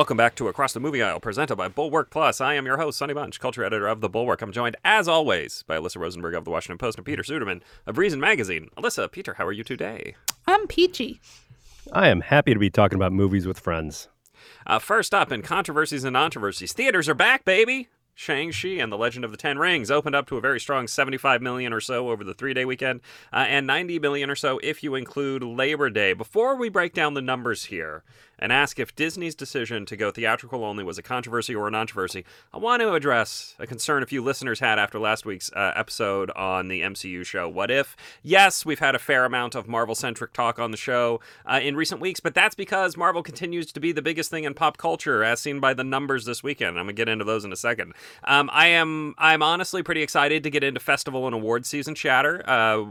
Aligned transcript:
Welcome 0.00 0.16
back 0.16 0.34
to 0.36 0.48
Across 0.48 0.72
the 0.72 0.80
Movie 0.80 1.02
Aisle, 1.02 1.20
presented 1.20 1.56
by 1.56 1.68
Bulwark 1.68 2.08
Plus. 2.08 2.40
I 2.40 2.54
am 2.54 2.64
your 2.64 2.78
host, 2.78 2.96
Sonny 2.96 3.12
Bunch, 3.12 3.38
culture 3.38 3.62
editor 3.62 3.86
of 3.86 4.00
The 4.00 4.08
Bulwark. 4.08 4.40
I'm 4.40 4.50
joined, 4.50 4.76
as 4.82 5.06
always, 5.06 5.62
by 5.64 5.76
Alyssa 5.76 5.98
Rosenberg 5.98 6.32
of 6.32 6.46
The 6.46 6.50
Washington 6.50 6.78
Post 6.78 6.96
and 6.96 7.04
Peter 7.04 7.22
Suderman 7.22 7.60
of 7.86 7.98
Reason 7.98 8.18
Magazine. 8.18 8.70
Alyssa, 8.78 9.12
Peter, 9.12 9.34
how 9.34 9.44
are 9.44 9.52
you 9.52 9.62
today? 9.62 10.16
I'm 10.46 10.66
peachy. 10.68 11.20
I 11.92 12.08
am 12.08 12.22
happy 12.22 12.54
to 12.54 12.58
be 12.58 12.70
talking 12.70 12.96
about 12.96 13.12
movies 13.12 13.46
with 13.46 13.60
friends. 13.60 14.08
Uh, 14.66 14.78
first 14.78 15.12
up, 15.12 15.30
in 15.30 15.42
controversies 15.42 16.04
and 16.04 16.16
controversies, 16.16 16.72
theaters 16.72 17.06
are 17.06 17.14
back, 17.14 17.44
baby. 17.44 17.88
Shang-Chi 18.20 18.68
and 18.68 18.92
the 18.92 18.98
Legend 18.98 19.24
of 19.24 19.30
the 19.30 19.36
Ten 19.38 19.58
Rings 19.58 19.90
opened 19.90 20.14
up 20.14 20.26
to 20.26 20.36
a 20.36 20.42
very 20.42 20.60
strong 20.60 20.86
75 20.86 21.40
million 21.40 21.72
or 21.72 21.80
so 21.80 22.10
over 22.10 22.22
the 22.22 22.34
three-day 22.34 22.66
weekend, 22.66 23.00
uh, 23.32 23.46
and 23.48 23.66
90 23.66 23.98
million 23.98 24.28
or 24.28 24.34
so 24.34 24.60
if 24.62 24.82
you 24.82 24.94
include 24.94 25.42
Labor 25.42 25.88
Day. 25.88 26.12
Before 26.12 26.54
we 26.54 26.68
break 26.68 26.92
down 26.92 27.14
the 27.14 27.22
numbers 27.22 27.66
here, 27.66 28.02
and 28.40 28.52
ask 28.52 28.78
if 28.78 28.96
Disney's 28.96 29.34
decision 29.34 29.86
to 29.86 29.96
go 29.96 30.10
theatrical 30.10 30.64
only 30.64 30.82
was 30.82 30.98
a 30.98 31.02
controversy 31.02 31.54
or 31.54 31.68
a 31.68 31.70
controversy, 31.70 32.24
I 32.52 32.58
want 32.58 32.80
to 32.82 32.94
address 32.94 33.54
a 33.58 33.66
concern 33.66 34.02
a 34.02 34.06
few 34.06 34.22
listeners 34.22 34.60
had 34.60 34.78
after 34.78 34.98
last 34.98 35.24
week's 35.24 35.52
uh, 35.52 35.72
episode 35.76 36.30
on 36.32 36.68
the 36.68 36.82
MCU 36.82 37.24
show. 37.24 37.48
What 37.48 37.70
if? 37.70 37.96
Yes, 38.22 38.64
we've 38.66 38.78
had 38.78 38.94
a 38.94 38.98
fair 38.98 39.24
amount 39.24 39.54
of 39.54 39.68
Marvel 39.68 39.94
centric 39.94 40.32
talk 40.32 40.58
on 40.58 40.70
the 40.70 40.76
show 40.76 41.20
uh, 41.46 41.60
in 41.62 41.76
recent 41.76 42.00
weeks, 42.00 42.20
but 42.20 42.34
that's 42.34 42.54
because 42.54 42.96
Marvel 42.96 43.22
continues 43.22 43.72
to 43.72 43.80
be 43.80 43.92
the 43.92 44.02
biggest 44.02 44.30
thing 44.30 44.44
in 44.44 44.54
pop 44.54 44.78
culture, 44.78 45.22
as 45.24 45.40
seen 45.40 45.60
by 45.60 45.74
the 45.74 45.84
numbers 45.84 46.24
this 46.24 46.42
weekend. 46.42 46.78
I'm 46.78 46.84
gonna 46.84 46.92
get 46.92 47.08
into 47.08 47.24
those 47.24 47.44
in 47.44 47.52
a 47.52 47.56
second. 47.56 47.94
Um, 48.24 48.48
I 48.52 48.68
am 48.68 49.14
I'm 49.18 49.42
honestly 49.42 49.82
pretty 49.82 50.02
excited 50.02 50.42
to 50.44 50.50
get 50.50 50.64
into 50.64 50.80
festival 50.80 51.26
and 51.26 51.34
award 51.34 51.66
season 51.66 51.94
chatter. 51.94 52.42
Uh, 52.48 52.84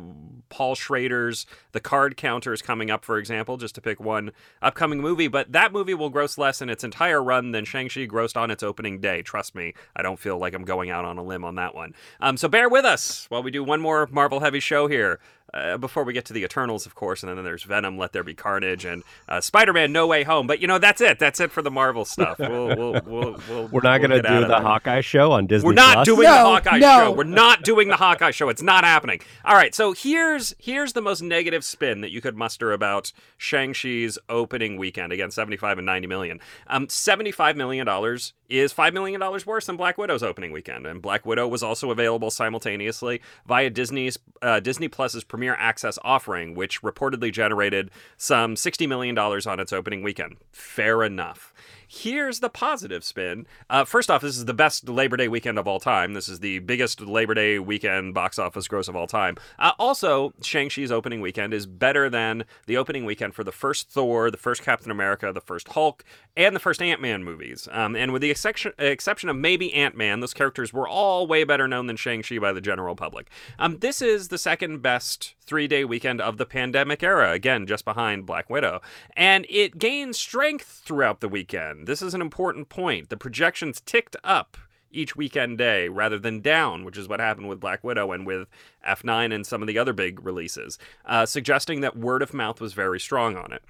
Paul 0.49 0.75
Schrader's 0.75 1.45
The 1.71 1.79
Card 1.79 2.17
Counter 2.17 2.53
is 2.53 2.61
coming 2.61 2.89
up, 2.89 3.05
for 3.05 3.17
example, 3.17 3.57
just 3.57 3.75
to 3.75 3.81
pick 3.81 3.99
one 3.99 4.31
upcoming 4.61 4.99
movie. 4.99 5.27
But 5.27 5.38
that 5.49 5.71
movie 5.71 5.93
will 5.93 6.09
gross 6.09 6.37
less 6.37 6.61
in 6.61 6.69
its 6.69 6.83
entire 6.83 7.21
run 7.23 7.51
than 7.51 7.65
Shang-Chi 7.65 8.07
grossed 8.07 8.37
on 8.37 8.51
its 8.51 8.63
opening 8.63 8.99
day. 8.99 9.21
Trust 9.21 9.55
me, 9.55 9.73
I 9.95 10.01
don't 10.01 10.19
feel 10.19 10.37
like 10.37 10.53
I'm 10.53 10.65
going 10.65 10.89
out 10.89 11.05
on 11.05 11.17
a 11.17 11.23
limb 11.23 11.43
on 11.43 11.55
that 11.55 11.75
one. 11.75 11.93
Um, 12.19 12.37
so 12.37 12.47
bear 12.47 12.69
with 12.69 12.85
us 12.85 13.25
while 13.29 13.43
we 13.43 13.51
do 13.51 13.63
one 13.63 13.81
more 13.81 14.07
Marvel 14.11 14.39
heavy 14.39 14.59
show 14.59 14.87
here 14.87 15.19
uh, 15.53 15.77
before 15.77 16.03
we 16.03 16.13
get 16.13 16.25
to 16.25 16.33
the 16.33 16.43
Eternals, 16.43 16.85
of 16.85 16.95
course, 16.95 17.23
and 17.23 17.35
then 17.35 17.43
there's 17.43 17.63
Venom, 17.63 17.97
Let 17.97 18.13
There 18.13 18.23
Be 18.23 18.33
Carnage, 18.33 18.85
and 18.85 19.03
uh, 19.27 19.41
Spider-Man: 19.41 19.91
No 19.91 20.07
Way 20.07 20.23
Home. 20.23 20.47
But 20.47 20.61
you 20.61 20.67
know, 20.67 20.77
that's 20.77 21.01
it. 21.01 21.19
That's 21.19 21.39
it 21.39 21.51
for 21.51 21.61
the 21.61 21.71
Marvel 21.71 22.05
stuff. 22.05 22.37
We'll, 22.49 22.75
we'll, 22.75 23.01
we'll, 23.05 23.39
we'll 23.49 23.67
We're 23.67 23.81
not 23.81 23.99
we'll 23.99 24.09
going 24.09 24.23
to 24.23 24.27
do 24.27 24.41
the 24.41 24.47
there. 24.47 24.61
Hawkeye 24.61 25.01
show 25.01 25.31
on 25.31 25.45
Disney. 25.45 25.67
We're 25.67 25.73
not 25.73 25.93
Plus. 25.95 26.05
doing 26.05 26.21
the 26.21 26.37
Hawkeye 26.37 26.79
no. 26.79 26.97
show. 26.97 27.11
We're 27.11 27.23
not 27.25 27.63
doing 27.63 27.89
the 27.89 27.95
Hawkeye 27.95 28.31
show. 28.31 28.49
It's 28.49 28.61
not 28.61 28.83
happening. 28.83 29.21
All 29.45 29.53
right, 29.55 29.75
so 29.75 29.93
here's 29.93 30.55
here's 30.57 30.93
the 30.93 31.01
most 31.01 31.21
negative 31.21 31.63
spin 31.63 32.01
that 32.01 32.11
you 32.11 32.21
could 32.21 32.35
muster 32.35 32.71
about 32.71 33.11
Shang-Chi's 33.37 34.17
opening 34.29 34.77
weekend. 34.77 35.13
Again, 35.13 35.29
75 35.29 35.77
and 35.77 35.85
90 35.85 36.07
million. 36.07 36.39
Um 36.67 36.89
75 36.89 37.55
million 37.55 37.85
dollars 37.85 38.33
is 38.49 38.73
5 38.73 38.93
million 38.93 39.19
dollars 39.19 39.45
worse 39.45 39.67
than 39.67 39.77
Black 39.77 39.97
Widow's 39.97 40.23
opening 40.23 40.51
weekend. 40.51 40.85
And 40.85 41.01
Black 41.01 41.25
Widow 41.25 41.47
was 41.47 41.63
also 41.63 41.91
available 41.91 42.31
simultaneously 42.31 43.21
via 43.47 43.69
Disney's 43.69 44.17
uh, 44.41 44.59
Disney 44.59 44.87
Plus's 44.87 45.23
Premier 45.23 45.55
Access 45.59 45.99
offering, 46.03 46.55
which 46.55 46.81
reportedly 46.81 47.31
generated 47.31 47.91
some 48.17 48.55
60 48.55 48.87
million 48.87 49.15
dollars 49.15 49.45
on 49.47 49.59
its 49.59 49.71
opening 49.71 50.03
weekend. 50.03 50.37
Fair 50.51 51.03
enough. 51.03 51.53
Here's 51.91 52.39
the 52.39 52.51
positive 52.51 53.03
spin. 53.03 53.47
Uh, 53.67 53.83
first 53.83 54.11
off, 54.11 54.21
this 54.21 54.37
is 54.37 54.45
the 54.45 54.53
best 54.53 54.87
Labor 54.87 55.17
Day 55.17 55.27
weekend 55.27 55.57
of 55.57 55.67
all 55.67 55.79
time. 55.79 56.13
This 56.13 56.29
is 56.29 56.39
the 56.39 56.59
biggest 56.59 57.01
Labor 57.01 57.33
Day 57.33 57.57
weekend 57.57 58.13
box 58.13 58.37
office 58.37 58.67
gross 58.67 58.87
of 58.87 58.95
all 58.95 59.07
time. 59.07 59.37
Uh, 59.57 59.71
also, 59.79 60.31
Shang-Chi's 60.43 60.91
opening 60.91 61.19
weekend 61.19 61.51
is 61.51 61.65
better 61.65 62.07
than 62.07 62.45
the 62.67 62.77
opening 62.77 63.05
weekend 63.05 63.33
for 63.33 63.43
the 63.43 63.51
first 63.51 63.89
Thor, 63.89 64.29
the 64.29 64.37
first 64.37 64.61
Captain 64.61 64.91
America, 64.91 65.33
the 65.33 65.41
first 65.41 65.69
Hulk, 65.69 66.03
and 66.37 66.55
the 66.55 66.59
first 66.59 66.79
Ant-Man 66.79 67.23
movies. 67.23 67.67
Um, 67.71 67.95
and 67.95 68.13
with 68.13 68.21
the 68.21 68.29
exception, 68.29 68.71
exception 68.77 69.27
of 69.27 69.37
maybe 69.37 69.73
Ant-Man, 69.73 70.19
those 70.19 70.35
characters 70.35 70.71
were 70.71 70.87
all 70.87 71.25
way 71.25 71.43
better 71.43 71.67
known 71.67 71.87
than 71.87 71.97
Shang-Chi 71.97 72.37
by 72.37 72.53
the 72.53 72.61
general 72.61 72.95
public. 72.95 73.31
Um, 73.57 73.79
this 73.79 73.99
is 73.99 74.27
the 74.27 74.37
second 74.37 74.83
best 74.83 75.33
three-day 75.41 75.85
weekend 75.85 76.21
of 76.21 76.37
the 76.37 76.45
pandemic 76.45 77.01
era, 77.01 77.31
again, 77.31 77.65
just 77.65 77.83
behind 77.83 78.27
Black 78.27 78.47
Widow. 78.47 78.79
And 79.17 79.47
it 79.49 79.79
gained 79.79 80.15
strength 80.15 80.83
throughout 80.85 81.21
the 81.21 81.27
weekend. 81.27 81.78
This 81.85 82.01
is 82.01 82.13
an 82.13 82.21
important 82.21 82.69
point. 82.69 83.09
The 83.09 83.17
projections 83.17 83.81
ticked 83.81 84.15
up 84.23 84.57
each 84.91 85.15
weekend 85.15 85.57
day 85.57 85.87
rather 85.87 86.17
than 86.17 86.41
down, 86.41 86.83
which 86.83 86.97
is 86.97 87.07
what 87.07 87.19
happened 87.19 87.47
with 87.47 87.59
Black 87.59 87.83
Widow 87.83 88.11
and 88.11 88.25
with 88.25 88.47
F9 88.87 89.33
and 89.33 89.45
some 89.45 89.61
of 89.61 89.67
the 89.67 89.77
other 89.77 89.93
big 89.93 90.23
releases, 90.25 90.77
uh, 91.05 91.25
suggesting 91.25 91.81
that 91.81 91.97
word 91.97 92.21
of 92.21 92.33
mouth 92.33 92.59
was 92.59 92.73
very 92.73 92.99
strong 92.99 93.35
on 93.35 93.53
it. 93.53 93.63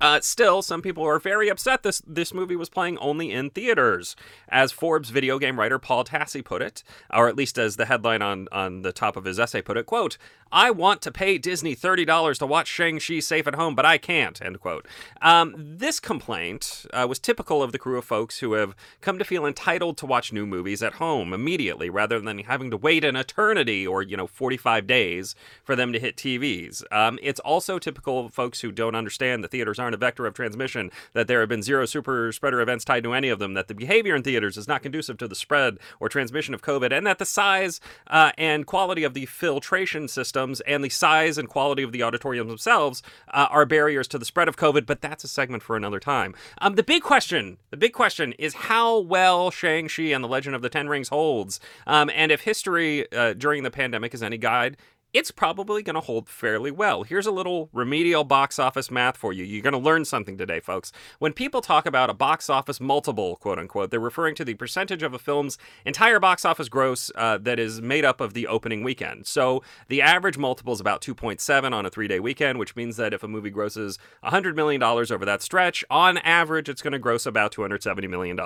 Uh, 0.00 0.20
still, 0.20 0.62
some 0.62 0.80
people 0.80 1.04
are 1.04 1.18
very 1.18 1.48
upset 1.48 1.82
this 1.82 2.00
this 2.06 2.32
movie 2.32 2.56
was 2.56 2.70
playing 2.70 2.96
only 2.98 3.32
in 3.32 3.50
theaters, 3.50 4.16
as 4.48 4.72
Forbes 4.72 5.10
video 5.10 5.38
game 5.38 5.58
writer 5.58 5.78
Paul 5.78 6.04
Tassi 6.04 6.44
put 6.44 6.62
it, 6.62 6.82
or 7.12 7.28
at 7.28 7.36
least 7.36 7.58
as 7.58 7.76
the 7.76 7.86
headline 7.86 8.22
on 8.22 8.48
on 8.50 8.82
the 8.82 8.92
top 8.92 9.16
of 9.16 9.24
his 9.24 9.38
essay 9.38 9.60
put 9.60 9.76
it. 9.76 9.86
"Quote: 9.86 10.16
I 10.52 10.70
want 10.70 11.02
to 11.02 11.12
pay 11.12 11.38
Disney 11.38 11.74
thirty 11.74 12.04
dollars 12.04 12.38
to 12.38 12.46
watch 12.46 12.68
Shang 12.68 12.98
Chi 12.98 13.20
safe 13.20 13.46
at 13.46 13.54
home, 13.54 13.74
but 13.74 13.86
I 13.86 13.98
can't." 13.98 14.40
End 14.42 14.60
quote. 14.60 14.86
Um, 15.22 15.54
this 15.58 16.00
complaint 16.00 16.86
uh, 16.92 17.06
was 17.08 17.18
typical 17.18 17.62
of 17.62 17.72
the 17.72 17.78
crew 17.78 17.98
of 17.98 18.04
folks 18.04 18.40
who 18.40 18.54
have 18.54 18.74
come 19.00 19.18
to 19.18 19.24
feel 19.24 19.46
entitled 19.46 19.96
to 19.98 20.06
watch 20.06 20.32
new 20.32 20.46
movies 20.46 20.82
at 20.82 20.94
home 20.94 21.32
immediately, 21.32 21.90
rather 21.90 22.20
than 22.20 22.38
having 22.40 22.70
to 22.70 22.76
wait 22.76 23.04
an 23.04 23.16
eternity 23.16 23.86
or 23.86 24.02
you 24.02 24.16
know 24.16 24.26
forty 24.26 24.56
five 24.56 24.86
days 24.86 25.34
for 25.62 25.76
them 25.76 25.92
to 25.92 25.98
hit 25.98 26.16
TVs. 26.16 26.82
Um, 26.90 27.18
it's 27.22 27.40
also 27.40 27.78
typical 27.78 28.26
of 28.26 28.34
folks 28.34 28.60
who 28.60 28.72
don't 28.72 28.94
understand 28.94 29.44
that 29.44 29.50
theaters 29.50 29.78
aren't 29.78 29.94
a 29.94 29.98
vector 29.98 30.26
of 30.26 30.34
transmission, 30.34 30.90
that 31.12 31.28
there 31.28 31.40
have 31.40 31.48
been 31.48 31.62
zero 31.62 31.86
super 31.86 32.32
spreader 32.32 32.60
events 32.60 32.84
tied 32.84 33.04
to 33.04 33.12
any 33.12 33.28
of 33.28 33.38
them, 33.38 33.54
that 33.54 33.68
the 33.68 33.74
behavior 33.74 34.14
in 34.14 34.22
theaters 34.22 34.56
is 34.56 34.68
not 34.68 34.82
conducive 34.82 35.16
to 35.18 35.28
the 35.28 35.34
spread 35.34 35.78
or 36.00 36.08
transmission 36.08 36.54
of 36.54 36.62
COVID, 36.62 36.92
and 36.92 37.06
that 37.06 37.18
the 37.18 37.24
size 37.24 37.80
uh, 38.08 38.32
and 38.36 38.66
quality 38.66 39.04
of 39.04 39.14
the 39.14 39.26
filtration 39.26 40.08
systems 40.40 40.60
and 40.62 40.84
the 40.84 40.88
size 40.88 41.38
and 41.38 41.48
quality 41.48 41.82
of 41.82 41.92
the 41.92 42.02
auditoriums 42.02 42.48
themselves 42.48 43.02
uh, 43.28 43.46
are 43.50 43.66
barriers 43.66 44.08
to 44.08 44.18
the 44.18 44.24
spread 44.24 44.48
of 44.48 44.56
COVID, 44.56 44.86
but 44.86 45.00
that's 45.00 45.24
a 45.24 45.28
segment 45.28 45.62
for 45.62 45.76
another 45.76 46.00
time. 46.00 46.34
Um, 46.58 46.74
the 46.74 46.82
big 46.82 47.02
question, 47.02 47.58
the 47.70 47.76
big 47.76 47.92
question 47.92 48.32
is 48.38 48.54
how 48.54 48.98
well 48.98 49.50
Shang-Chi 49.50 50.04
and 50.14 50.24
the 50.24 50.28
Legend 50.28 50.54
of 50.56 50.62
the 50.62 50.68
Ten 50.68 50.88
Rings 50.88 51.08
holds. 51.08 51.60
Um, 51.86 52.10
and 52.14 52.32
if 52.32 52.42
history 52.42 53.10
uh, 53.12 53.34
during 53.34 53.62
the 53.62 53.70
pandemic 53.70 54.14
is 54.14 54.22
any 54.22 54.38
guide, 54.38 54.76
it's 55.12 55.30
probably 55.30 55.82
going 55.82 55.94
to 55.94 56.00
hold 56.00 56.28
fairly 56.28 56.70
well. 56.70 57.02
Here's 57.02 57.26
a 57.26 57.32
little 57.32 57.68
remedial 57.72 58.22
box 58.24 58.58
office 58.58 58.90
math 58.90 59.16
for 59.16 59.32
you. 59.32 59.44
You're 59.44 59.62
going 59.62 59.72
to 59.72 59.78
learn 59.78 60.04
something 60.04 60.38
today, 60.38 60.60
folks. 60.60 60.92
When 61.18 61.32
people 61.32 61.60
talk 61.60 61.86
about 61.86 62.10
a 62.10 62.14
box 62.14 62.48
office 62.48 62.80
multiple, 62.80 63.36
quote 63.36 63.58
unquote, 63.58 63.90
they're 63.90 63.98
referring 63.98 64.34
to 64.36 64.44
the 64.44 64.54
percentage 64.54 65.02
of 65.02 65.12
a 65.12 65.18
film's 65.18 65.58
entire 65.84 66.20
box 66.20 66.44
office 66.44 66.68
gross 66.68 67.10
uh, 67.16 67.38
that 67.38 67.58
is 67.58 67.82
made 67.82 68.04
up 68.04 68.20
of 68.20 68.34
the 68.34 68.46
opening 68.46 68.84
weekend. 68.84 69.26
So 69.26 69.62
the 69.88 70.00
average 70.00 70.38
multiple 70.38 70.72
is 70.72 70.80
about 70.80 71.02
2.7 71.02 71.72
on 71.72 71.86
a 71.86 71.90
three 71.90 72.08
day 72.08 72.20
weekend, 72.20 72.58
which 72.58 72.76
means 72.76 72.96
that 72.96 73.12
if 73.12 73.22
a 73.22 73.28
movie 73.28 73.50
grosses 73.50 73.98
$100 74.24 74.54
million 74.54 74.82
over 74.82 75.24
that 75.24 75.42
stretch, 75.42 75.84
on 75.90 76.18
average, 76.18 76.68
it's 76.68 76.82
going 76.82 76.92
to 76.92 76.98
gross 76.98 77.26
about 77.26 77.52
$270 77.52 78.08
million 78.08 78.38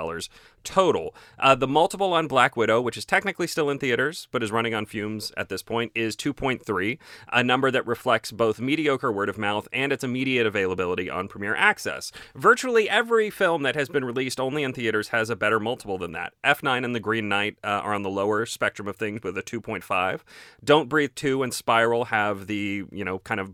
total. 0.63 1.15
Uh, 1.37 1.53
the 1.53 1.67
multiple 1.67 2.13
on 2.13 2.27
Black 2.27 2.57
Widow, 2.57 2.81
which 2.81 2.97
is 2.97 3.05
technically 3.05 3.47
still 3.47 3.69
in 3.69 3.77
theaters, 3.77 4.27
but 4.31 4.41
is 4.41 4.51
running 4.51 4.73
on 4.73 4.85
fumes 4.85 5.31
at 5.37 5.49
this 5.49 5.61
point, 5.61 5.91
is 5.93 6.15
2.3, 6.59 6.97
a 7.31 7.43
number 7.43 7.71
that 7.71 7.85
reflects 7.85 8.31
both 8.31 8.59
mediocre 8.59 9.11
word 9.11 9.29
of 9.29 9.37
mouth 9.37 9.67
and 9.73 9.91
its 9.91 10.03
immediate 10.03 10.45
availability 10.45 11.09
on 11.09 11.27
Premier 11.27 11.55
Access. 11.55 12.11
Virtually 12.35 12.89
every 12.89 13.29
film 13.29 13.63
that 13.63 13.75
has 13.75 13.89
been 13.89 14.05
released 14.05 14.39
only 14.39 14.63
in 14.63 14.73
theaters 14.73 15.09
has 15.09 15.29
a 15.29 15.35
better 15.35 15.59
multiple 15.59 15.97
than 15.97 16.11
that. 16.13 16.33
F9 16.43 16.85
and 16.85 16.95
The 16.95 16.99
Green 16.99 17.29
Knight 17.29 17.57
uh, 17.63 17.67
are 17.67 17.93
on 17.93 18.03
the 18.03 18.09
lower 18.09 18.45
spectrum 18.45 18.87
of 18.87 18.95
things 18.95 19.21
with 19.23 19.37
a 19.37 19.43
2.5. 19.43 20.21
Don't 20.63 20.89
Breathe 20.89 21.11
2 21.15 21.43
and 21.43 21.53
Spiral 21.53 22.05
have 22.05 22.47
the, 22.47 22.83
you 22.91 23.05
know, 23.05 23.19
kind 23.19 23.39
of 23.39 23.53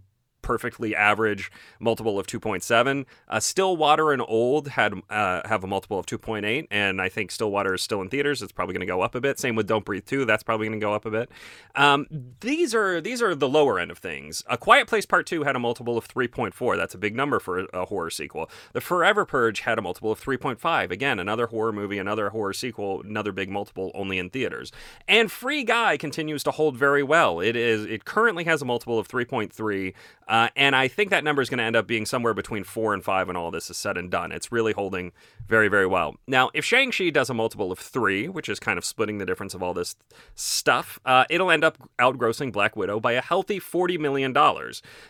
perfectly 0.52 0.94
average 0.94 1.50
multiple 1.80 2.20
of 2.20 2.28
2.7. 2.28 3.06
Uh, 3.30 3.40
Stillwater 3.40 4.12
and 4.12 4.22
Old 4.28 4.68
had 4.68 4.96
uh, 5.10 5.48
have 5.48 5.64
a 5.64 5.68
multiple 5.68 5.98
of 5.98 6.06
2.8, 6.06 6.68
and 6.70 7.02
I 7.02 7.08
think 7.08 7.32
Stillwater 7.32 7.76
is 7.76 7.82
still 7.82 8.02
in 8.02 8.10
theaters. 8.10 8.42
It's 8.42 8.52
probably 8.52 8.74
going 8.74 8.86
to 8.86 8.86
go 8.86 9.02
up 9.02 9.16
a 9.16 9.22
bit. 9.22 9.40
Same 9.40 9.56
with 9.56 9.66
Don't 9.66 9.86
Breathe 9.86 10.06
2. 10.06 10.26
That's 10.26 10.44
probably 10.44 10.68
going 10.68 10.78
to 10.78 10.84
go 10.84 10.94
up 10.94 11.06
a 11.06 11.10
bit. 11.10 11.32
Um, 11.76 12.06
these 12.42 12.76
are 12.76 13.00
these 13.00 13.22
are 13.22 13.34
the 13.34 13.48
lower 13.48 13.80
end 13.80 13.92
of 13.92 13.98
things. 13.98 14.44
A 14.50 14.58
Quiet 14.58 14.88
Place 14.88 15.06
Part 15.06 15.26
2 15.26 15.44
had 15.44 15.56
a 15.56 15.60
multiple 15.60 15.98
of 15.98 16.06
3.4. 16.06 16.76
That's 16.76 16.94
a 16.94 16.98
big 16.98 17.16
number 17.16 17.40
for 17.40 17.60
a, 17.60 17.86
horror 17.86 18.10
sequel. 18.10 18.50
The 18.74 18.82
Forever 18.82 19.24
Purge 19.24 19.62
had 19.62 19.80
a 19.80 19.82
multiple 19.82 20.12
of 20.12 20.22
3.5. 20.22 20.92
Again, 20.92 21.18
another 21.18 21.48
horror 21.48 21.72
movie, 21.72 21.98
another 21.98 22.30
horror 22.32 22.52
sequel, 22.52 23.02
another 23.02 23.32
big 23.32 23.50
multiple 23.50 23.92
only 23.96 24.20
in 24.20 24.30
theaters. 24.30 24.74
And 25.08 25.32
Free 25.32 25.64
Guy 25.64 25.96
continues 25.96 26.44
to 26.44 26.52
hold 26.52 26.76
very 26.76 27.04
well. 27.04 27.40
It 27.40 27.56
is 27.56 27.86
it 27.86 28.04
currently 28.04 28.44
has 28.44 28.62
a 28.62 28.66
multiple 28.66 29.00
of 29.00 29.08
3.3. 29.08 29.94
Uh, 30.28 30.41
Uh, 30.42 30.50
and 30.56 30.76
I 30.76 30.88
think 30.88 31.12
that 31.12 31.24
number 31.24 31.40
is 31.44 31.52
going 31.52 31.60
to 31.60 31.64
end 31.64 31.76
up 31.76 31.86
being 31.86 32.04
somewhere 32.04 32.34
between 32.34 32.64
four 32.64 32.96
and 32.96 33.04
five 33.04 33.28
when 33.28 33.36
all 33.36 33.52
this 33.52 33.70
is 33.70 33.78
said 33.78 33.96
and 33.96 34.10
done. 34.10 34.32
It's 34.32 34.52
really 34.52 34.74
holding 34.74 35.12
very, 35.48 35.68
very 35.68 35.86
well. 35.86 36.16
Now, 36.26 36.50
if 36.56 36.66
Shang-Chi 36.66 37.12
does 37.12 37.30
a 37.30 37.36
multiple 37.36 37.72
of 37.72 37.78
three, 37.78 38.28
which 38.28 38.50
is 38.50 38.60
kind 38.60 38.80
of 38.80 38.84
splitting 38.84 39.20
the 39.20 39.26
difference 39.28 39.54
of 39.54 39.62
all 39.62 39.76
this 39.76 39.96
stuff, 40.34 41.00
uh, 41.06 41.26
it'll 41.30 41.52
end 41.52 41.64
up 41.64 41.78
outgrossing 42.00 42.52
Black 42.52 42.76
Widow 42.76 43.00
by 43.00 43.12
a 43.12 43.22
healthy 43.22 43.60
$40 43.60 44.00
million. 44.00 44.34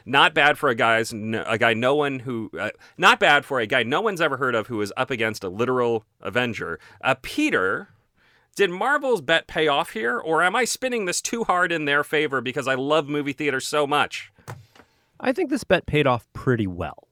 Not 0.06 0.34
bad 0.34 0.58
for 0.58 0.68
a 0.68 0.76
guy's 0.76 1.14
a 1.14 1.58
guy 1.58 1.74
no 1.74 1.96
one 1.96 2.20
who 2.20 2.52
uh, 2.60 2.72
not 2.98 3.18
bad 3.18 3.46
for 3.46 3.62
a 3.62 3.66
guy 3.66 3.84
no 3.84 4.02
one's 4.02 4.20
ever 4.20 4.36
heard 4.36 4.54
of 4.54 4.68
who 4.68 4.82
is 4.82 4.92
up 4.98 5.12
against 5.12 5.46
a 5.46 5.50
literal 5.50 6.04
Avenger. 6.20 6.78
Uh, 7.02 7.16
Peter, 7.22 7.88
did 8.58 8.70
Marvel's 8.70 9.22
bet 9.22 9.48
pay 9.48 9.70
off 9.70 9.92
here, 9.92 10.20
or 10.20 10.44
am 10.44 10.58
I 10.58 10.66
spinning 10.66 11.06
this 11.06 11.22
too 11.22 11.46
hard 11.46 11.72
in 11.72 11.86
their 11.86 12.04
favor 12.04 12.42
because 12.42 12.68
I 12.68 12.76
love 12.76 13.08
movie 13.08 13.32
theater 13.32 13.62
so 13.62 13.88
much? 13.88 14.30
I 15.24 15.34
think 15.34 15.52
this 15.52 15.64
bet 15.64 15.86
paid 15.86 16.08
off 16.08 16.28
pretty 16.34 16.66
well. 16.66 17.08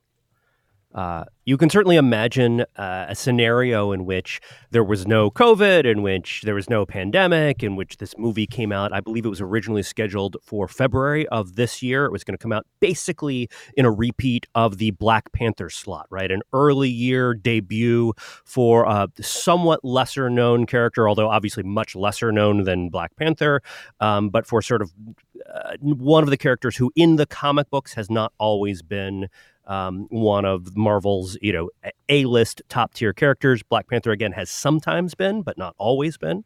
Uh, 0.94 1.24
you 1.46 1.56
can 1.56 1.70
certainly 1.70 1.98
imagine 1.98 2.62
uh, 2.76 3.06
a 3.10 3.16
scenario 3.16 3.92
in 3.92 4.06
which 4.06 4.40
there 4.72 4.84
was 4.84 5.06
no 5.06 5.30
COVID, 5.30 5.86
in 5.86 6.02
which 6.02 6.42
there 6.44 6.56
was 6.56 6.70
no 6.70 6.86
pandemic, 6.86 7.62
in 7.62 7.76
which 7.76 7.98
this 7.98 8.16
movie 8.18 8.48
came 8.48 8.72
out. 8.72 8.92
I 8.92 9.00
believe 9.00 9.26
it 9.26 9.30
was 9.30 9.42
originally 9.42 9.84
scheduled 9.84 10.38
for 10.44 10.68
February 10.68 11.28
of 11.28 11.56
this 11.56 11.84
year. 11.84 12.06
It 12.06 12.12
was 12.12 12.24
going 12.24 12.38
to 12.38 12.42
come 12.42 12.52
out 12.52 12.66
basically 12.80 13.50
in 13.76 13.86
a 13.86 13.92
repeat 13.92 14.48
of 14.56 14.78
the 14.78 14.92
Black 14.92 15.32
Panther 15.32 15.70
slot, 15.70 16.08
right? 16.10 16.32
An 16.32 16.42
early 16.54 16.90
year 16.90 17.36
debut 17.36 18.14
for 18.46 18.86
a 18.86 19.08
somewhat 19.22 19.84
lesser 19.84 20.30
known 20.30 20.66
character, 20.66 21.08
although 21.08 21.30
obviously 21.30 21.64
much 21.64 21.96
lesser 21.96 22.32
known 22.32 22.64
than 22.64 22.90
Black 22.90 23.16
Panther, 23.16 23.62
um, 24.00 24.30
but 24.30 24.48
for 24.48 24.62
sort 24.62 24.82
of 24.82 24.92
uh, 25.54 25.76
one 25.82 26.24
of 26.24 26.30
the 26.30 26.38
characters 26.38 26.76
who 26.76 26.92
in 26.96 27.16
the 27.16 27.26
comic 27.26 27.70
books 27.70 27.94
has 27.94 28.10
not 28.10 28.34
always 28.40 28.82
been 28.82 29.30
um, 29.70 30.08
one 30.10 30.44
of 30.46 30.76
Marvel's, 30.76 31.38
you 31.42 31.54
know, 31.54 31.70
A-list 32.10 32.62
top 32.70 32.94
tier 32.96 33.14
characters. 33.14 33.64
Black 33.64 33.88
Panther 33.88 34.12
again 34.12 34.32
has 34.34 34.50
sometimes 34.50 35.14
been, 35.14 35.44
but 35.44 35.58
not 35.58 35.76
always 35.78 36.18
been. 36.18 36.44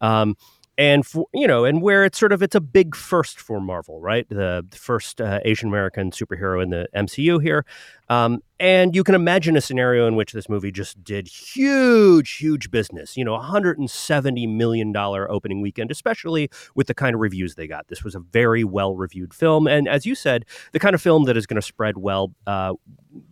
Um, 0.00 0.36
and 0.78 1.06
for 1.06 1.26
you 1.32 1.46
know, 1.46 1.64
and 1.64 1.80
where 1.80 2.04
it's 2.04 2.18
sort 2.18 2.32
of 2.32 2.42
it's 2.42 2.54
a 2.54 2.60
big 2.60 2.94
first 2.94 3.40
for 3.40 3.60
Marvel, 3.60 4.00
right? 4.00 4.28
The, 4.28 4.66
first 4.72 5.20
uh, 5.20 5.40
Asian 5.44 5.68
American 5.68 6.10
superhero 6.10 6.62
in 6.62 6.70
the 6.70 6.86
MCU 6.94 7.42
here, 7.42 7.64
um, 8.08 8.42
and 8.60 8.94
you 8.94 9.02
can 9.02 9.14
imagine 9.14 9.56
a 9.56 9.60
scenario 9.60 10.06
in 10.06 10.14
which 10.14 10.32
this 10.32 10.48
movie 10.48 10.70
just 10.70 11.02
did 11.02 11.28
huge, 11.28 12.32
huge 12.34 12.70
business. 12.70 13.16
You 13.16 13.24
know, 13.24 13.32
170 13.32 14.46
million 14.46 14.92
dollar 14.92 15.30
opening 15.30 15.62
weekend, 15.62 15.90
especially 15.90 16.50
with 16.74 16.88
the 16.88 16.94
kind 16.94 17.14
of 17.14 17.20
reviews 17.20 17.54
they 17.54 17.66
got. 17.66 17.88
This 17.88 18.04
was 18.04 18.14
a 18.14 18.20
very 18.20 18.64
well 18.64 18.94
reviewed 18.94 19.32
film, 19.32 19.66
and 19.66 19.88
as 19.88 20.04
you 20.04 20.14
said, 20.14 20.44
the 20.72 20.78
kind 20.78 20.94
of 20.94 21.00
film 21.00 21.24
that 21.24 21.36
is 21.36 21.46
going 21.46 21.60
to 21.60 21.66
spread 21.66 21.96
well 21.96 22.32
uh, 22.46 22.74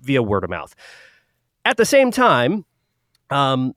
via 0.00 0.22
word 0.22 0.44
of 0.44 0.50
mouth. 0.50 0.74
At 1.64 1.76
the 1.76 1.86
same 1.86 2.10
time. 2.10 2.64
Um, 3.30 3.74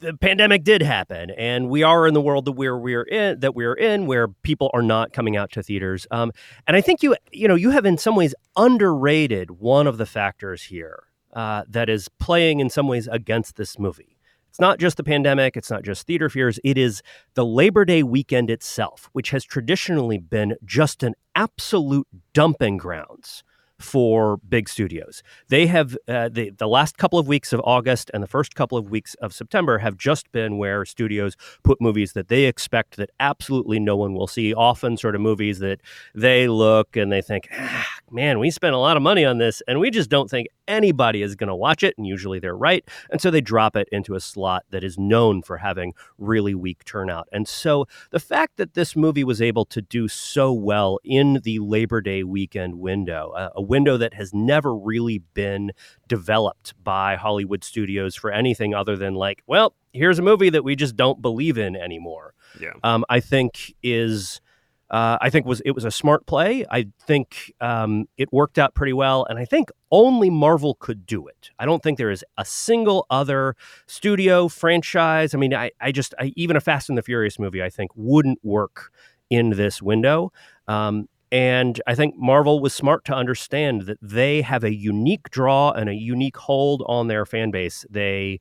the 0.00 0.14
pandemic 0.14 0.64
did 0.64 0.82
happen, 0.82 1.30
and 1.30 1.68
we 1.68 1.82
are 1.82 2.06
in 2.06 2.14
the 2.14 2.20
world 2.20 2.44
that 2.44 2.52
we're 2.52 2.78
we're 2.78 3.02
in 3.02 3.40
that 3.40 3.54
we're 3.54 3.74
in, 3.74 4.06
where 4.06 4.28
people 4.28 4.70
are 4.74 4.82
not 4.82 5.12
coming 5.12 5.36
out 5.36 5.52
to 5.52 5.62
theaters. 5.62 6.06
Um, 6.10 6.32
and 6.66 6.76
I 6.76 6.80
think 6.80 7.02
you 7.02 7.16
you 7.32 7.48
know 7.48 7.54
you 7.54 7.70
have 7.70 7.86
in 7.86 7.98
some 7.98 8.16
ways 8.16 8.34
underrated 8.56 9.52
one 9.52 9.86
of 9.86 9.98
the 9.98 10.06
factors 10.06 10.64
here 10.64 11.04
uh, 11.32 11.64
that 11.68 11.88
is 11.88 12.08
playing 12.20 12.60
in 12.60 12.70
some 12.70 12.88
ways 12.88 13.08
against 13.08 13.56
this 13.56 13.78
movie. 13.78 14.18
It's 14.50 14.60
not 14.60 14.78
just 14.78 14.96
the 14.96 15.04
pandemic, 15.04 15.56
it's 15.56 15.70
not 15.70 15.82
just 15.82 16.06
theater 16.06 16.30
fears, 16.30 16.58
it 16.64 16.78
is 16.78 17.02
the 17.34 17.44
Labor 17.44 17.84
Day 17.84 18.02
weekend 18.02 18.50
itself, 18.50 19.10
which 19.12 19.30
has 19.30 19.44
traditionally 19.44 20.16
been 20.16 20.56
just 20.64 21.02
an 21.02 21.14
absolute 21.34 22.08
dumping 22.32 22.78
grounds 22.78 23.44
for 23.78 24.38
big 24.38 24.68
studios. 24.68 25.22
They 25.48 25.66
have 25.66 25.96
uh, 26.08 26.28
the 26.28 26.50
the 26.50 26.68
last 26.68 26.96
couple 26.96 27.18
of 27.18 27.28
weeks 27.28 27.52
of 27.52 27.60
August 27.64 28.10
and 28.14 28.22
the 28.22 28.28
first 28.28 28.54
couple 28.54 28.78
of 28.78 28.90
weeks 28.90 29.14
of 29.14 29.32
September 29.32 29.78
have 29.78 29.96
just 29.96 30.30
been 30.32 30.58
where 30.58 30.84
studios 30.84 31.36
put 31.62 31.80
movies 31.80 32.12
that 32.12 32.28
they 32.28 32.44
expect 32.44 32.96
that 32.96 33.10
absolutely 33.20 33.78
no 33.78 33.96
one 33.96 34.14
will 34.14 34.26
see. 34.26 34.54
Often, 34.54 34.96
sort 34.96 35.14
of 35.14 35.20
movies 35.20 35.58
that 35.58 35.80
they 36.14 36.48
look 36.48 36.96
and 36.96 37.12
they 37.12 37.22
think, 37.22 37.48
ah, 37.52 37.95
"Man, 38.10 38.38
we 38.38 38.50
spent 38.50 38.74
a 38.74 38.78
lot 38.78 38.96
of 38.96 39.02
money 39.02 39.24
on 39.24 39.38
this, 39.38 39.62
and 39.66 39.80
we 39.80 39.90
just 39.90 40.10
don't 40.10 40.30
think 40.30 40.48
anybody 40.68 41.22
is 41.22 41.34
going 41.34 41.48
to 41.48 41.54
watch 41.54 41.82
it." 41.82 41.94
And 41.96 42.06
usually, 42.06 42.38
they're 42.38 42.56
right, 42.56 42.84
and 43.10 43.20
so 43.20 43.30
they 43.30 43.40
drop 43.40 43.76
it 43.76 43.88
into 43.92 44.14
a 44.14 44.20
slot 44.20 44.64
that 44.70 44.84
is 44.84 44.98
known 44.98 45.42
for 45.42 45.58
having 45.58 45.94
really 46.18 46.54
weak 46.54 46.84
turnout. 46.84 47.28
And 47.32 47.46
so, 47.48 47.86
the 48.10 48.20
fact 48.20 48.56
that 48.56 48.74
this 48.74 48.96
movie 48.96 49.24
was 49.24 49.42
able 49.42 49.64
to 49.66 49.82
do 49.82 50.08
so 50.08 50.52
well 50.52 50.98
in 51.04 51.40
the 51.42 51.58
Labor 51.58 52.00
Day 52.00 52.22
weekend 52.22 52.78
window, 52.78 53.30
uh, 53.36 53.50
a 53.54 53.62
window 53.62 53.96
that 53.96 54.14
has 54.14 54.32
never 54.34 54.74
really 54.74 55.18
been 55.34 55.72
developed 56.08 56.74
by 56.82 57.16
Hollywood 57.16 57.64
studios 57.64 58.14
for 58.14 58.30
anything 58.30 58.74
other 58.74 58.96
than 58.96 59.14
like, 59.14 59.42
well, 59.46 59.74
here's 59.92 60.18
a 60.18 60.22
movie 60.22 60.50
that 60.50 60.64
we 60.64 60.76
just 60.76 60.96
don't 60.96 61.20
believe 61.20 61.58
in 61.58 61.74
anymore. 61.76 62.34
Yeah, 62.60 62.72
um, 62.82 63.04
I 63.08 63.20
think 63.20 63.74
is. 63.82 64.40
Uh, 64.90 65.18
I 65.20 65.30
think 65.30 65.46
was 65.46 65.60
it 65.64 65.72
was 65.72 65.84
a 65.84 65.90
smart 65.90 66.26
play. 66.26 66.64
I 66.70 66.86
think 67.00 67.52
um, 67.60 68.06
it 68.16 68.32
worked 68.32 68.58
out 68.58 68.74
pretty 68.74 68.92
well, 68.92 69.26
and 69.28 69.38
I 69.38 69.44
think 69.44 69.70
only 69.90 70.30
Marvel 70.30 70.76
could 70.78 71.06
do 71.06 71.26
it. 71.26 71.50
I 71.58 71.66
don't 71.66 71.82
think 71.82 71.98
there 71.98 72.10
is 72.10 72.24
a 72.38 72.44
single 72.44 73.06
other 73.10 73.56
studio 73.86 74.48
franchise. 74.48 75.34
I 75.34 75.38
mean, 75.38 75.54
I, 75.54 75.72
I 75.80 75.90
just 75.90 76.14
I, 76.20 76.32
even 76.36 76.56
a 76.56 76.60
Fast 76.60 76.88
and 76.88 76.96
the 76.96 77.02
Furious 77.02 77.38
movie 77.38 77.62
I 77.62 77.70
think 77.70 77.90
wouldn't 77.96 78.38
work 78.44 78.92
in 79.28 79.50
this 79.50 79.82
window. 79.82 80.32
Um, 80.68 81.08
and 81.32 81.80
I 81.86 81.94
think 81.96 82.14
Marvel 82.16 82.60
was 82.60 82.72
smart 82.72 83.04
to 83.06 83.14
understand 83.14 83.82
that 83.82 83.98
they 84.00 84.42
have 84.42 84.62
a 84.62 84.72
unique 84.72 85.28
draw 85.30 85.72
and 85.72 85.88
a 85.88 85.94
unique 85.94 86.36
hold 86.36 86.84
on 86.86 87.08
their 87.08 87.26
fan 87.26 87.50
base. 87.50 87.84
They 87.90 88.40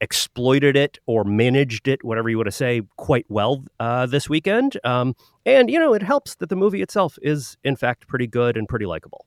exploited 0.00 0.76
it 0.76 0.98
or 1.06 1.24
managed 1.24 1.88
it, 1.88 2.04
whatever 2.04 2.28
you 2.28 2.36
want 2.36 2.46
to 2.46 2.52
say, 2.52 2.82
quite 2.96 3.26
well 3.28 3.64
uh, 3.78 4.06
this 4.06 4.28
weekend. 4.28 4.78
Um, 4.84 5.14
and, 5.44 5.70
you 5.70 5.78
know, 5.78 5.94
it 5.94 6.02
helps 6.02 6.36
that 6.36 6.48
the 6.48 6.56
movie 6.56 6.82
itself 6.82 7.18
is, 7.22 7.56
in 7.64 7.76
fact, 7.76 8.06
pretty 8.08 8.26
good 8.26 8.56
and 8.56 8.68
pretty 8.68 8.86
likable. 8.86 9.26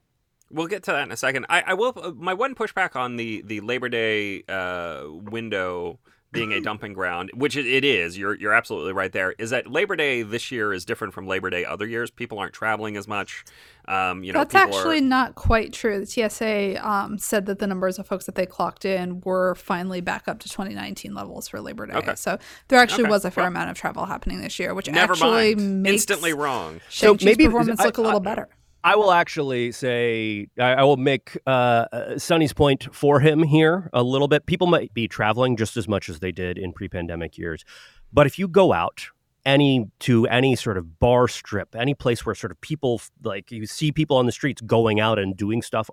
We'll 0.51 0.67
get 0.67 0.83
to 0.83 0.91
that 0.91 1.03
in 1.03 1.11
a 1.11 1.17
second. 1.17 1.47
I, 1.49 1.63
I 1.67 1.73
will. 1.73 1.93
Uh, 1.95 2.11
my 2.11 2.35
one 2.35 2.53
pushback 2.53 2.95
on 2.95 3.15
the 3.15 3.41
the 3.43 3.59
Labor 3.61 3.89
Day 3.89 4.43
uh, 4.47 5.05
window 5.09 5.97
being 6.31 6.53
a 6.53 6.61
dumping 6.61 6.93
ground, 6.93 7.31
which 7.33 7.57
it 7.57 7.83
is. 7.83 8.19
You're 8.19 8.35
you're 8.35 8.53
absolutely 8.53 8.93
right 8.93 9.11
there. 9.11 9.31
Is 9.39 9.49
that 9.49 9.71
Labor 9.71 9.95
Day 9.95 10.21
this 10.21 10.51
year 10.51 10.71
is 10.71 10.85
different 10.85 11.15
from 11.15 11.25
Labor 11.25 11.49
Day 11.49 11.65
other 11.65 11.87
years. 11.87 12.11
People 12.11 12.37
aren't 12.37 12.53
traveling 12.53 12.97
as 12.97 13.07
much. 13.07 13.43
Um, 13.87 14.23
you 14.23 14.31
know, 14.31 14.39
that's 14.39 14.55
actually 14.55 14.99
are... 14.99 15.01
not 15.01 15.35
quite 15.35 15.73
true. 15.73 16.05
The 16.05 16.29
TSA 16.29 16.87
um, 16.87 17.17
said 17.17 17.45
that 17.47 17.59
the 17.59 17.67
numbers 17.67 17.99
of 17.99 18.07
folks 18.07 18.25
that 18.25 18.35
they 18.35 18.45
clocked 18.45 18.85
in 18.85 19.21
were 19.21 19.55
finally 19.55 20.01
back 20.01 20.27
up 20.27 20.39
to 20.39 20.49
2019 20.49 21.13
levels 21.13 21.47
for 21.47 21.59
Labor 21.59 21.87
Day. 21.87 21.93
Okay. 21.93 22.15
So 22.15 22.37
there 22.69 22.79
actually 22.79 23.03
okay. 23.03 23.11
was 23.11 23.25
a 23.25 23.31
fair 23.31 23.43
well, 23.43 23.49
amount 23.49 23.69
of 23.69 23.77
travel 23.77 24.05
happening 24.05 24.41
this 24.41 24.57
year, 24.59 24.73
which 24.73 24.89
never 24.89 25.13
actually 25.13 25.55
mind. 25.55 25.83
makes 25.83 25.93
instantly 25.93 26.33
wrong. 26.33 26.79
So 26.89 27.17
maybe 27.21 27.45
performance 27.45 27.81
I, 27.81 27.85
look 27.85 27.97
a 27.97 28.01
little 28.01 28.21
I, 28.21 28.23
better. 28.23 28.49
I 28.85 28.95
will 28.95 29.11
actually 29.11 29.71
say 29.71 30.47
I, 30.59 30.73
I 30.73 30.83
will 30.83 30.97
make 30.97 31.37
uh, 31.47 32.17
Sonny's 32.17 32.53
point 32.53 32.93
for 32.93 33.19
him 33.19 33.43
here 33.43 33.89
a 33.93 34.03
little 34.03 34.27
bit. 34.27 34.45
People 34.45 34.67
might 34.67 34.93
be 34.93 35.07
traveling 35.07 35.55
just 35.57 35.77
as 35.77 35.87
much 35.87 36.09
as 36.09 36.19
they 36.19 36.31
did 36.31 36.57
in 36.57 36.73
pre-pandemic 36.73 37.37
years, 37.37 37.63
but 38.11 38.27
if 38.27 38.37
you 38.37 38.47
go 38.47 38.73
out 38.73 39.07
any 39.45 39.85
to 39.99 40.25
any 40.27 40.55
sort 40.55 40.77
of 40.77 40.99
bar 40.99 41.27
strip, 41.27 41.75
any 41.75 41.93
place 41.93 42.25
where 42.25 42.35
sort 42.35 42.51
of 42.51 42.59
people 42.61 43.01
like 43.23 43.51
you 43.51 43.65
see 43.65 43.91
people 43.91 44.17
on 44.17 44.25
the 44.25 44.31
streets 44.31 44.61
going 44.61 44.99
out 44.99 45.19
and 45.19 45.35
doing 45.35 45.61
stuff, 45.61 45.89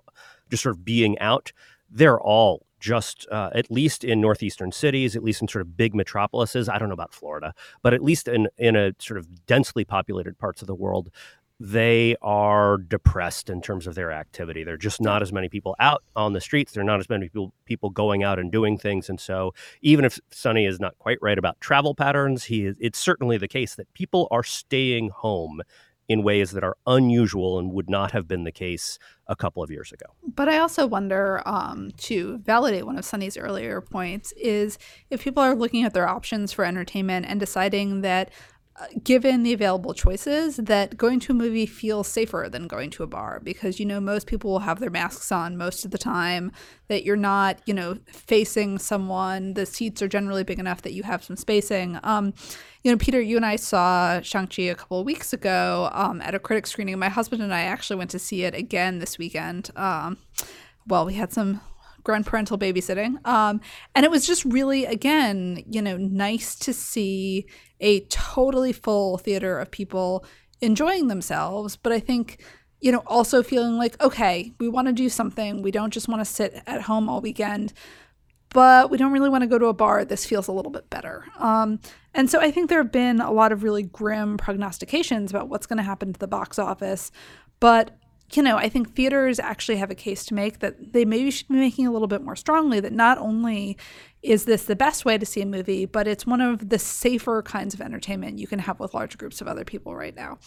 just 0.49 0.63
sort 0.63 0.75
of 0.75 0.85
being 0.85 1.19
out, 1.19 1.51
they're 1.89 2.19
all 2.19 2.65
just 2.79 3.27
uh, 3.31 3.49
at 3.53 3.69
least 3.69 4.03
in 4.03 4.19
northeastern 4.19 4.71
cities, 4.71 5.15
at 5.15 5.23
least 5.23 5.41
in 5.41 5.47
sort 5.47 5.61
of 5.61 5.77
big 5.77 5.93
metropolises. 5.93 6.67
I 6.67 6.79
don't 6.79 6.89
know 6.89 6.93
about 6.93 7.13
Florida, 7.13 7.53
but 7.83 7.93
at 7.93 8.01
least 8.01 8.27
in 8.27 8.47
in 8.57 8.75
a 8.75 8.93
sort 8.99 9.17
of 9.17 9.45
densely 9.45 9.85
populated 9.85 10.37
parts 10.37 10.61
of 10.61 10.67
the 10.67 10.75
world, 10.75 11.09
they 11.63 12.15
are 12.23 12.79
depressed 12.79 13.47
in 13.47 13.61
terms 13.61 13.85
of 13.85 13.93
their 13.93 14.11
activity. 14.11 14.63
There 14.63 14.73
are 14.73 14.77
just 14.77 14.99
not 14.99 15.21
as 15.21 15.31
many 15.31 15.47
people 15.47 15.75
out 15.79 16.03
on 16.15 16.33
the 16.33 16.41
streets. 16.41 16.71
There 16.71 16.81
are 16.81 16.85
not 16.85 16.99
as 16.99 17.07
many 17.07 17.25
people 17.25 17.53
people 17.65 17.91
going 17.91 18.23
out 18.23 18.39
and 18.39 18.51
doing 18.51 18.79
things. 18.79 19.09
And 19.09 19.19
so, 19.19 19.53
even 19.83 20.03
if 20.03 20.19
Sonny 20.31 20.65
is 20.65 20.79
not 20.79 20.97
quite 20.97 21.19
right 21.21 21.37
about 21.37 21.61
travel 21.61 21.93
patterns, 21.93 22.45
he 22.45 22.65
is, 22.65 22.75
it's 22.79 22.97
certainly 22.97 23.37
the 23.37 23.47
case 23.47 23.75
that 23.75 23.93
people 23.93 24.27
are 24.31 24.43
staying 24.43 25.09
home 25.09 25.61
in 26.09 26.23
ways 26.23 26.51
that 26.51 26.63
are 26.63 26.75
unusual 26.87 27.59
and 27.59 27.71
would 27.71 27.89
not 27.89 28.11
have 28.11 28.27
been 28.27 28.43
the 28.43 28.51
case 28.51 28.97
a 29.27 29.35
couple 29.35 29.61
of 29.61 29.69
years 29.69 29.91
ago. 29.91 30.07
But 30.35 30.49
I 30.49 30.57
also 30.57 30.87
wonder, 30.87 31.43
um, 31.45 31.91
to 31.97 32.39
validate 32.39 32.87
one 32.87 32.97
of 32.97 33.05
Sonny's 33.05 33.37
earlier 33.37 33.81
points, 33.81 34.33
is 34.33 34.79
if 35.11 35.23
people 35.23 35.43
are 35.43 35.53
looking 35.53 35.83
at 35.83 35.93
their 35.93 36.09
options 36.09 36.51
for 36.51 36.65
entertainment 36.65 37.27
and 37.29 37.39
deciding 37.39 38.01
that 38.01 38.31
given 39.03 39.43
the 39.43 39.53
available 39.53 39.93
choices, 39.93 40.57
that 40.57 40.97
going 40.97 41.19
to 41.21 41.31
a 41.31 41.35
movie 41.35 41.65
feels 41.65 42.07
safer 42.07 42.47
than 42.51 42.67
going 42.67 42.89
to 42.91 43.03
a 43.03 43.07
bar 43.07 43.39
because 43.43 43.79
you 43.79 43.85
know 43.85 43.99
most 43.99 44.27
people 44.27 44.51
will 44.51 44.59
have 44.59 44.79
their 44.79 44.89
masks 44.89 45.31
on 45.31 45.57
most 45.57 45.85
of 45.85 45.91
the 45.91 45.97
time. 45.97 46.51
That 46.87 47.03
you're 47.03 47.15
not, 47.15 47.61
you 47.65 47.73
know, 47.73 47.97
facing 48.07 48.79
someone. 48.79 49.53
The 49.53 49.65
seats 49.65 50.01
are 50.01 50.07
generally 50.07 50.43
big 50.43 50.59
enough 50.59 50.81
that 50.81 50.93
you 50.93 51.03
have 51.03 51.23
some 51.23 51.35
spacing. 51.35 51.99
Um, 52.03 52.33
you 52.83 52.91
know, 52.91 52.97
Peter, 52.97 53.21
you 53.21 53.37
and 53.37 53.45
I 53.45 53.55
saw 53.55 54.21
Shang 54.21 54.47
Chi 54.47 54.63
a 54.63 54.75
couple 54.75 54.99
of 54.99 55.05
weeks 55.05 55.33
ago 55.33 55.89
um, 55.93 56.21
at 56.21 56.35
a 56.35 56.39
critic 56.39 56.65
screening. 56.65 56.97
My 56.97 57.09
husband 57.09 57.41
and 57.41 57.53
I 57.53 57.61
actually 57.61 57.97
went 57.97 58.09
to 58.11 58.19
see 58.19 58.43
it 58.43 58.55
again 58.55 58.99
this 58.99 59.17
weekend. 59.17 59.69
Um, 59.75 60.17
well, 60.87 61.05
we 61.05 61.13
had 61.13 61.31
some 61.31 61.61
grown 62.03 62.23
parental 62.23 62.57
babysitting. 62.57 63.25
Um, 63.27 63.61
and 63.95 64.05
it 64.05 64.11
was 64.11 64.25
just 64.25 64.45
really, 64.45 64.85
again, 64.85 65.63
you 65.69 65.81
know, 65.81 65.97
nice 65.97 66.55
to 66.55 66.73
see 66.73 67.45
a 67.79 68.01
totally 68.01 68.73
full 68.73 69.17
theater 69.17 69.59
of 69.59 69.71
people 69.71 70.25
enjoying 70.61 71.07
themselves. 71.07 71.75
But 71.75 71.91
I 71.91 71.99
think, 71.99 72.43
you 72.79 72.91
know, 72.91 73.03
also 73.07 73.43
feeling 73.43 73.77
like, 73.77 74.01
okay, 74.01 74.53
we 74.59 74.67
want 74.67 74.87
to 74.87 74.93
do 74.93 75.09
something. 75.09 75.61
We 75.61 75.71
don't 75.71 75.91
just 75.91 76.07
want 76.07 76.21
to 76.21 76.25
sit 76.25 76.61
at 76.67 76.81
home 76.81 77.09
all 77.09 77.21
weekend, 77.21 77.73
but 78.49 78.89
we 78.91 78.97
don't 78.97 79.11
really 79.11 79.29
want 79.29 79.43
to 79.43 79.47
go 79.47 79.57
to 79.57 79.67
a 79.67 79.73
bar. 79.73 80.03
This 80.05 80.25
feels 80.25 80.47
a 80.47 80.51
little 80.51 80.71
bit 80.71 80.89
better. 80.89 81.25
Um, 81.39 81.79
and 82.13 82.29
so 82.29 82.39
I 82.39 82.51
think 82.51 82.69
there 82.69 82.83
have 82.83 82.91
been 82.91 83.21
a 83.21 83.31
lot 83.31 83.51
of 83.51 83.63
really 83.63 83.83
grim 83.83 84.37
prognostications 84.37 85.31
about 85.31 85.49
what's 85.49 85.65
going 85.65 85.77
to 85.77 85.83
happen 85.83 86.13
to 86.13 86.19
the 86.19 86.27
box 86.27 86.59
office. 86.59 87.11
But 87.59 87.97
you 88.35 88.43
know, 88.43 88.57
I 88.57 88.69
think 88.69 88.95
theaters 88.95 89.39
actually 89.39 89.77
have 89.77 89.91
a 89.91 89.95
case 89.95 90.25
to 90.25 90.33
make 90.33 90.59
that 90.59 90.93
they 90.93 91.05
maybe 91.05 91.31
should 91.31 91.47
be 91.47 91.55
making 91.55 91.87
a 91.87 91.91
little 91.91 92.07
bit 92.07 92.21
more 92.21 92.35
strongly 92.35 92.79
that 92.79 92.93
not 92.93 93.17
only 93.17 93.77
is 94.21 94.45
this 94.45 94.65
the 94.65 94.75
best 94.75 95.05
way 95.05 95.17
to 95.17 95.25
see 95.25 95.41
a 95.41 95.45
movie, 95.45 95.85
but 95.85 96.07
it's 96.07 96.25
one 96.25 96.41
of 96.41 96.69
the 96.69 96.79
safer 96.79 97.41
kinds 97.41 97.73
of 97.73 97.81
entertainment 97.81 98.39
you 98.39 98.47
can 98.47 98.59
have 98.59 98.79
with 98.79 98.93
large 98.93 99.17
groups 99.17 99.41
of 99.41 99.47
other 99.47 99.65
people 99.65 99.95
right 99.95 100.15
now. 100.15 100.37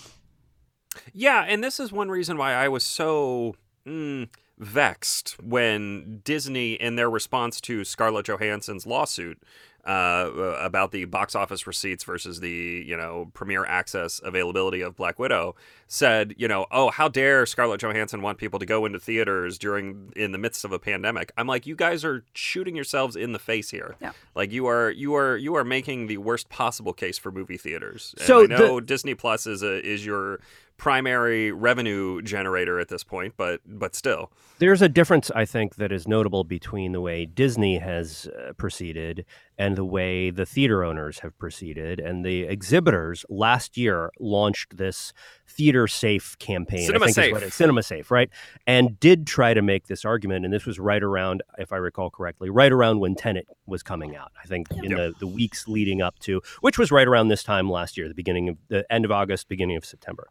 Yeah, 1.13 1.45
and 1.47 1.63
this 1.63 1.81
is 1.81 1.93
one 1.93 2.09
reason 2.11 2.37
why 2.37 2.53
I 2.53 2.69
was 2.69 2.85
so 2.85 3.57
mm, 3.87 4.29
vexed 4.59 5.37
when 5.43 6.21
Disney, 6.25 6.75
in 6.75 6.97
their 6.97 7.11
response 7.11 7.61
to 7.63 7.85
Scarlett 7.85 8.27
Johansson's 8.27 8.87
lawsuit, 8.87 9.43
uh, 9.87 10.31
about 10.61 10.93
the 10.93 11.05
box 11.05 11.35
office 11.35 11.67
receipts 11.67 12.05
versus 12.05 12.41
the 12.41 12.83
you 12.87 12.97
know 12.97 13.31
premier 13.35 13.67
access 13.67 14.21
availability 14.25 14.81
of 14.81 14.97
Black 14.97 15.19
Widow 15.19 15.55
said 15.87 16.35
you 16.37 16.49
know 16.49 16.67
oh 16.71 16.91
how 16.91 17.09
dare 17.09 17.47
Scarlett 17.47 17.81
Johansson 17.81 18.23
want 18.23 18.39
people 18.39 18.59
to 18.59 18.67
go 18.67 18.87
into 18.87 18.99
theaters 18.99 19.59
during 19.59 20.13
in 20.17 20.33
the 20.33 20.39
midst 20.39 20.65
of 20.65 20.73
a 20.73 20.79
pandemic 20.79 21.33
I'm 21.37 21.47
like 21.47 21.67
you 21.67 21.77
guys 21.77 22.05
are 22.05 22.25
shooting 22.35 22.75
yourselves 22.75 23.17
in 23.17 23.33
the 23.33 23.39
face 23.39 23.71
here 23.71 23.97
yeah. 24.01 24.13
like 24.35 24.53
you 24.53 24.67
are 24.67 24.91
you 24.91 25.15
are 25.15 25.37
you 25.37 25.55
are 25.57 25.65
making 25.65 26.07
the 26.07 26.19
worst 26.19 26.49
possible 26.49 26.93
case 26.93 27.19
for 27.19 27.31
movie 27.31 27.59
theaters 27.59 28.15
and 28.19 28.27
so 28.27 28.45
I 28.45 28.47
know 28.47 28.81
the... 28.81 28.87
Disney 28.87 29.15
Plus 29.15 29.47
is 29.47 29.63
a 29.63 29.85
is 29.85 30.05
your 30.05 30.41
primary 30.77 31.53
revenue 31.53 32.21
generator 32.23 32.81
at 32.81 32.89
this 32.89 33.05
point, 33.05 33.35
but 33.37 33.61
but 33.67 33.95
still. 33.95 34.31
There's 34.59 34.83
a 34.83 34.89
difference, 34.89 35.31
I 35.35 35.45
think, 35.45 35.77
that 35.77 35.93
is 35.93 36.07
notable 36.07 36.45
between 36.45 36.93
the 36.93 37.01
way 37.01 37.27
Disney 37.27 37.79
has 37.79 38.27
uh, 38.27 38.53
proceeded 38.55 39.25
and 39.59 39.77
the 39.77 39.85
way 39.85 40.31
the 40.31 40.47
theater 40.47 40.85
owners 40.85 41.21
have 41.21 41.37
proceeded. 41.39 42.01
And 42.01 42.25
the 42.25 42.43
exhibitors 42.43 43.25
last 43.29 43.77
year 43.77 44.11
launched 44.19 44.77
this 44.77 45.13
theater 45.47 45.87
safe 45.87 46.39
campaign. 46.39 46.87
Cinema 46.87 47.09
safe. 47.11 47.37
It, 47.37 47.53
cinema 47.53 47.83
safe, 47.83 48.11
right? 48.11 48.31
And 48.67 48.99
did 48.99 49.27
try 49.27 49.55
to 49.55 49.63
make 49.63 49.87
this 49.87 50.05
argument. 50.05 50.45
And 50.45 50.53
this 50.53 50.67
was 50.67 50.79
right 50.79 51.03
around, 51.03 51.43
if 51.59 51.73
I 51.73 51.77
recall 51.77 52.11
correctly, 52.11 52.51
right 52.51 52.73
around 52.73 53.01
when 53.01 53.15
Tenet 53.15 53.47
was 53.67 53.83
coming 53.83 54.17
out. 54.17 54.33
I 54.43 54.47
think 54.47 54.71
in 54.73 54.91
yep. 54.91 54.99
the, 54.99 55.15
the 55.21 55.27
weeks 55.27 55.69
leading 55.69 56.03
up 56.03 56.19
to, 56.21 56.43
which 56.61 56.79
was 56.79 56.91
right 56.91 57.07
around 57.07 57.29
this 57.29 57.43
time 57.43 57.71
last 57.71 57.97
year, 57.97 58.09
the 58.09 58.15
beginning 58.15 58.49
of 58.49 58.59
the 58.69 58.91
end 58.93 59.05
of 59.05 59.13
August, 59.13 59.49
beginning 59.49 59.77
of 59.77 59.85
September 59.85 60.29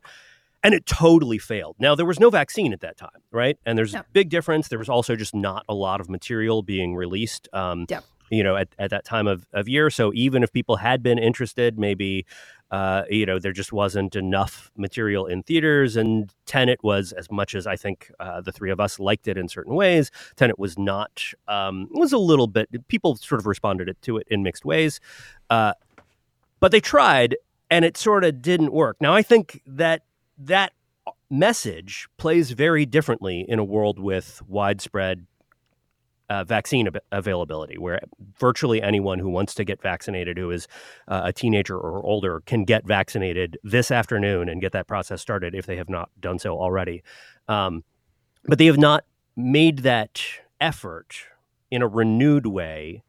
and 0.63 0.73
it 0.73 0.85
totally 0.85 1.37
failed. 1.37 1.75
Now 1.77 1.93
there 1.93 2.05
was 2.05 2.19
no 2.19 2.29
vaccine 2.29 2.73
at 2.73 2.79
that 2.79 2.97
time, 2.97 3.09
right? 3.31 3.57
And 3.65 3.77
there's 3.77 3.93
a 3.93 4.05
big 4.13 4.29
difference. 4.29 4.69
There 4.69 4.79
was 4.79 4.89
also 4.89 5.15
just 5.15 5.35
not 5.35 5.65
a 5.67 5.73
lot 5.73 5.99
of 5.99 6.09
material 6.09 6.63
being 6.63 6.95
released. 6.95 7.49
Um, 7.53 7.85
yep. 7.89 8.03
You 8.31 8.43
know, 8.43 8.55
at, 8.55 8.69
at 8.79 8.89
that 8.89 9.05
time 9.05 9.27
of, 9.27 9.45
of 9.53 9.67
year. 9.67 9.91
So 9.91 10.11
even 10.15 10.41
if 10.41 10.51
people 10.51 10.77
had 10.77 11.03
been 11.03 11.19
interested, 11.19 11.77
maybe, 11.77 12.25
uh, 12.73 13.03
you 13.07 13.23
know, 13.23 13.37
there 13.37 13.51
just 13.51 13.71
wasn't 13.71 14.15
enough 14.15 14.71
material 14.75 15.27
in 15.27 15.43
theaters. 15.43 15.95
And 15.95 16.33
Tenet 16.47 16.83
was, 16.83 17.11
as 17.11 17.29
much 17.29 17.53
as 17.53 17.67
I 17.67 17.75
think 17.75 18.11
uh, 18.19 18.41
the 18.41 18.51
three 18.51 18.71
of 18.71 18.79
us 18.79 18.97
liked 18.97 19.27
it 19.27 19.37
in 19.37 19.47
certain 19.47 19.75
ways, 19.75 20.09
Tenet 20.37 20.57
was 20.57 20.75
not, 20.75 21.21
um, 21.47 21.87
was 21.91 22.11
a 22.11 22.17
little 22.17 22.47
bit, 22.47 22.67
people 22.87 23.15
sort 23.15 23.39
of 23.39 23.45
responded 23.45 23.95
to 24.01 24.17
it 24.17 24.27
in 24.31 24.41
mixed 24.41 24.65
ways. 24.65 24.99
Uh, 25.51 25.73
but 26.59 26.71
they 26.71 26.79
tried 26.79 27.35
and 27.69 27.85
it 27.85 27.95
sort 27.95 28.23
of 28.23 28.41
didn't 28.41 28.73
work. 28.73 28.97
Now, 28.99 29.13
I 29.13 29.21
think 29.21 29.61
that 29.67 30.01
that 30.39 30.73
message 31.29 32.07
plays 32.17 32.51
very 32.53 32.87
differently 32.87 33.45
in 33.47 33.59
a 33.59 33.63
world 33.63 33.99
with 33.99 34.41
widespread 34.47 35.27
uh, 36.29 36.43
vaccine 36.43 36.87
ab- 36.87 36.99
availability, 37.11 37.77
where 37.77 37.99
virtually 38.39 38.81
anyone 38.81 39.19
who 39.19 39.29
wants 39.29 39.53
to 39.55 39.63
get 39.63 39.81
vaccinated, 39.81 40.37
who 40.37 40.51
is 40.51 40.67
uh, 41.07 41.21
a 41.25 41.33
teenager 41.33 41.77
or 41.77 42.03
older, 42.03 42.41
can 42.45 42.65
get 42.65 42.85
vaccinated 42.85 43.57
this 43.63 43.91
afternoon 43.91 44.49
and 44.49 44.61
get 44.61 44.71
that 44.71 44.87
process 44.87 45.21
started 45.21 45.53
if 45.55 45.65
they 45.65 45.75
have 45.75 45.89
not 45.89 46.09
done 46.19 46.39
so 46.39 46.57
already. 46.57 47.03
Um, 47.47 47.83
but 48.45 48.57
they 48.57 48.65
have 48.65 48.77
not 48.77 49.05
made 49.35 49.79
that 49.79 50.21
effort 50.59 51.15
in 51.71 51.81
a 51.81 51.87
renewed 51.87 52.45
way 52.45 53.03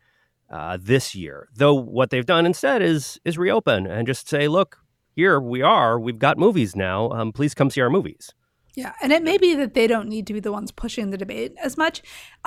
uh, 0.50 0.78
this 0.80 1.14
year. 1.14 1.48
Though 1.54 1.74
what 1.74 2.10
they've 2.10 2.26
done 2.26 2.46
instead 2.46 2.82
is 2.82 3.20
is 3.24 3.36
reopen 3.38 3.86
and 3.86 4.06
just 4.06 4.28
say, 4.28 4.48
look, 4.48 4.78
here 5.14 5.40
we 5.40 5.62
are. 5.62 5.98
We've 5.98 6.18
got 6.18 6.38
movies 6.38 6.74
now. 6.74 7.10
Um, 7.10 7.32
please 7.32 7.54
come 7.54 7.70
see 7.70 7.80
our 7.80 7.90
movies. 7.90 8.32
Yeah, 8.76 8.92
and 9.00 9.12
it 9.12 9.22
may 9.22 9.38
be 9.38 9.54
that 9.54 9.74
they 9.74 9.86
don't 9.86 10.08
need 10.08 10.26
to 10.26 10.32
be 10.32 10.40
the 10.40 10.50
ones 10.50 10.72
pushing 10.72 11.10
the 11.10 11.16
debate 11.16 11.54
as 11.62 11.76
much. 11.76 12.02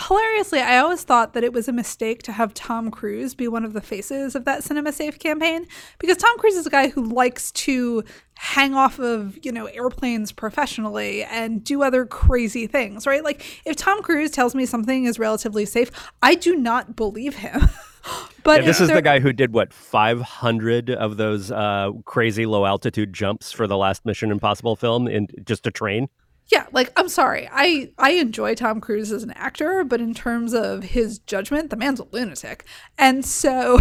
Hilariously, 0.07 0.59
I 0.59 0.77
always 0.79 1.03
thought 1.03 1.33
that 1.33 1.43
it 1.43 1.53
was 1.53 1.69
a 1.69 1.73
mistake 1.73 2.21
to 2.23 2.33
have 2.33 2.53
Tom 2.53 2.91
Cruise 2.91 3.33
be 3.33 3.47
one 3.47 3.63
of 3.63 3.71
the 3.71 3.79
faces 3.79 4.35
of 4.35 4.43
that 4.43 4.61
Cinema 4.61 4.91
Safe 4.91 5.17
campaign 5.19 5.65
because 5.99 6.17
Tom 6.17 6.37
Cruise 6.37 6.55
is 6.55 6.67
a 6.67 6.69
guy 6.69 6.89
who 6.89 7.05
likes 7.05 7.53
to 7.53 8.03
hang 8.35 8.73
off 8.73 8.99
of, 8.99 9.39
you 9.41 9.53
know, 9.53 9.67
airplanes 9.67 10.33
professionally 10.33 11.23
and 11.23 11.63
do 11.63 11.81
other 11.81 12.05
crazy 12.05 12.67
things, 12.67 13.07
right? 13.07 13.23
Like 13.23 13.61
if 13.65 13.77
Tom 13.77 14.01
Cruise 14.01 14.31
tells 14.31 14.53
me 14.53 14.65
something 14.65 15.05
is 15.05 15.17
relatively 15.17 15.65
safe, 15.65 15.91
I 16.21 16.35
do 16.35 16.57
not 16.57 16.97
believe 16.97 17.37
him. 17.37 17.69
But 18.43 18.61
yeah, 18.61 18.67
this 18.67 18.79
is 18.79 18.87
the 18.87 19.01
guy 19.01 19.19
who 19.19 19.33
did 19.33 19.51
what 19.51 19.73
500 19.73 20.89
of 20.91 21.17
those 21.17 21.51
uh, 21.51 21.91
crazy 22.05 22.45
low 22.45 22.65
altitude 22.65 23.11
jumps 23.11 23.51
for 23.51 23.67
the 23.67 23.75
last 23.75 24.05
Mission 24.05 24.31
Impossible 24.31 24.77
film 24.77 25.05
in 25.05 25.27
just 25.43 25.67
a 25.67 25.71
train. 25.71 26.07
Yeah, 26.47 26.65
like 26.71 26.93
I'm 26.95 27.09
sorry. 27.09 27.49
I 27.51 27.91
I 27.97 28.11
enjoy 28.11 28.55
Tom 28.55 28.79
Cruise 28.79 29.11
as 29.11 29.23
an 29.23 29.31
actor, 29.31 29.83
but 29.83 29.99
in 29.99 30.13
terms 30.13 30.53
of 30.53 30.83
his 30.83 31.19
judgment, 31.19 31.71
the 31.71 31.75
man's 31.75 31.99
a 31.99 32.05
lunatic. 32.11 32.63
And 32.97 33.25
so 33.25 33.79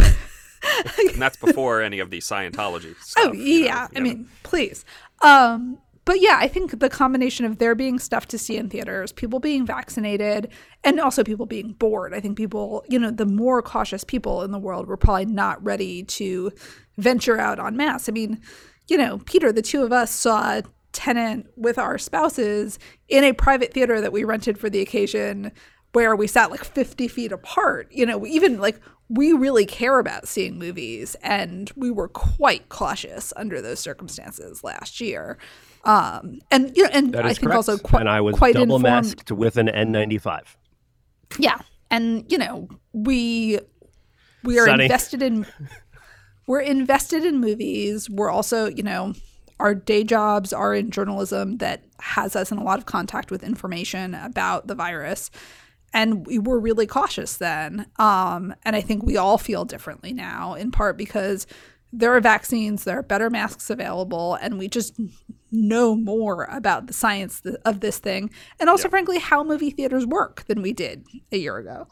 and 0.98 1.22
that's 1.22 1.36
before 1.36 1.80
any 1.82 2.00
of 2.00 2.10
the 2.10 2.18
Scientology 2.18 2.94
oh, 2.98 3.02
stuff. 3.02 3.24
Oh, 3.28 3.32
yeah. 3.32 3.88
Know, 3.92 3.98
I 3.98 4.00
mean, 4.00 4.28
please. 4.42 4.84
Um 5.22 5.78
but 6.06 6.22
yeah, 6.22 6.38
I 6.40 6.46
think 6.46 6.78
the 6.78 6.88
combination 6.88 7.44
of 7.44 7.58
there 7.58 7.74
being 7.74 7.98
stuff 7.98 8.26
to 8.28 8.38
see 8.38 8.56
in 8.56 8.70
theaters, 8.70 9.10
people 9.10 9.40
being 9.40 9.66
vaccinated, 9.66 10.48
and 10.84 11.00
also 11.00 11.24
people 11.24 11.46
being 11.46 11.72
bored. 11.72 12.14
I 12.14 12.20
think 12.20 12.36
people, 12.36 12.84
you 12.88 12.96
know, 12.96 13.10
the 13.10 13.26
more 13.26 13.60
cautious 13.60 14.04
people 14.04 14.42
in 14.42 14.52
the 14.52 14.58
world 14.58 14.86
were 14.86 14.96
probably 14.96 15.26
not 15.26 15.62
ready 15.64 16.04
to 16.04 16.52
venture 16.96 17.38
out 17.38 17.58
on 17.58 17.76
mass. 17.76 18.08
I 18.08 18.12
mean, 18.12 18.40
you 18.86 18.96
know, 18.96 19.18
Peter, 19.26 19.50
the 19.52 19.62
two 19.62 19.82
of 19.82 19.92
us 19.92 20.12
saw 20.12 20.62
Tenet 20.92 21.46
with 21.56 21.76
our 21.76 21.98
spouses 21.98 22.78
in 23.08 23.24
a 23.24 23.32
private 23.32 23.74
theater 23.74 24.00
that 24.00 24.12
we 24.12 24.22
rented 24.22 24.58
for 24.58 24.70
the 24.70 24.80
occasion 24.80 25.50
where 25.92 26.14
we 26.14 26.28
sat 26.28 26.52
like 26.52 26.62
50 26.62 27.08
feet 27.08 27.32
apart. 27.32 27.88
You 27.90 28.06
know, 28.06 28.24
even 28.24 28.60
like 28.60 28.80
we 29.08 29.32
really 29.32 29.66
care 29.66 29.98
about 29.98 30.28
seeing 30.28 30.58
movies 30.58 31.16
and 31.22 31.70
we 31.76 31.90
were 31.90 32.08
quite 32.08 32.68
cautious 32.68 33.32
under 33.36 33.60
those 33.60 33.80
circumstances 33.80 34.64
last 34.64 35.00
year. 35.00 35.38
Um, 35.86 36.40
and 36.50 36.76
you 36.76 36.82
know, 36.82 36.90
and 36.92 37.16
I 37.16 37.28
think 37.28 37.42
correct. 37.42 37.56
also 37.56 37.78
quite 37.78 38.00
and 38.00 38.08
I 38.08 38.20
was 38.20 38.36
quite 38.36 38.54
double 38.54 38.76
informed. 38.76 38.82
masked 38.82 39.30
with 39.30 39.56
an 39.56 39.68
N95. 39.68 40.40
Yeah, 41.38 41.58
and 41.90 42.24
you 42.30 42.38
know 42.38 42.68
we 42.92 43.60
we 44.42 44.58
are 44.58 44.66
Sunny. 44.66 44.84
invested 44.84 45.22
in 45.22 45.46
we're 46.48 46.60
invested 46.60 47.24
in 47.24 47.40
movies. 47.40 48.10
We're 48.10 48.30
also 48.30 48.68
you 48.68 48.82
know 48.82 49.14
our 49.60 49.76
day 49.76 50.02
jobs 50.02 50.52
are 50.52 50.74
in 50.74 50.90
journalism 50.90 51.58
that 51.58 51.84
has 52.00 52.34
us 52.34 52.50
in 52.50 52.58
a 52.58 52.64
lot 52.64 52.80
of 52.80 52.86
contact 52.86 53.30
with 53.30 53.44
information 53.44 54.14
about 54.14 54.66
the 54.66 54.74
virus 54.74 55.30
and 55.94 56.26
we 56.26 56.38
were 56.38 56.58
really 56.58 56.86
cautious 56.86 57.38
then 57.38 57.86
um, 57.96 58.54
and 58.66 58.76
i 58.76 58.82
think 58.82 59.02
we 59.02 59.16
all 59.16 59.38
feel 59.38 59.64
differently 59.64 60.12
now 60.12 60.52
in 60.52 60.70
part 60.70 60.98
because 60.98 61.46
there 61.92 62.14
are 62.14 62.20
vaccines, 62.20 62.84
there 62.84 62.98
are 62.98 63.02
better 63.02 63.30
masks 63.30 63.70
available, 63.70 64.34
and 64.34 64.58
we 64.58 64.68
just 64.68 65.00
know 65.56 65.94
more 65.94 66.44
about 66.44 66.86
the 66.86 66.92
science 66.92 67.42
of 67.64 67.80
this 67.80 67.98
thing, 67.98 68.30
and 68.60 68.68
also, 68.68 68.84
yeah. 68.84 68.90
frankly, 68.90 69.18
how 69.18 69.42
movie 69.42 69.70
theaters 69.70 70.06
work 70.06 70.44
than 70.46 70.62
we 70.62 70.72
did 70.72 71.04
a 71.32 71.38
year 71.38 71.56
ago. 71.56 71.88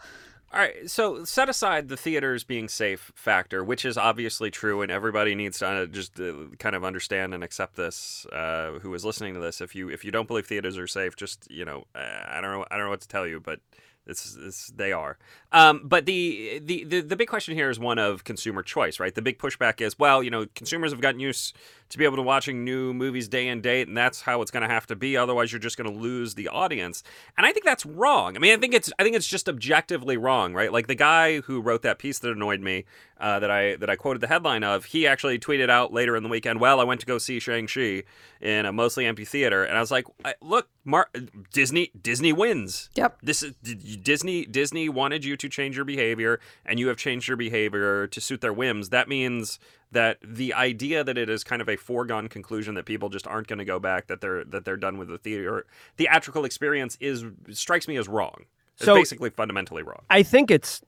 All 0.54 0.60
right, 0.60 0.88
so 0.88 1.24
set 1.24 1.48
aside 1.48 1.88
the 1.88 1.96
theaters 1.96 2.44
being 2.44 2.68
safe 2.68 3.10
factor, 3.16 3.64
which 3.64 3.84
is 3.84 3.98
obviously 3.98 4.52
true, 4.52 4.82
and 4.82 4.92
everybody 4.92 5.34
needs 5.34 5.58
to 5.58 5.66
uh, 5.66 5.86
just 5.86 6.20
uh, 6.20 6.32
kind 6.60 6.76
of 6.76 6.84
understand 6.84 7.34
and 7.34 7.42
accept 7.42 7.74
this. 7.74 8.24
Uh, 8.26 8.78
who 8.78 8.94
is 8.94 9.04
listening 9.04 9.34
to 9.34 9.40
this? 9.40 9.60
If 9.60 9.74
you 9.74 9.88
if 9.88 10.04
you 10.04 10.12
don't 10.12 10.28
believe 10.28 10.46
theaters 10.46 10.78
are 10.78 10.86
safe, 10.86 11.16
just 11.16 11.50
you 11.50 11.64
know, 11.64 11.86
uh, 11.96 12.22
I 12.28 12.40
don't 12.40 12.52
know, 12.52 12.64
I 12.70 12.76
don't 12.76 12.86
know 12.86 12.90
what 12.90 13.00
to 13.00 13.08
tell 13.08 13.26
you, 13.26 13.40
but 13.40 13.58
it's, 14.06 14.36
it's 14.40 14.68
they 14.68 14.92
are. 14.92 15.18
Um, 15.54 15.82
but 15.84 16.04
the, 16.04 16.60
the 16.64 16.82
the 16.82 17.00
the 17.00 17.16
big 17.16 17.28
question 17.28 17.54
here 17.54 17.70
is 17.70 17.78
one 17.78 17.96
of 17.96 18.24
consumer 18.24 18.60
choice, 18.64 18.98
right? 18.98 19.14
The 19.14 19.22
big 19.22 19.38
pushback 19.38 19.80
is, 19.80 19.96
well, 19.96 20.20
you 20.20 20.30
know, 20.30 20.46
consumers 20.56 20.90
have 20.90 21.00
gotten 21.00 21.20
used 21.20 21.56
to 21.90 21.98
be 21.98 22.04
able 22.04 22.16
to 22.16 22.22
watching 22.22 22.64
new 22.64 22.92
movies 22.92 23.28
day 23.28 23.46
and 23.46 23.62
date, 23.62 23.86
and 23.86 23.96
that's 23.96 24.22
how 24.22 24.42
it's 24.42 24.50
going 24.50 24.62
to 24.62 24.68
have 24.68 24.84
to 24.88 24.96
be. 24.96 25.16
Otherwise, 25.16 25.52
you're 25.52 25.60
just 25.60 25.76
going 25.76 25.88
to 25.88 25.96
lose 25.96 26.34
the 26.34 26.48
audience. 26.48 27.04
And 27.36 27.46
I 27.46 27.52
think 27.52 27.64
that's 27.64 27.86
wrong. 27.86 28.36
I 28.36 28.40
mean, 28.40 28.52
I 28.52 28.60
think 28.60 28.74
it's 28.74 28.92
I 28.98 29.04
think 29.04 29.14
it's 29.14 29.28
just 29.28 29.48
objectively 29.48 30.16
wrong, 30.16 30.54
right? 30.54 30.72
Like 30.72 30.88
the 30.88 30.96
guy 30.96 31.40
who 31.42 31.60
wrote 31.60 31.82
that 31.82 32.00
piece 32.00 32.18
that 32.18 32.32
annoyed 32.32 32.60
me, 32.60 32.84
uh, 33.20 33.38
that 33.38 33.50
I 33.50 33.76
that 33.76 33.88
I 33.88 33.94
quoted 33.94 34.22
the 34.22 34.26
headline 34.26 34.64
of, 34.64 34.86
he 34.86 35.06
actually 35.06 35.38
tweeted 35.38 35.70
out 35.70 35.92
later 35.92 36.16
in 36.16 36.24
the 36.24 36.28
weekend, 36.28 36.60
well, 36.60 36.80
I 36.80 36.84
went 36.84 36.98
to 37.00 37.06
go 37.06 37.18
see 37.18 37.38
Shang 37.38 37.68
Chi 37.68 38.02
in 38.40 38.66
a 38.66 38.72
mostly 38.72 39.06
empty 39.06 39.24
theater, 39.24 39.62
and 39.62 39.76
I 39.76 39.80
was 39.80 39.90
like, 39.90 40.06
look, 40.42 40.68
Mar- 40.84 41.10
Disney 41.52 41.92
Disney 42.00 42.32
wins. 42.32 42.90
Yep. 42.96 43.18
This 43.22 43.42
is 43.42 43.54
Disney 43.54 44.46
Disney 44.46 44.88
wanted 44.88 45.24
you 45.24 45.36
to 45.36 45.43
change 45.48 45.76
your 45.76 45.84
behavior 45.84 46.40
and 46.64 46.78
you 46.78 46.88
have 46.88 46.96
changed 46.96 47.28
your 47.28 47.36
behavior 47.36 48.06
to 48.06 48.20
suit 48.20 48.40
their 48.40 48.52
whims. 48.52 48.90
That 48.90 49.08
means 49.08 49.58
that 49.92 50.18
the 50.22 50.52
idea 50.54 51.04
that 51.04 51.16
it 51.16 51.28
is 51.28 51.44
kind 51.44 51.62
of 51.62 51.68
a 51.68 51.76
foregone 51.76 52.28
conclusion 52.28 52.74
that 52.74 52.84
people 52.84 53.08
just 53.08 53.26
aren't 53.26 53.46
going 53.46 53.58
to 53.58 53.64
go 53.64 53.78
back 53.78 54.08
that 54.08 54.20
they're 54.20 54.44
that 54.44 54.64
they're 54.64 54.76
done 54.76 54.98
with 54.98 55.08
the 55.08 55.18
theater 55.18 55.66
theatrical 55.96 56.44
experience 56.44 56.98
is 57.00 57.24
strikes 57.50 57.88
me 57.88 57.96
as 57.96 58.08
wrong. 58.08 58.44
It's 58.76 58.84
so 58.84 58.94
basically 58.94 59.30
fundamentally 59.30 59.82
wrong. 59.82 60.02
I 60.10 60.22
think 60.22 60.50
it's 60.50 60.82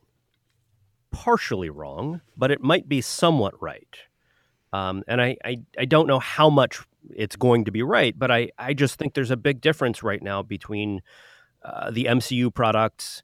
partially 1.12 1.70
wrong, 1.70 2.20
but 2.36 2.50
it 2.50 2.60
might 2.60 2.88
be 2.88 3.00
somewhat 3.00 3.60
right. 3.62 3.96
Um, 4.72 5.04
and 5.06 5.22
I, 5.22 5.36
I, 5.44 5.62
I 5.78 5.84
don't 5.84 6.06
know 6.06 6.18
how 6.18 6.50
much 6.50 6.82
it's 7.14 7.36
going 7.36 7.64
to 7.64 7.70
be 7.70 7.82
right, 7.82 8.16
but 8.18 8.30
I, 8.30 8.50
I 8.58 8.74
just 8.74 8.98
think 8.98 9.14
there's 9.14 9.30
a 9.30 9.36
big 9.36 9.60
difference 9.60 10.02
right 10.02 10.22
now 10.22 10.42
between 10.42 11.00
uh, 11.64 11.90
the 11.90 12.04
MCU 12.04 12.52
products 12.52 13.22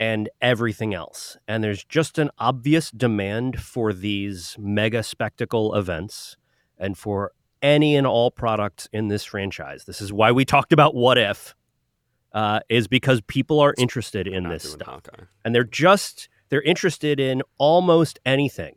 and 0.00 0.30
everything 0.40 0.94
else. 0.94 1.36
And 1.46 1.62
there's 1.62 1.84
just 1.84 2.18
an 2.18 2.30
obvious 2.38 2.90
demand 2.90 3.60
for 3.60 3.92
these 3.92 4.56
mega 4.58 5.02
spectacle 5.02 5.74
events 5.74 6.38
and 6.78 6.96
for 6.96 7.32
any 7.60 7.94
and 7.94 8.06
all 8.06 8.30
products 8.30 8.88
in 8.94 9.08
this 9.08 9.24
franchise. 9.24 9.84
This 9.84 10.00
is 10.00 10.10
why 10.10 10.32
we 10.32 10.46
talked 10.46 10.72
about 10.72 10.94
What 10.94 11.18
If, 11.18 11.54
uh, 12.32 12.60
is 12.70 12.88
because 12.88 13.20
people 13.20 13.60
are 13.60 13.74
interested 13.76 14.26
in 14.26 14.48
this 14.48 14.72
stuff. 14.72 14.88
Hawkeye. 14.88 15.24
And 15.44 15.54
they're 15.54 15.64
just, 15.64 16.30
they're 16.48 16.62
interested 16.62 17.20
in 17.20 17.42
almost 17.58 18.18
anything. 18.24 18.76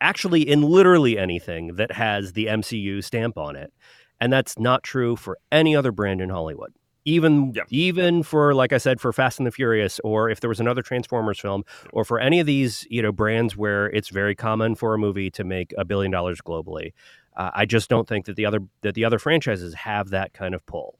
Actually, 0.00 0.48
in 0.48 0.62
literally 0.62 1.18
anything 1.18 1.76
that 1.76 1.92
has 1.92 2.32
the 2.32 2.46
MCU 2.46 3.04
stamp 3.04 3.36
on 3.36 3.56
it. 3.56 3.72
And 4.18 4.32
that's 4.32 4.58
not 4.58 4.82
true 4.82 5.16
for 5.16 5.36
any 5.52 5.76
other 5.76 5.92
brand 5.92 6.22
in 6.22 6.30
Hollywood 6.30 6.72
even 7.06 7.54
even 7.70 8.22
for 8.22 8.54
like 8.54 8.72
I 8.72 8.78
said 8.78 9.00
for 9.00 9.12
Fast 9.12 9.38
and 9.38 9.46
the 9.46 9.52
Furious 9.52 9.98
or 10.04 10.28
if 10.28 10.40
there 10.40 10.48
was 10.48 10.60
another 10.60 10.82
Transformers 10.82 11.40
film 11.40 11.64
or 11.92 12.04
for 12.04 12.20
any 12.20 12.40
of 12.40 12.46
these 12.46 12.86
you 12.90 13.00
know 13.00 13.12
brands 13.12 13.56
where 13.56 13.86
it's 13.86 14.10
very 14.10 14.34
common 14.34 14.74
for 14.74 14.92
a 14.92 14.98
movie 14.98 15.30
to 15.30 15.44
make 15.44 15.72
a 15.78 15.84
billion 15.84 16.12
dollars 16.12 16.40
globally. 16.40 16.92
Uh, 17.36 17.50
I 17.54 17.64
just 17.64 17.88
don't 17.88 18.08
think 18.08 18.26
that 18.26 18.36
the 18.36 18.44
other 18.44 18.60
that 18.82 18.94
the 18.94 19.04
other 19.04 19.18
franchises 19.18 19.72
have 19.74 20.10
that 20.10 20.34
kind 20.34 20.54
of 20.54 20.66
pull, 20.66 20.98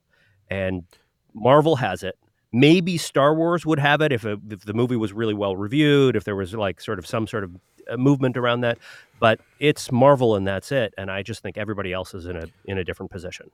and 0.49 0.85
Marvel 1.35 1.77
has 1.77 2.03
it. 2.03 2.17
Maybe 2.53 2.97
Star 2.97 3.35
Wars 3.35 3.67
would 3.67 3.81
have 3.81 4.01
it 4.01 4.13
if, 4.13 4.25
a, 4.25 4.39
if 4.49 4.65
the 4.65 4.73
movie 4.73 4.97
was 4.97 5.13
really 5.13 5.35
well 5.35 5.57
reviewed, 5.57 6.17
if 6.17 6.25
there 6.25 6.37
was 6.37 6.55
like 6.55 6.81
sort 6.81 6.99
of 6.99 7.07
some 7.07 7.27
sort 7.27 7.45
of 7.45 7.57
uh, 7.91 7.97
movement 7.97 8.37
around 8.37 8.61
that. 8.61 8.79
But 9.19 9.41
it's 9.59 9.91
Marvel 9.91 10.37
and 10.37 10.47
that's 10.47 10.71
it. 10.71 10.95
And 10.97 11.11
I 11.11 11.23
just 11.23 11.43
think 11.43 11.59
everybody 11.59 11.93
else 11.93 12.15
is 12.15 12.27
in 12.27 12.37
a 12.37 12.47
in 12.65 12.79
a 12.79 12.85
different 12.85 13.11
position. 13.11 13.51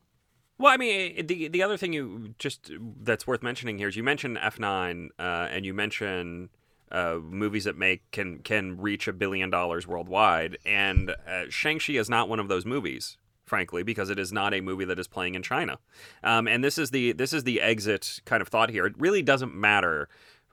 Well, 0.63 0.73
I 0.73 0.77
mean, 0.77 1.27
the 1.27 1.49
the 1.49 1.61
other 1.61 1.77
thing 1.77 1.93
you 1.93 2.37
just 2.39 2.71
that's 3.03 3.27
worth 3.27 3.43
mentioning 3.43 3.79
here 3.79 3.89
is 3.89 3.97
you 3.97 4.05
mentioned 4.05 4.39
F 4.41 4.61
nine, 4.61 5.11
uh, 5.19 5.49
and 5.51 5.67
you 5.67 5.75
mentioned 5.75 6.51
uh, 6.93 7.19
movies 7.21 7.65
that 7.65 7.77
make 7.77 8.09
can 8.13 8.39
can 8.39 8.81
reach 8.81 9.09
a 9.09 9.13
billion 9.13 9.51
dollars 9.51 9.89
worldwide, 9.89 10.59
and 10.65 11.17
uh, 11.27 11.47
Shang 11.49 11.81
Chi 11.81 11.95
is 11.95 12.09
not 12.09 12.29
one 12.29 12.39
of 12.39 12.47
those 12.47 12.65
movies 12.65 13.19
frankly, 13.45 13.83
because 13.83 14.09
it 14.09 14.19
is 14.19 14.33
not 14.33 14.55
a 14.55 14.63
movie 14.63 14.87
that 14.87 14.99
is 14.99 15.07
playing 15.07 15.35
in 15.35 15.43
China. 15.43 15.79
Um, 16.25 16.49
and 16.49 16.65
this 16.65 16.79
is 16.79 16.91
the 16.91 17.13
this 17.13 17.35
is 17.35 17.45
the 17.45 17.61
exit 17.61 18.21
kind 18.25 18.41
of 18.41 18.49
thought 18.49 18.71
here. 18.71 18.87
It 18.87 18.95
really 18.97 19.21
doesn't 19.21 19.55
matter 19.55 20.09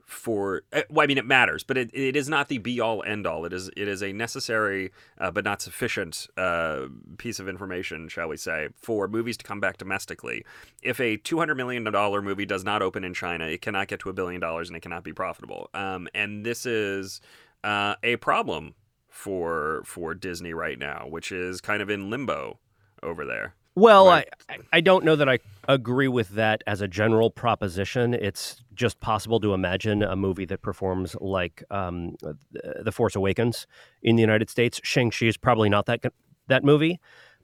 for 0.09 0.63
eh, 0.71 0.83
well, 0.89 1.03
I 1.03 1.07
mean 1.07 1.17
it 1.17 1.25
matters, 1.25 1.63
but 1.63 1.77
it, 1.77 1.89
it 1.93 2.15
is 2.15 2.27
not 2.27 2.47
the 2.47 2.57
be 2.57 2.79
all 2.79 3.03
end 3.03 3.27
all. 3.27 3.45
It 3.45 3.53
is 3.53 3.69
it 3.77 3.87
is 3.87 4.01
a 4.01 4.11
necessary 4.11 4.91
uh, 5.19 5.31
but 5.31 5.43
not 5.43 5.61
sufficient 5.61 6.27
uh, 6.37 6.87
piece 7.17 7.39
of 7.39 7.47
information, 7.47 8.07
shall 8.09 8.27
we 8.27 8.37
say, 8.37 8.69
for 8.75 9.07
movies 9.07 9.37
to 9.37 9.45
come 9.45 9.59
back 9.59 9.77
domestically. 9.77 10.43
If 10.81 10.99
a 10.99 11.17
two 11.17 11.37
hundred 11.37 11.55
million 11.55 11.83
dollar 11.83 12.21
movie 12.21 12.45
does 12.45 12.63
not 12.63 12.81
open 12.81 13.03
in 13.03 13.13
China, 13.13 13.45
it 13.45 13.61
cannot 13.61 13.87
get 13.87 13.99
to 14.01 14.09
a 14.09 14.13
billion 14.13 14.41
dollars 14.41 14.69
and 14.69 14.75
it 14.75 14.81
cannot 14.81 15.03
be 15.03 15.13
profitable. 15.13 15.69
Um, 15.73 16.07
and 16.13 16.45
this 16.45 16.65
is 16.65 17.21
uh, 17.63 17.95
a 18.03 18.15
problem 18.17 18.75
for 19.09 19.81
for 19.85 20.13
Disney 20.13 20.53
right 20.53 20.79
now, 20.79 21.05
which 21.07 21.31
is 21.31 21.61
kind 21.61 21.81
of 21.81 21.89
in 21.89 22.09
limbo 22.09 22.59
over 23.03 23.25
there. 23.25 23.55
Well, 23.75 24.09
I, 24.09 24.25
I 24.73 24.81
don't 24.81 25.05
know 25.05 25.15
that 25.15 25.29
I 25.29 25.39
agree 25.67 26.07
with 26.07 26.29
that 26.29 26.63
as 26.67 26.81
a 26.81 26.87
general 26.87 27.29
proposition. 27.29 28.13
It's 28.13 28.63
just 28.73 28.99
possible 28.99 29.39
to 29.39 29.53
imagine 29.53 30.03
a 30.03 30.15
movie 30.15 30.45
that 30.45 30.61
performs 30.61 31.15
like 31.21 31.63
um, 31.69 32.15
The 32.51 32.91
Force 32.91 33.15
Awakens 33.15 33.67
in 34.01 34.15
the 34.15 34.21
United 34.21 34.49
States. 34.49 34.81
Shang-Chi 34.83 35.27
is 35.27 35.37
probably 35.37 35.69
not 35.69 35.85
that 35.85 36.03
that 36.47 36.63
movie 36.63 36.99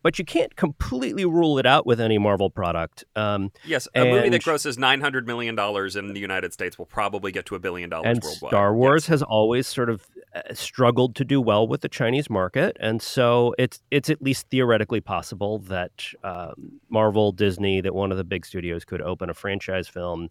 but 0.06 0.20
you 0.20 0.24
can't 0.24 0.56
completely 0.56 1.26
rule 1.26 1.58
it 1.58 1.66
out 1.66 1.88
with 1.88 2.00
any 2.00 2.20
Marvel 2.20 2.52
product. 2.52 3.04
Um, 3.16 3.52
yes, 3.66 3.88
a 3.96 4.02
and, 4.02 4.12
movie 4.12 4.30
that 4.30 4.44
grosses 4.44 4.78
nine 4.78 5.02
hundred 5.02 5.26
million 5.26 5.56
dollars 5.56 5.96
in 5.96 6.14
the 6.14 6.20
United 6.20 6.54
States 6.54 6.78
will 6.78 6.86
probably 6.86 7.32
get 7.32 7.48
to 7.48 7.56
a 7.56 7.60
billion 7.60 7.90
dollars 7.90 8.06
and 8.06 8.24
worldwide. 8.24 8.52
Star 8.52 8.76
Wars 8.76 9.06
yes. 9.06 9.08
has 9.08 9.24
always 9.24 9.66
sort 9.66 9.90
of 9.90 10.06
uh, 10.36 10.42
struggled 10.54 11.16
to 11.16 11.26
do 11.26 11.42
well 11.42 11.68
with 11.68 11.82
the 11.82 11.90
Chinese 11.90 12.30
market, 12.30 12.78
and 12.80 13.02
so 13.02 13.56
it's 13.58 13.82
it's 13.90 14.12
at 14.12 14.22
least 14.22 14.48
theoretically 14.52 15.02
possible 15.02 15.58
that 15.58 16.06
um, 16.24 16.80
Marvel, 16.88 17.32
Disney, 17.32 17.82
that 17.82 17.96
one 17.96 18.12
of 18.12 18.20
the 18.20 18.24
big 18.24 18.46
studios 18.46 18.86
could 18.86 19.02
open 19.02 19.32
a 19.32 19.34
franchise 19.34 19.88
film. 19.88 20.30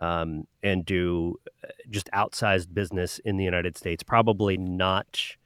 Um, 0.00 0.48
and 0.60 0.84
do 0.84 1.36
uh, 1.62 1.68
just 1.88 2.10
outsized 2.12 2.74
business 2.74 3.20
in 3.20 3.36
the 3.36 3.44
United 3.44 3.78
States. 3.78 4.02
Probably 4.02 4.56
not 4.56 5.36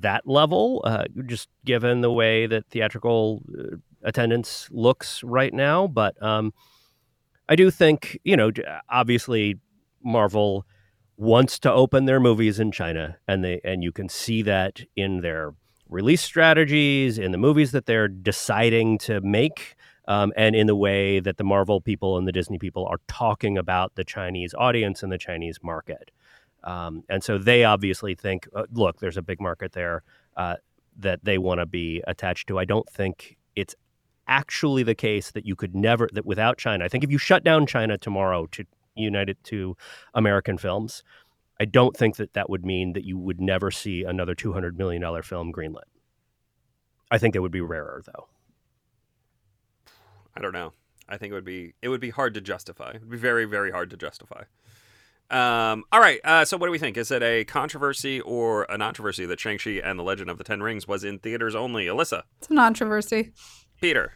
that 0.00 0.26
level, 0.26 0.82
uh, 0.84 1.04
just 1.26 1.48
given 1.64 2.00
the 2.00 2.12
way 2.12 2.46
that 2.46 2.66
theatrical 2.66 3.42
uh, 3.58 3.76
attendance 4.02 4.68
looks 4.70 5.22
right 5.22 5.52
now. 5.52 5.86
But 5.86 6.20
um, 6.22 6.52
I 7.48 7.56
do 7.56 7.70
think, 7.70 8.18
you 8.24 8.36
know, 8.36 8.50
obviously 8.88 9.58
Marvel 10.02 10.66
wants 11.16 11.58
to 11.60 11.72
open 11.72 12.04
their 12.04 12.20
movies 12.20 12.60
in 12.60 12.70
China, 12.72 13.16
and 13.26 13.42
they 13.42 13.60
and 13.64 13.82
you 13.82 13.92
can 13.92 14.08
see 14.08 14.42
that 14.42 14.82
in 14.96 15.20
their 15.22 15.54
release 15.88 16.22
strategies, 16.22 17.18
in 17.18 17.32
the 17.32 17.38
movies 17.38 17.72
that 17.72 17.86
they're 17.86 18.08
deciding 18.08 18.98
to 18.98 19.20
make. 19.20 19.76
Um, 20.08 20.32
and 20.36 20.54
in 20.54 20.68
the 20.68 20.76
way 20.76 21.18
that 21.18 21.36
the 21.36 21.42
Marvel 21.42 21.80
people 21.80 22.16
and 22.16 22.28
the 22.28 22.32
Disney 22.32 22.58
people 22.58 22.86
are 22.86 23.00
talking 23.08 23.58
about 23.58 23.96
the 23.96 24.04
Chinese 24.04 24.54
audience 24.56 25.02
and 25.02 25.10
the 25.10 25.18
Chinese 25.18 25.58
market. 25.64 26.12
Um, 26.66 27.04
and 27.08 27.22
so 27.22 27.38
they 27.38 27.64
obviously 27.64 28.14
think, 28.16 28.48
uh, 28.54 28.64
look, 28.72 28.98
there's 28.98 29.16
a 29.16 29.22
big 29.22 29.40
market 29.40 29.72
there 29.72 30.02
uh, 30.36 30.56
that 30.98 31.24
they 31.24 31.38
want 31.38 31.60
to 31.60 31.66
be 31.66 32.02
attached 32.06 32.48
to. 32.48 32.58
I 32.58 32.64
don't 32.64 32.88
think 32.90 33.38
it's 33.54 33.74
actually 34.26 34.82
the 34.82 34.94
case 34.94 35.30
that 35.30 35.46
you 35.46 35.54
could 35.54 35.76
never 35.76 36.08
that 36.12 36.26
without 36.26 36.58
China. 36.58 36.84
I 36.84 36.88
think 36.88 37.04
if 37.04 37.10
you 37.10 37.18
shut 37.18 37.44
down 37.44 37.66
China 37.66 37.96
tomorrow 37.96 38.46
to 38.46 38.64
unite 38.96 39.28
it 39.28 39.38
to 39.44 39.76
American 40.12 40.58
films, 40.58 41.04
I 41.60 41.66
don't 41.66 41.96
think 41.96 42.16
that 42.16 42.34
that 42.34 42.50
would 42.50 42.66
mean 42.66 42.94
that 42.94 43.04
you 43.04 43.16
would 43.16 43.40
never 43.40 43.70
see 43.70 44.02
another 44.02 44.34
two 44.34 44.52
hundred 44.52 44.76
million 44.76 45.00
dollar 45.00 45.22
film 45.22 45.52
greenlit. 45.52 45.88
I 47.12 47.18
think 47.18 47.36
it 47.36 47.40
would 47.40 47.52
be 47.52 47.60
rarer, 47.60 48.02
though. 48.04 48.26
I 50.36 50.40
don't 50.40 50.52
know. 50.52 50.72
I 51.08 51.16
think 51.16 51.30
it 51.30 51.34
would 51.34 51.44
be 51.44 51.74
it 51.80 51.88
would 51.88 52.00
be 52.00 52.10
hard 52.10 52.34
to 52.34 52.40
justify. 52.40 52.90
It 52.90 53.02
would 53.02 53.10
be 53.10 53.16
very 53.16 53.44
very 53.44 53.70
hard 53.70 53.90
to 53.90 53.96
justify. 53.96 54.42
Um, 55.30 55.84
all 55.92 56.00
right. 56.00 56.20
Uh, 56.24 56.44
so, 56.44 56.56
what 56.56 56.66
do 56.66 56.70
we 56.70 56.78
think? 56.78 56.96
Is 56.96 57.10
it 57.10 57.22
a 57.22 57.44
controversy 57.44 58.20
or 58.20 58.64
a 58.64 58.78
controversy 58.78 59.26
that 59.26 59.40
Shang-Chi 59.40 59.80
and 59.82 59.98
the 59.98 60.02
Legend 60.02 60.30
of 60.30 60.38
the 60.38 60.44
Ten 60.44 60.62
Rings 60.62 60.86
was 60.86 61.04
in 61.04 61.18
theaters 61.18 61.54
only? 61.54 61.86
Alyssa? 61.86 62.22
It's 62.38 62.50
a 62.50 62.54
controversy. 62.54 63.32
Peter? 63.80 64.12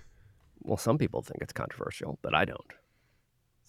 Well, 0.63 0.77
some 0.77 0.99
people 0.99 1.23
think 1.23 1.43
it's 1.43 1.53
controversial, 1.53 2.19
but 2.23 2.35
I 2.35 2.45
don't. 2.45 2.61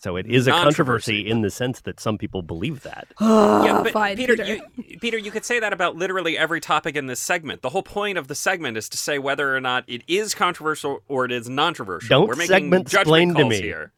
So 0.01 0.15
it 0.15 0.25
is 0.25 0.47
a 0.47 0.51
controversy 0.51 1.29
in 1.29 1.41
the 1.41 1.51
sense 1.51 1.81
that 1.81 1.99
some 1.99 2.17
people 2.17 2.41
believe 2.41 2.81
that. 2.81 3.07
yeah, 3.21 3.81
but 3.83 3.91
Fine, 3.91 4.17
Peter, 4.17 4.35
Peter. 4.35 4.55
You, 4.75 4.97
Peter, 4.99 5.17
you 5.17 5.29
could 5.29 5.45
say 5.45 5.59
that 5.59 5.73
about 5.73 5.95
literally 5.95 6.35
every 6.39 6.59
topic 6.59 6.95
in 6.95 7.05
this 7.05 7.19
segment. 7.19 7.61
The 7.61 7.69
whole 7.69 7.83
point 7.83 8.17
of 8.17 8.27
the 8.27 8.33
segment 8.33 8.77
is 8.77 8.89
to 8.89 8.97
say 8.97 9.19
whether 9.19 9.55
or 9.55 9.61
not 9.61 9.83
it 9.87 10.01
is 10.07 10.33
controversial 10.33 11.03
or 11.07 11.25
it 11.25 11.31
is 11.31 11.47
non-controversial. 11.47 12.09
Don't 12.09 12.27
We're 12.27 12.35
making 12.35 12.47
segment 12.47 12.93
explain 12.93 13.35
to 13.35 13.45
me. 13.45 13.61
Here. 13.61 13.93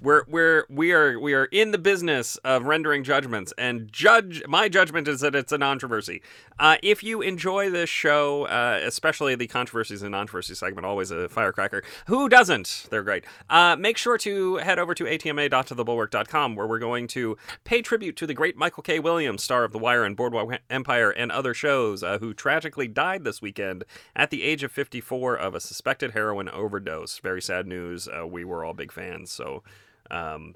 We're 0.00 0.22
we're 0.28 0.64
we 0.68 0.92
are 0.92 1.18
we 1.18 1.34
are 1.34 1.46
in 1.46 1.72
the 1.72 1.78
business 1.78 2.36
of 2.38 2.64
rendering 2.64 3.02
judgments, 3.02 3.52
and 3.58 3.92
judge 3.92 4.42
my 4.46 4.68
judgment 4.68 5.08
is 5.08 5.20
that 5.20 5.34
it's 5.34 5.50
a 5.50 5.58
controversy. 5.58 6.22
Uh, 6.58 6.76
if 6.82 7.02
you 7.02 7.20
enjoy 7.20 7.70
this 7.70 7.90
show, 7.90 8.44
uh, 8.44 8.80
especially 8.84 9.34
the 9.34 9.48
controversies 9.48 10.02
and 10.02 10.14
controversy 10.14 10.54
segment, 10.54 10.86
always 10.86 11.10
a 11.10 11.28
firecracker. 11.28 11.82
Who 12.06 12.28
doesn't? 12.28 12.86
They're 12.90 13.02
great. 13.02 13.24
Uh, 13.50 13.76
make 13.76 13.96
sure 13.96 14.18
to 14.18 14.56
head 14.56 14.78
over 14.78 14.94
to 14.94 15.06
atma.tothebulwark.com, 15.06 16.54
where 16.56 16.66
we're 16.66 16.78
going 16.78 17.06
to 17.08 17.36
pay 17.64 17.82
tribute 17.82 18.16
to 18.16 18.26
the 18.26 18.34
great 18.34 18.56
Michael 18.56 18.82
K. 18.82 18.98
Williams, 19.00 19.42
star 19.42 19.64
of 19.64 19.72
The 19.72 19.78
Wire 19.78 20.04
and 20.04 20.16
Boardwalk 20.16 20.60
Empire 20.70 21.10
and 21.10 21.30
other 21.30 21.54
shows, 21.54 22.02
uh, 22.02 22.18
who 22.18 22.34
tragically 22.34 22.88
died 22.88 23.24
this 23.24 23.42
weekend 23.42 23.84
at 24.14 24.30
the 24.30 24.42
age 24.42 24.62
of 24.62 24.72
54 24.72 25.36
of 25.36 25.54
a 25.54 25.60
suspected 25.60 26.12
heroin 26.12 26.48
overdose. 26.48 27.18
Very 27.18 27.42
sad 27.42 27.66
news. 27.66 28.08
Uh, 28.08 28.26
we 28.26 28.44
were 28.44 28.64
all 28.64 28.74
big 28.74 28.92
fans, 28.92 29.30
so. 29.30 29.62
Um, 30.10 30.54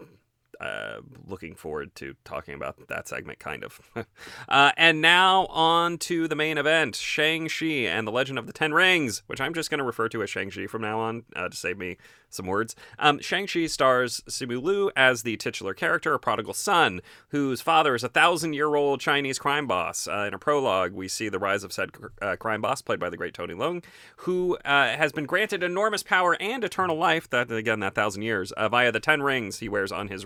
uh, 0.63 1.01
looking 1.27 1.55
forward 1.55 1.95
to 1.97 2.15
talking 2.25 2.55
about 2.55 2.89
that 2.89 3.09
segment, 3.09 3.39
kind 3.39 3.65
of. 3.65 3.81
uh, 4.49 4.73
and 4.77 5.01
now 5.01 5.47
on 5.47 5.99
to 5.99 6.29
the 6.29 6.37
main 6.37 6.57
event 6.57 6.95
Shang-Chi 6.95 7.67
and 7.67 8.07
the 8.07 8.13
Legend 8.13 8.39
of 8.39 8.47
the 8.47 8.53
Ten 8.53 8.73
Rings, 8.73 9.23
which 9.27 9.41
I'm 9.41 9.55
just 9.55 9.71
going 9.71 9.79
to 9.79 9.85
refer 9.85 10.09
to 10.11 10.23
as 10.23 10.31
Shang-Chi 10.31 10.67
from 10.67 10.83
now 10.83 11.01
on 11.01 11.25
uh, 11.35 11.49
to 11.49 11.57
save 11.57 11.79
me 11.79 11.97
some 12.31 12.47
words. 12.47 12.75
Um, 12.99 13.19
Shang-Chi 13.19 13.67
stars 13.67 14.23
Simu 14.29 14.63
Liu 14.63 14.91
as 14.97 15.23
the 15.23 15.37
titular 15.37 15.75
character, 15.75 16.15
a 16.15 16.19
prodigal 16.19 16.55
son, 16.55 17.01
whose 17.29 17.61
father 17.61 17.95
is 17.95 18.05
a 18.05 18.09
thousand 18.09 18.55
year 18.55 18.75
old 18.75 19.01
Chinese 19.01 19.39
crime 19.39 19.67
boss. 19.67 20.07
Uh, 20.07 20.25
in 20.29 20.35
a 20.35 20.39
prologue, 20.39 20.93
we 20.93 21.09
see 21.09 21.29
the 21.29 21.39
rise 21.39 21.65
of 21.65 21.73
said 21.73 21.91
uh, 22.21 22.37
crime 22.37 22.61
boss, 22.61 22.83
played 22.83 23.01
by 23.01 23.11
the 23.11 23.17
great 23.17 23.35
Tony 23.35 23.55
Leung, 23.55 23.85
who 24.19 24.57
uh, 24.65 24.97
has 24.97 25.13
been 25.13 25.27
granted 25.27 25.63
enormous 25.63 26.03
power 26.03 26.37
and 26.41 26.65
eternal 26.65 26.97
life, 26.97 27.29
that 27.31 27.51
again, 27.51 27.81
that 27.81 27.95
thousand 27.95 28.23
years, 28.23 28.53
via 28.57 28.93
the 28.93 29.01
ten 29.01 29.23
rings 29.23 29.59
he 29.59 29.69
wears 29.69 29.93
on 29.93 30.09
his 30.09 30.25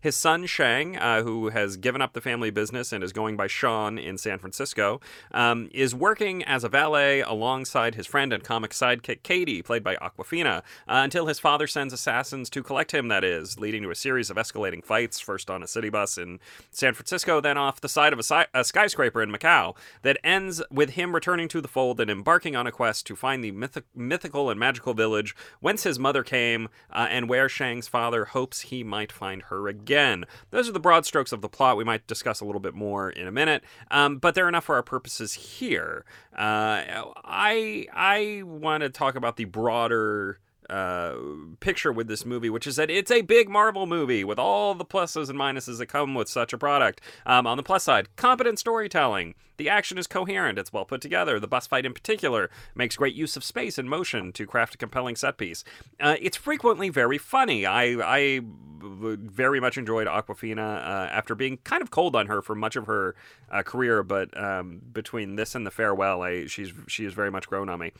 His 0.00 0.16
son, 0.16 0.46
Shang, 0.46 0.96
uh, 0.96 1.22
who 1.22 1.50
has 1.50 1.76
given 1.76 2.02
up 2.02 2.12
the 2.12 2.20
family 2.20 2.50
business 2.50 2.92
and 2.92 3.02
is 3.04 3.12
going 3.12 3.36
by 3.36 3.46
Sean 3.46 3.98
in 3.98 4.18
San 4.18 4.38
Francisco, 4.38 5.00
um, 5.32 5.68
is 5.72 5.94
working 5.94 6.42
as 6.44 6.64
a 6.64 6.68
valet 6.68 7.20
alongside 7.20 7.94
his 7.94 8.06
friend 8.06 8.32
and 8.32 8.42
comic 8.42 8.72
sidekick 8.72 9.22
Katie, 9.22 9.62
played 9.62 9.84
by 9.84 9.96
Awkwafina, 9.96 10.58
uh, 10.58 10.62
until 10.86 11.26
his 11.26 11.38
father 11.38 11.66
sends 11.66 11.92
assassins 11.92 12.50
to 12.50 12.62
collect 12.62 12.92
him, 12.92 13.08
that 13.08 13.24
is, 13.24 13.58
leading 13.58 13.82
to 13.82 13.90
a 13.90 13.94
series 13.94 14.30
of 14.30 14.36
escalating 14.36 14.84
fights, 14.84 15.20
first 15.20 15.50
on 15.50 15.62
a 15.62 15.68
city 15.68 15.88
bus 15.88 16.18
in 16.18 16.40
San 16.70 16.94
Francisco, 16.94 17.40
then 17.40 17.56
off 17.56 17.80
the 17.80 17.88
side 17.88 18.12
of 18.12 18.18
a, 18.18 18.22
si- 18.22 18.44
a 18.54 18.64
skyscraper 18.64 19.22
in 19.22 19.30
Macau, 19.30 19.76
that 20.02 20.18
ends 20.24 20.62
with 20.70 20.90
him 20.90 21.14
returning 21.14 21.48
to 21.48 21.60
the 21.60 21.68
fold 21.68 22.00
and 22.00 22.10
embarking 22.10 22.56
on 22.56 22.66
a 22.66 22.72
quest 22.72 23.06
to 23.06 23.16
find 23.16 23.42
the 23.44 23.52
myth- 23.52 23.82
mythical 23.94 24.50
and 24.50 24.58
magical 24.58 24.94
village 24.94 25.34
whence 25.60 25.84
his 25.84 25.98
mother 25.98 26.22
came 26.22 26.68
uh, 26.92 27.06
and 27.10 27.28
where 27.28 27.48
Shang's 27.48 27.88
father 27.88 28.26
hopes 28.26 28.60
he 28.62 28.82
might 28.82 29.12
find 29.12 29.41
her 29.42 29.68
again. 29.68 30.24
Those 30.50 30.68
are 30.68 30.72
the 30.72 30.80
broad 30.80 31.06
strokes 31.06 31.32
of 31.32 31.40
the 31.40 31.48
plot. 31.48 31.76
We 31.76 31.84
might 31.84 32.06
discuss 32.06 32.40
a 32.40 32.44
little 32.44 32.60
bit 32.60 32.74
more 32.74 33.10
in 33.10 33.26
a 33.26 33.32
minute, 33.32 33.62
um, 33.90 34.18
but 34.18 34.34
they're 34.34 34.48
enough 34.48 34.64
for 34.64 34.74
our 34.76 34.82
purposes 34.82 35.34
here. 35.34 36.04
Uh, 36.32 36.82
I 37.24 37.86
I 37.92 38.42
want 38.44 38.82
to 38.82 38.88
talk 38.88 39.14
about 39.14 39.36
the 39.36 39.44
broader 39.44 40.38
uh, 40.72 41.14
picture 41.60 41.92
with 41.92 42.08
this 42.08 42.24
movie, 42.24 42.48
which 42.48 42.66
is 42.66 42.76
that 42.76 42.90
it's 42.90 43.10
a 43.10 43.20
big 43.20 43.48
Marvel 43.48 43.86
movie 43.86 44.24
with 44.24 44.38
all 44.38 44.74
the 44.74 44.84
pluses 44.84 45.28
and 45.28 45.38
minuses 45.38 45.78
that 45.78 45.86
come 45.86 46.14
with 46.14 46.28
such 46.28 46.52
a 46.52 46.58
product. 46.58 47.00
Um, 47.26 47.46
on 47.46 47.58
the 47.58 47.62
plus 47.62 47.84
side, 47.84 48.14
competent 48.16 48.58
storytelling. 48.58 49.34
The 49.58 49.68
action 49.68 49.98
is 49.98 50.06
coherent, 50.06 50.58
it's 50.58 50.72
well 50.72 50.86
put 50.86 51.02
together. 51.02 51.38
The 51.38 51.46
bus 51.46 51.66
fight, 51.66 51.84
in 51.84 51.92
particular, 51.92 52.50
makes 52.74 52.96
great 52.96 53.14
use 53.14 53.36
of 53.36 53.44
space 53.44 53.76
and 53.76 53.88
motion 53.88 54.32
to 54.32 54.46
craft 54.46 54.74
a 54.74 54.78
compelling 54.78 55.14
set 55.14 55.36
piece. 55.36 55.62
Uh, 56.00 56.16
it's 56.20 56.36
frequently 56.38 56.88
very 56.88 57.18
funny. 57.18 57.66
I, 57.66 57.84
I 58.02 58.40
very 58.82 59.60
much 59.60 59.76
enjoyed 59.76 60.06
Awkwafina 60.06 60.58
uh, 60.58 61.08
after 61.12 61.34
being 61.34 61.58
kind 61.58 61.82
of 61.82 61.90
cold 61.90 62.16
on 62.16 62.26
her 62.26 62.40
for 62.40 62.54
much 62.54 62.76
of 62.76 62.86
her 62.86 63.14
uh, 63.50 63.62
career, 63.62 64.02
but 64.02 64.36
um, 64.40 64.80
between 64.92 65.36
this 65.36 65.54
and 65.54 65.66
the 65.66 65.70
farewell, 65.70 66.22
I, 66.22 66.46
she's 66.46 66.72
she 66.88 67.04
has 67.04 67.12
very 67.12 67.30
much 67.30 67.46
grown 67.46 67.68
on 67.68 67.78
me. 67.78 67.92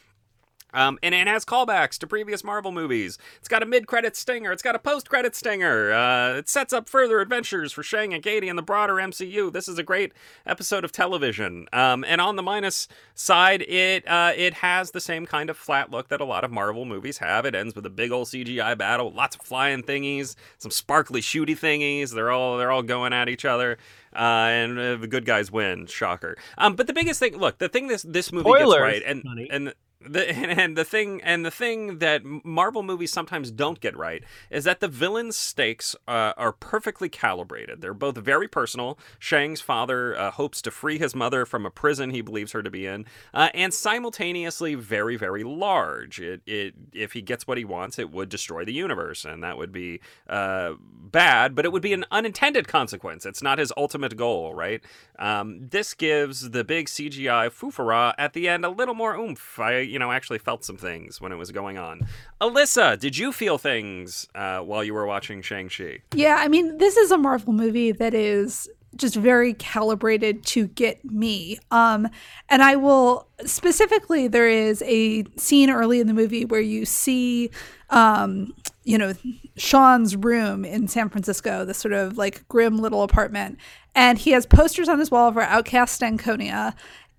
Um, 0.75 0.99
and 1.03 1.15
it 1.15 1.27
has 1.27 1.45
callbacks 1.45 1.99
to 1.99 2.07
previous 2.07 2.43
Marvel 2.45 2.73
movies. 2.73 3.19
It's 3.39 3.49
got 3.49 3.63
a 3.63 3.67
mid-credit 3.67 4.17
stinger. 4.17 4.53
It's 4.53 4.63
got 4.63 4.75
a 4.75 4.79
post-credit 4.79 5.35
stinger. 5.35 5.93
Uh, 5.93 6.39
it 6.39 6.49
sets 6.49 6.73
up 6.73 6.89
further 6.89 7.21
adventures 7.21 7.73
for 7.73 7.83
Shang 7.83 8.15
and 8.15 8.23
Katie 8.23 8.49
and 8.49 8.59
the 8.59 8.63
broader 8.63 8.95
MCU. 8.95 9.53
This 9.53 9.69
is 9.69 9.79
a 9.79 9.83
great 9.83 10.13
episode 10.47 10.85
of 10.85 10.93
television. 10.93 11.67
Um, 11.73 12.05
and 12.07 12.21
on 12.21 12.37
the 12.37 12.43
minus 12.43 12.89
side, 13.15 13.63
it 13.63 14.07
uh, 14.09 14.33
it 14.37 14.55
has 14.55 14.93
the 14.93 15.01
same 15.01 15.27
kind 15.27 15.51
of 15.51 15.57
flat 15.57 15.91
look 15.91 16.09
that 16.09 16.21
a 16.21 16.25
lot 16.25 16.45
of 16.45 16.51
Marvel 16.51 16.85
movies 16.85 17.19
have. 17.19 17.45
It 17.45 17.55
ends 17.55 17.75
with 17.75 17.87
a 17.87 17.91
big 17.91 18.11
old 18.11 18.29
CGI 18.29 18.77
battle, 18.77 19.11
lots 19.13 19.37
of 19.37 19.43
flying 19.43 19.83
thingies, 19.83 20.37
some 20.59 20.71
sparkly 20.71 21.21
shooty 21.21 21.59
thingies. 21.59 22.15
They're 22.15 22.31
all 22.31 22.57
they're 22.59 22.71
all 22.71 22.83
going 22.83 23.13
at 23.13 23.29
each 23.29 23.45
other. 23.45 23.79
Uh, 24.15 24.49
and 24.51 24.79
uh, 24.79 24.97
the 24.97 25.07
good 25.07 25.25
guys 25.25 25.51
win. 25.51 25.87
Shocker. 25.87 26.37
Um, 26.59 26.77
but 26.77 26.87
the 26.87 26.93
biggest 26.93 27.19
thing, 27.19 27.39
look, 27.39 27.59
the 27.59 27.69
thing 27.69 27.87
this 27.87 28.03
this 28.03 28.31
movie 28.31 28.51
Spoilers, 28.51 28.75
gets 28.75 28.81
right, 28.81 29.03
and 29.07 29.25
and 29.51 29.75
the 30.09 30.29
and 30.31 30.77
the 30.77 30.85
thing 30.85 31.21
and 31.23 31.45
the 31.45 31.51
thing 31.51 31.99
that 31.99 32.23
Marvel 32.25 32.83
movies 32.83 33.13
sometimes 33.13 33.51
don't 33.51 33.81
get 33.81 33.97
right 33.97 34.23
is 34.51 34.65
that 34.65 34.81
the 34.81 34.89
villain's 34.89 35.37
stakes 35.37 35.95
uh, 36.09 36.33
are 36.37 36.53
perfectly 36.53 37.09
calibrated. 37.09 37.81
They're 37.81 37.95
both 37.95 38.17
very 38.17 38.49
personal. 38.49 38.99
Shang's 39.19 39.61
father 39.61 40.17
uh, 40.19 40.31
hopes 40.31 40.63
to 40.63 40.71
free 40.71 40.99
his 40.99 41.15
mother 41.15 41.47
from 41.47 41.67
a 41.67 41.71
prison 41.71 42.11
he 42.11 42.21
believes 42.21 42.53
her 42.53 42.63
to 42.63 42.71
be 42.71 42.87
in, 42.87 43.07
uh, 43.35 43.49
and 43.55 43.73
simultaneously 43.73 44.75
very 44.75 45.17
very 45.17 45.45
large. 45.45 46.21
It, 46.21 46.43
it 46.47 46.75
if 46.93 47.13
he 47.13 47.23
gets 47.23 47.47
what 47.47 47.59
he 47.59 47.65
wants, 47.65 47.99
it 47.99 48.11
would 48.11 48.29
destroy 48.29 48.65
the 48.65 48.73
universe, 48.73 49.25
and 49.25 49.43
that 49.43 49.57
would 49.59 49.73
be 49.73 50.01
uh, 50.29 50.75
bad. 50.81 51.55
But 51.55 51.65
it 51.65 51.73
would 51.73 51.83
be 51.83 51.93
an 51.93 52.05
unintended 52.11 52.69
consequence. 52.69 53.27
It's 53.27 53.43
not 53.43 53.59
his 53.59 53.73
ultimate 53.77 54.17
goal, 54.17 54.55
right? 54.55 54.83
Um, 55.19 55.69
this 55.71 55.95
gives 55.95 56.51
the 56.51 56.65
big 56.65 56.87
CGI 56.87 57.51
foofara 57.51 58.15
at 58.19 58.33
the 58.33 58.49
end 58.49 58.65
a 58.65 58.71
little 58.71 58.95
more 58.95 59.15
oomph. 59.15 59.59
I 59.59 59.73
you 59.93 59.99
know 59.99 60.11
I 60.11 60.17
actually 60.17 60.39
felt 60.39 60.65
some 60.65 60.77
things 60.77 61.21
when 61.21 61.33
it 61.33 61.37
was 61.37 61.53
going 61.53 61.79
on. 61.79 62.07
Alyssa, 62.41 62.99
did 62.99 63.17
you 63.17 63.31
feel 63.33 63.59
things 63.59 64.27
uh, 64.35 64.61
while 64.61 64.83
you 64.83 64.95
were 64.95 65.07
watching 65.07 65.43
Shang 65.43 65.69
Chi? 65.69 65.99
Yeah, 66.15 66.37
I 66.39 66.49
mean, 66.49 66.79
this 66.79 66.97
is 66.97 67.11
a 67.11 67.19
Marvel 67.19 67.53
movie 67.53 67.93
that 67.93 68.15
is 68.15 68.69
just 68.97 69.17
very 69.17 69.55
calibrated 69.55 70.45
to 70.45 70.67
get 70.69 71.05
me. 71.05 71.59
Um, 71.71 72.09
and 72.49 72.63
I 72.63 72.77
will 72.77 73.27
specifically, 73.45 74.29
there 74.29 74.49
is 74.49 74.83
a 74.83 75.25
scene 75.37 75.71
early 75.71 76.01
in 76.01 76.07
the 76.07 76.15
movie 76.15 76.45
where 76.45 76.61
you 76.61 76.85
see, 76.85 77.51
um, 77.91 78.53
you 78.85 78.99
know, 78.99 79.15
Sean's 79.57 80.17
room 80.17 80.65
in 80.65 80.89
San 80.89 81.09
Francisco, 81.09 81.65
this 81.65 81.79
sort 81.79 81.93
of 81.93 82.19
like 82.19 82.47
grim 82.49 82.79
little 82.79 83.03
apartment. 83.03 83.59
And 83.95 84.19
he 84.19 84.31
has 84.31 84.47
posters 84.47 84.89
on 84.89 84.99
his 84.99 85.11
wall 85.11 85.33
for 85.33 85.43
OutKast 85.43 85.99
Stankonia 85.99 86.75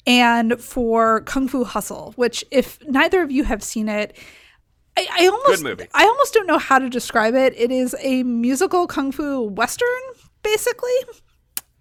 and 0.05 0.59
for 0.59 1.21
Kung 1.21 1.47
Fu 1.47 1.63
Hustle, 1.63 2.13
which, 2.15 2.43
if 2.51 2.79
neither 2.87 3.21
of 3.21 3.31
you 3.31 3.43
have 3.43 3.63
seen 3.63 3.87
it, 3.87 4.17
I, 4.97 5.07
I 5.11 5.27
almost. 5.27 5.47
I 5.93 6.05
almost 6.05 6.33
don't 6.33 6.47
know 6.47 6.59
how 6.59 6.79
to 6.79 6.89
describe 6.89 7.33
it. 7.35 7.53
It 7.57 7.71
is 7.71 7.95
a 7.99 8.23
musical 8.23 8.85
kung 8.85 9.11
fu 9.11 9.43
western, 9.43 9.87
basically. 10.43 10.91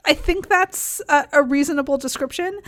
I 0.04 0.14
think 0.14 0.48
that's 0.48 1.02
a, 1.08 1.28
a 1.32 1.42
reasonable 1.42 1.98
description. 1.98 2.58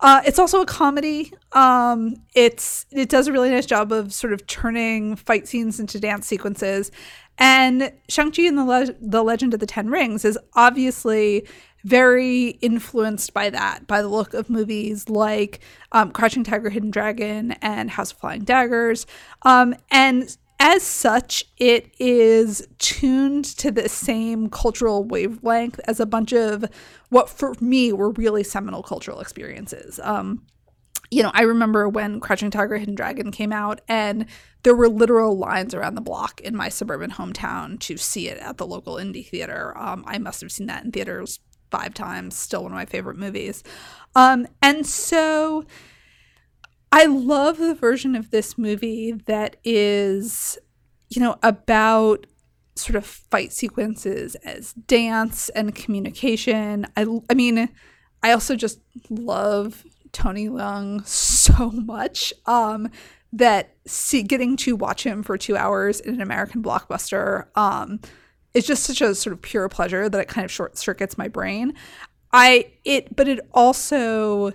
Uh, 0.00 0.20
it's 0.26 0.38
also 0.38 0.60
a 0.60 0.66
comedy. 0.66 1.32
Um, 1.52 2.16
it's 2.34 2.84
it 2.90 3.08
does 3.08 3.28
a 3.28 3.32
really 3.32 3.50
nice 3.50 3.64
job 3.64 3.92
of 3.92 4.12
sort 4.12 4.34
of 4.34 4.46
turning 4.46 5.16
fight 5.16 5.48
scenes 5.48 5.80
into 5.80 5.98
dance 5.98 6.26
sequences. 6.26 6.90
And 7.38 7.92
Shang-Chi 8.08 8.42
and 8.44 8.56
the, 8.56 8.64
Le- 8.64 8.94
the 8.98 9.22
Legend 9.22 9.52
of 9.52 9.60
the 9.60 9.66
Ten 9.66 9.90
Rings 9.90 10.24
is 10.24 10.38
obviously 10.54 11.46
very 11.86 12.48
influenced 12.60 13.32
by 13.32 13.48
that, 13.48 13.86
by 13.86 14.02
the 14.02 14.08
look 14.08 14.34
of 14.34 14.50
movies 14.50 15.08
like 15.08 15.60
um, 15.92 16.10
Crouching 16.10 16.42
Tiger, 16.42 16.68
Hidden 16.68 16.90
Dragon, 16.90 17.52
and 17.62 17.88
House 17.90 18.10
of 18.10 18.18
Flying 18.18 18.42
Daggers. 18.42 19.06
Um, 19.42 19.72
and 19.88 20.36
as 20.58 20.82
such, 20.82 21.44
it 21.58 21.94
is 22.00 22.66
tuned 22.78 23.44
to 23.44 23.70
the 23.70 23.88
same 23.88 24.48
cultural 24.48 25.04
wavelength 25.04 25.78
as 25.84 26.00
a 26.00 26.06
bunch 26.06 26.32
of 26.32 26.64
what 27.10 27.30
for 27.30 27.54
me 27.60 27.92
were 27.92 28.10
really 28.10 28.42
seminal 28.42 28.82
cultural 28.82 29.20
experiences. 29.20 30.00
Um, 30.02 30.42
you 31.12 31.22
know, 31.22 31.30
I 31.34 31.42
remember 31.42 31.88
when 31.88 32.18
Crouching 32.18 32.50
Tiger, 32.50 32.78
Hidden 32.78 32.96
Dragon 32.96 33.30
came 33.30 33.52
out, 33.52 33.80
and 33.86 34.26
there 34.64 34.74
were 34.74 34.88
literal 34.88 35.38
lines 35.38 35.72
around 35.72 35.94
the 35.94 36.00
block 36.00 36.40
in 36.40 36.56
my 36.56 36.68
suburban 36.68 37.12
hometown 37.12 37.78
to 37.80 37.96
see 37.96 38.28
it 38.28 38.38
at 38.38 38.56
the 38.56 38.66
local 38.66 38.94
indie 38.94 39.24
theater. 39.24 39.72
Um, 39.78 40.02
I 40.08 40.18
must 40.18 40.40
have 40.40 40.50
seen 40.50 40.66
that 40.66 40.84
in 40.84 40.90
theaters 40.90 41.38
five 41.70 41.94
times, 41.94 42.36
still 42.36 42.62
one 42.62 42.72
of 42.72 42.76
my 42.76 42.86
favorite 42.86 43.16
movies. 43.16 43.62
Um, 44.14 44.46
and 44.62 44.86
so 44.86 45.64
I 46.92 47.06
love 47.06 47.58
the 47.58 47.74
version 47.74 48.14
of 48.14 48.30
this 48.30 48.56
movie 48.56 49.12
that 49.26 49.56
is, 49.64 50.58
you 51.08 51.20
know, 51.20 51.36
about 51.42 52.26
sort 52.74 52.96
of 52.96 53.06
fight 53.06 53.52
sequences 53.52 54.34
as 54.36 54.72
dance 54.72 55.48
and 55.50 55.74
communication. 55.74 56.86
I, 56.96 57.06
I 57.30 57.34
mean, 57.34 57.68
I 58.22 58.32
also 58.32 58.54
just 58.54 58.80
love 59.10 59.84
Tony 60.12 60.48
Leung 60.48 61.06
so 61.06 61.70
much. 61.70 62.32
Um, 62.46 62.88
that 63.32 63.76
see, 63.86 64.22
getting 64.22 64.56
to 64.56 64.76
watch 64.76 65.04
him 65.04 65.22
for 65.22 65.36
two 65.36 65.56
hours 65.56 66.00
in 66.00 66.14
an 66.14 66.20
American 66.20 66.62
blockbuster 66.62 67.46
um, 67.56 68.00
is 68.56 68.66
just 68.66 68.84
such 68.84 69.00
a 69.00 69.14
sort 69.14 69.32
of 69.32 69.42
pure 69.42 69.68
pleasure 69.68 70.08
that 70.08 70.20
it 70.20 70.28
kind 70.28 70.44
of 70.44 70.50
short 70.50 70.78
circuits 70.78 71.18
my 71.18 71.28
brain. 71.28 71.74
I 72.32 72.72
it, 72.84 73.14
but 73.14 73.28
it 73.28 73.40
also 73.52 74.52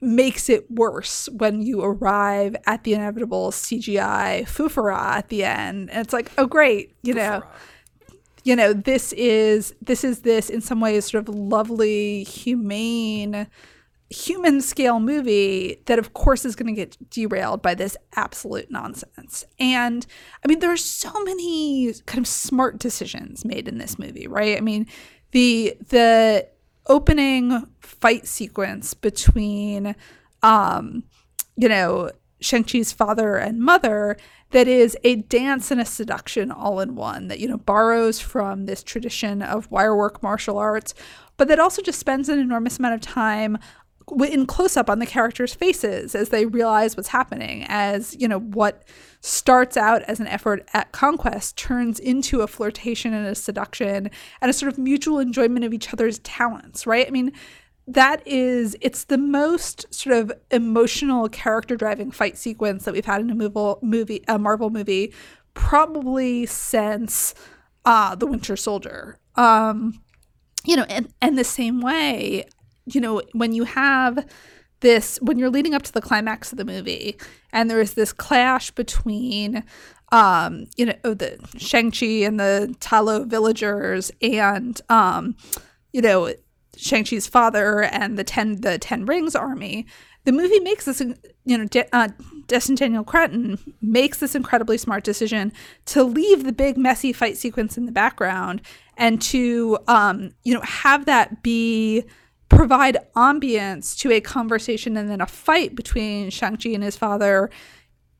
makes 0.00 0.48
it 0.48 0.70
worse 0.70 1.28
when 1.30 1.60
you 1.60 1.82
arrive 1.82 2.56
at 2.66 2.84
the 2.84 2.94
inevitable 2.94 3.50
CGI 3.50 4.42
fufara 4.42 4.96
at 4.96 5.28
the 5.28 5.44
end, 5.44 5.90
and 5.90 6.04
it's 6.04 6.12
like, 6.12 6.32
oh 6.38 6.46
great, 6.46 6.94
you 7.02 7.14
know. 7.14 7.42
You 8.42 8.56
know, 8.56 8.72
this 8.72 9.12
is 9.12 9.74
this 9.82 10.02
is 10.02 10.20
this 10.20 10.48
in 10.48 10.62
some 10.62 10.80
ways 10.80 11.04
sort 11.04 11.28
of 11.28 11.34
lovely, 11.34 12.24
humane 12.24 13.46
human 14.10 14.60
scale 14.60 14.98
movie 14.98 15.82
that 15.86 15.98
of 15.98 16.12
course 16.14 16.44
is 16.44 16.56
going 16.56 16.66
to 16.66 16.78
get 16.78 16.96
derailed 17.10 17.62
by 17.62 17.74
this 17.74 17.96
absolute 18.16 18.70
nonsense. 18.70 19.44
And 19.58 20.06
i 20.44 20.48
mean 20.48 20.58
there 20.58 20.72
are 20.72 20.76
so 20.76 21.12
many 21.24 21.92
kind 22.06 22.18
of 22.18 22.26
smart 22.26 22.78
decisions 22.78 23.44
made 23.44 23.68
in 23.68 23.78
this 23.78 23.98
movie 23.98 24.26
right? 24.26 24.56
I 24.56 24.60
mean 24.60 24.86
the 25.32 25.76
the 25.88 26.48
opening 26.86 27.66
fight 27.80 28.26
sequence 28.26 28.94
between 28.94 29.94
um 30.42 31.04
you 31.56 31.68
know 31.68 32.10
shang-chi's 32.40 32.90
father 32.92 33.36
and 33.36 33.60
mother 33.60 34.16
that 34.50 34.66
is 34.66 34.96
a 35.04 35.16
dance 35.16 35.70
and 35.70 35.80
a 35.80 35.84
seduction 35.84 36.50
all 36.50 36.80
in 36.80 36.96
one 36.96 37.28
that 37.28 37.38
you 37.38 37.46
know 37.46 37.58
borrows 37.58 38.18
from 38.18 38.66
this 38.66 38.82
tradition 38.82 39.42
of 39.42 39.70
wirework 39.70 40.22
martial 40.22 40.58
arts 40.58 40.94
but 41.36 41.48
that 41.48 41.58
also 41.58 41.80
just 41.80 41.98
spends 42.00 42.28
an 42.28 42.38
enormous 42.38 42.78
amount 42.78 42.94
of 42.94 43.00
time 43.00 43.58
in 44.10 44.46
close 44.46 44.76
up 44.76 44.90
on 44.90 44.98
the 44.98 45.06
characters' 45.06 45.54
faces 45.54 46.14
as 46.14 46.30
they 46.30 46.46
realize 46.46 46.96
what's 46.96 47.08
happening, 47.08 47.64
as 47.68 48.16
you 48.18 48.28
know, 48.28 48.40
what 48.40 48.84
starts 49.20 49.76
out 49.76 50.02
as 50.02 50.20
an 50.20 50.26
effort 50.26 50.68
at 50.72 50.92
conquest 50.92 51.56
turns 51.56 51.98
into 51.98 52.40
a 52.40 52.46
flirtation 52.46 53.12
and 53.12 53.26
a 53.26 53.34
seduction 53.34 54.10
and 54.40 54.50
a 54.50 54.52
sort 54.52 54.72
of 54.72 54.78
mutual 54.78 55.18
enjoyment 55.18 55.64
of 55.64 55.74
each 55.74 55.92
other's 55.92 56.18
talents, 56.20 56.86
right? 56.86 57.06
I 57.06 57.10
mean, 57.10 57.32
that 57.86 58.26
is 58.26 58.76
it's 58.80 59.04
the 59.04 59.18
most 59.18 59.92
sort 59.92 60.16
of 60.16 60.32
emotional 60.50 61.28
character 61.28 61.76
driving 61.76 62.10
fight 62.10 62.38
sequence 62.38 62.84
that 62.84 62.94
we've 62.94 63.04
had 63.04 63.20
in 63.20 63.30
a 63.30 63.78
movie, 63.82 64.24
a 64.28 64.38
Marvel 64.38 64.70
movie 64.70 65.12
probably 65.54 66.46
since 66.46 67.34
uh 67.84 68.14
the 68.14 68.26
Winter 68.26 68.56
Soldier. 68.56 69.18
Um 69.34 70.00
you 70.64 70.76
know, 70.76 70.84
and 70.88 71.12
and 71.20 71.36
the 71.36 71.44
same 71.44 71.80
way, 71.80 72.44
you 72.94 73.00
know, 73.00 73.22
when 73.32 73.52
you 73.52 73.64
have 73.64 74.26
this, 74.80 75.18
when 75.22 75.38
you're 75.38 75.50
leading 75.50 75.74
up 75.74 75.82
to 75.82 75.92
the 75.92 76.00
climax 76.00 76.52
of 76.52 76.58
the 76.58 76.64
movie, 76.64 77.16
and 77.52 77.70
there 77.70 77.80
is 77.80 77.94
this 77.94 78.12
clash 78.12 78.70
between, 78.70 79.62
um, 80.12 80.66
you 80.76 80.86
know, 80.86 81.14
the 81.14 81.38
Shang-Chi 81.56 82.24
and 82.24 82.40
the 82.40 82.74
Ta 82.80 83.00
Lo 83.00 83.24
villagers 83.24 84.10
and, 84.22 84.80
um, 84.88 85.36
you 85.92 86.00
know, 86.00 86.32
Shang-Chi's 86.76 87.26
father 87.26 87.82
and 87.82 88.18
the 88.18 88.24
Ten, 88.24 88.62
the 88.62 88.78
Ten 88.78 89.04
Rings 89.04 89.34
army, 89.34 89.86
the 90.24 90.32
movie 90.32 90.60
makes 90.60 90.84
this, 90.84 91.00
you 91.44 91.58
know, 91.58 91.64
De- 91.66 91.94
uh, 91.94 92.08
Destin 92.46 92.74
Daniel 92.74 93.04
Cretton 93.04 93.58
makes 93.80 94.18
this 94.18 94.34
incredibly 94.34 94.76
smart 94.76 95.04
decision 95.04 95.52
to 95.86 96.02
leave 96.02 96.44
the 96.44 96.52
big 96.52 96.76
messy 96.76 97.12
fight 97.12 97.36
sequence 97.36 97.78
in 97.78 97.86
the 97.86 97.92
background 97.92 98.60
and 98.96 99.22
to, 99.22 99.78
um, 99.88 100.32
you 100.42 100.52
know, 100.52 100.60
have 100.62 101.06
that 101.06 101.42
be 101.42 102.04
provide 102.50 102.98
ambience 103.16 103.96
to 103.96 104.12
a 104.12 104.20
conversation 104.20 104.96
and 104.98 105.08
then 105.08 105.22
a 105.22 105.26
fight 105.26 105.74
between 105.74 106.28
Shang-Chi 106.28 106.70
and 106.70 106.84
his 106.84 106.96
father 106.96 107.48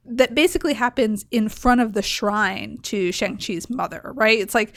that 0.07 0.35
basically 0.35 0.73
happens 0.73 1.27
in 1.31 1.49
front 1.51 1.83
of 1.83 1.93
the 1.93 2.01
shrine 2.01 2.79
to 2.83 3.13
Shang-Chi's 3.13 3.69
mother, 3.69 4.13
right? 4.15 4.39
It's 4.39 4.55
like 4.55 4.75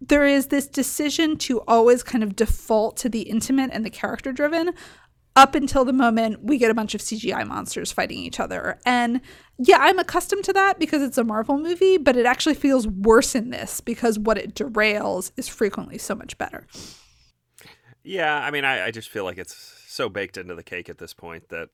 there 0.00 0.26
is 0.26 0.48
this 0.48 0.66
decision 0.66 1.36
to 1.38 1.60
always 1.68 2.02
kind 2.02 2.24
of 2.24 2.34
default 2.34 2.96
to 2.98 3.08
the 3.08 3.22
intimate 3.22 3.70
and 3.72 3.84
the 3.84 3.90
character 3.90 4.32
driven 4.32 4.72
up 5.36 5.54
until 5.54 5.84
the 5.84 5.92
moment 5.92 6.42
we 6.42 6.58
get 6.58 6.70
a 6.70 6.74
bunch 6.74 6.94
of 6.94 7.00
CGI 7.00 7.46
monsters 7.46 7.92
fighting 7.92 8.18
each 8.18 8.40
other. 8.40 8.78
And 8.86 9.20
yeah, 9.58 9.78
I'm 9.80 9.98
accustomed 9.98 10.44
to 10.44 10.52
that 10.52 10.78
because 10.78 11.02
it's 11.02 11.18
a 11.18 11.24
Marvel 11.24 11.58
movie, 11.58 11.98
but 11.98 12.16
it 12.16 12.26
actually 12.26 12.54
feels 12.54 12.86
worse 12.86 13.34
in 13.34 13.50
this 13.50 13.80
because 13.80 14.18
what 14.18 14.38
it 14.38 14.54
derails 14.54 15.32
is 15.36 15.48
frequently 15.48 15.98
so 15.98 16.14
much 16.14 16.38
better. 16.38 16.66
Yeah, 18.04 18.36
I 18.36 18.50
mean, 18.50 18.64
I, 18.64 18.86
I 18.86 18.90
just 18.90 19.08
feel 19.08 19.24
like 19.24 19.38
it's 19.38 19.56
so 19.88 20.08
baked 20.08 20.36
into 20.36 20.54
the 20.54 20.62
cake 20.62 20.88
at 20.88 20.98
this 20.98 21.14
point 21.14 21.48
that 21.48 21.70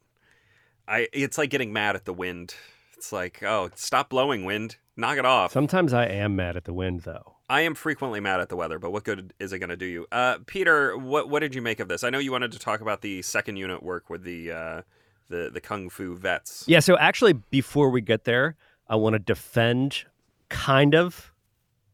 I 0.86 1.08
it's 1.12 1.36
like 1.36 1.50
getting 1.50 1.72
mad 1.72 1.96
at 1.96 2.04
the 2.04 2.12
wind. 2.12 2.54
It's 2.96 3.12
like, 3.12 3.42
oh, 3.42 3.70
stop 3.74 4.10
blowing, 4.10 4.44
wind. 4.44 4.76
Knock 4.96 5.16
it 5.16 5.24
off. 5.24 5.52
Sometimes 5.52 5.94
I 5.94 6.04
am 6.04 6.36
mad 6.36 6.56
at 6.56 6.64
the 6.64 6.74
wind, 6.74 7.00
though. 7.00 7.36
I 7.48 7.62
am 7.62 7.74
frequently 7.74 8.20
mad 8.20 8.40
at 8.40 8.50
the 8.50 8.56
weather, 8.56 8.78
but 8.78 8.92
what 8.92 9.04
good 9.04 9.32
is 9.40 9.52
it 9.52 9.58
going 9.58 9.70
to 9.70 9.76
do 9.76 9.86
you? 9.86 10.06
Uh, 10.12 10.38
Peter, 10.46 10.96
what 10.96 11.28
what 11.28 11.40
did 11.40 11.54
you 11.54 11.62
make 11.62 11.80
of 11.80 11.88
this? 11.88 12.04
I 12.04 12.10
know 12.10 12.18
you 12.18 12.30
wanted 12.30 12.52
to 12.52 12.58
talk 12.58 12.80
about 12.80 13.00
the 13.00 13.22
second 13.22 13.56
unit 13.56 13.82
work 13.82 14.10
with 14.10 14.22
the 14.22 14.52
uh, 14.52 14.82
the 15.28 15.50
the 15.52 15.60
kung 15.60 15.88
fu 15.88 16.14
vets. 16.14 16.64
Yeah. 16.66 16.80
So 16.80 16.98
actually, 16.98 17.32
before 17.32 17.90
we 17.90 18.02
get 18.02 18.24
there, 18.24 18.56
I 18.88 18.96
want 18.96 19.14
to 19.14 19.18
defend 19.18 20.04
kind 20.48 20.94
of 20.94 21.32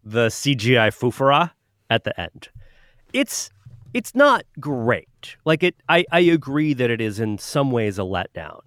the 0.05 0.27
CGI 0.27 0.89
fufara 0.89 1.53
at 1.89 2.05
the 2.05 2.19
end. 2.21 2.49
It's 3.13 3.51
it's 3.97 4.15
not 4.15 4.45
great. 4.61 5.37
Like 5.47 5.63
it 5.63 5.75
I, 5.89 6.05
I 6.13 6.21
agree 6.21 6.75
that 6.75 6.91
it 6.91 7.01
is 7.01 7.19
in 7.19 7.39
some 7.39 7.71
ways 7.71 7.99
a 7.99 8.03
letdown. 8.03 8.61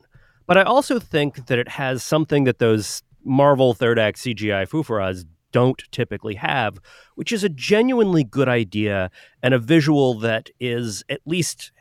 But 0.48 0.58
I 0.58 0.64
also 0.64 1.00
think 1.00 1.46
that 1.46 1.60
it 1.60 1.68
has 1.68 2.04
something 2.04 2.46
that 2.46 2.58
those 2.58 3.04
Marvel 3.24 3.76
third 3.76 4.00
act 4.00 4.18
CGI 4.18 4.68
fufaras 4.68 5.26
don't 5.52 5.84
typically 5.92 6.34
have, 6.34 6.80
which 7.14 7.32
is 7.32 7.44
a 7.44 7.50
genuinely 7.50 8.24
good 8.24 8.50
idea 8.50 9.12
and 9.44 9.54
a 9.54 9.60
visual 9.60 10.16
that 10.16 10.50
is 10.60 11.04
at 11.10 11.22
least 11.28 11.72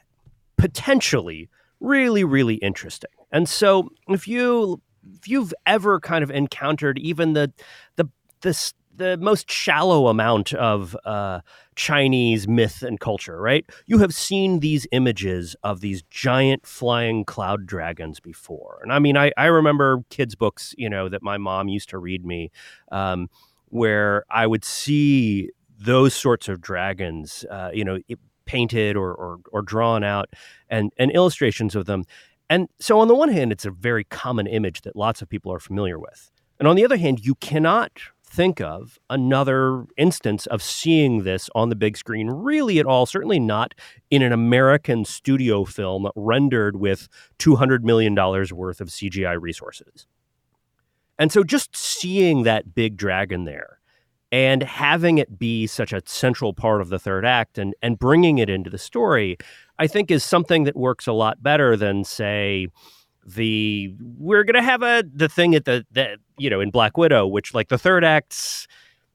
potentially 0.59 1.49
really, 1.81 2.25
really 2.25 2.57
interesting. 2.57 3.11
And 3.33 3.49
so 3.49 3.89
if 4.09 4.29
you 4.29 4.83
if 5.17 5.27
you've 5.27 5.55
ever 5.65 6.01
kind 6.01 6.23
of 6.23 6.31
encountered 6.31 6.99
even 6.99 7.33
the 7.33 7.51
the 7.97 8.11
the 8.43 8.73
the 8.99 9.17
most 9.17 9.51
shallow 9.51 10.09
amount 10.09 10.53
of 10.55 10.97
uh, 11.05 11.41
Chinese 11.77 12.47
myth 12.47 12.83
and 12.83 13.01
culture, 13.01 13.41
right? 13.41 13.65
You 13.87 13.99
have 13.99 14.13
seen 14.13 14.61
these 14.61 14.87
images 14.93 15.57
of 15.63 15.81
these 15.81 16.03
giant 16.11 16.67
flying 16.67 17.25
cloud 17.25 17.67
dragons 17.67 18.21
before. 18.21 18.81
And 18.83 18.93
I 18.93 18.99
mean, 18.99 19.17
I, 19.17 19.33
I 19.37 19.47
remember 19.47 20.05
kids' 20.11 20.35
books, 20.35 20.75
you 20.77 20.91
know, 20.91 21.09
that 21.09 21.23
my 21.23 21.39
mom 21.39 21.69
used 21.69 21.89
to 21.91 21.99
read 21.99 22.27
me, 22.27 22.51
um, 22.93 23.31
where 23.67 24.25
I 24.29 24.47
would 24.47 24.65
see 24.65 25.51
those 25.79 26.15
sorts 26.15 26.49
of 26.49 26.61
dragons, 26.61 27.45
uh, 27.51 27.71
you 27.73 27.85
know, 27.85 27.99
painted 28.45 28.97
or, 28.97 29.15
or, 29.15 29.39
or 29.53 29.63
drawn 29.63 30.03
out 30.03 30.31
and, 30.69 30.91
and 30.99 31.11
illustrations 31.13 31.77
of 31.77 31.87
them. 31.87 32.05
And 32.51 32.69
so, 32.81 32.99
on 32.99 33.09
the 33.09 33.15
one 33.15 33.29
hand, 33.29 33.53
it's 33.53 33.67
a 33.67 33.71
very 33.71 34.05
common 34.05 34.47
image 34.47 34.81
that 34.83 34.97
lots 34.97 35.21
of 35.21 35.29
people 35.29 35.53
are 35.53 35.61
familiar 35.61 35.99
with. 35.99 36.31
And 36.59 36.67
on 36.67 36.77
the 36.77 36.85
other 36.85 36.97
hand, 36.97 37.25
you 37.25 37.35
cannot 37.37 37.93
think 38.39 38.61
of 38.61 39.01
another 39.11 39.85
instance 39.97 40.47
of 40.47 40.63
seeing 40.63 41.25
this 41.25 41.51
on 41.57 41.71
the 41.71 41.75
big 41.75 41.97
screen 41.97 42.31
really 42.31 42.79
at 42.79 42.87
all, 42.87 43.05
certainly 43.05 43.41
not 43.41 43.75
in 44.13 44.23
an 44.23 44.31
American 44.31 45.05
studio 45.05 45.65
film 45.65 46.09
rendered 46.15 46.77
with 46.77 47.09
$200 47.41 47.83
million 47.83 48.15
worth 48.15 48.81
of 48.81 48.87
CGI 48.91 49.37
resources. 49.41 50.07
And 51.19 51.33
so 51.33 51.43
just 51.43 51.77
seeing 51.77 52.45
that 52.45 52.77
big 52.77 52.97
dragon 52.97 53.43
there 53.43 53.81
and 54.31 54.63
having 54.63 55.19
it 55.19 55.37
be 55.37 55.67
such 55.67 55.93
a 55.93 56.01
central 56.07 56.55
part 56.55 56.81
of 56.81 56.91
the 56.91 56.99
third 57.01 57.27
act 57.27 57.59
and, 57.59 57.75
and 57.83 57.99
bringing 57.99 58.39
it 58.39 58.49
into 58.49 58.71
the 58.71 58.79
story, 58.79 59.37
I 59.81 59.89
think 59.89 60.13
is 60.13 60.23
something 60.23 60.63
that 60.63 60.77
works 60.77 61.09
a 61.09 61.13
lot 61.13 61.43
better 61.43 61.77
than, 61.77 62.05
say, 62.05 62.69
the 63.35 63.95
we're 64.17 64.45
gonna 64.45 64.63
have 64.63 64.83
a 64.83 65.05
the 65.13 65.29
thing 65.29 65.55
at 65.55 65.65
the 65.65 65.85
that 65.93 66.19
you 66.39 66.51
know 66.51 66.61
in 66.61 66.71
Black 66.71 66.97
Widow, 66.97 67.27
which 67.27 67.55
like 67.55 67.69
the 67.69 67.79
third 67.79 68.05
act's 68.05 68.67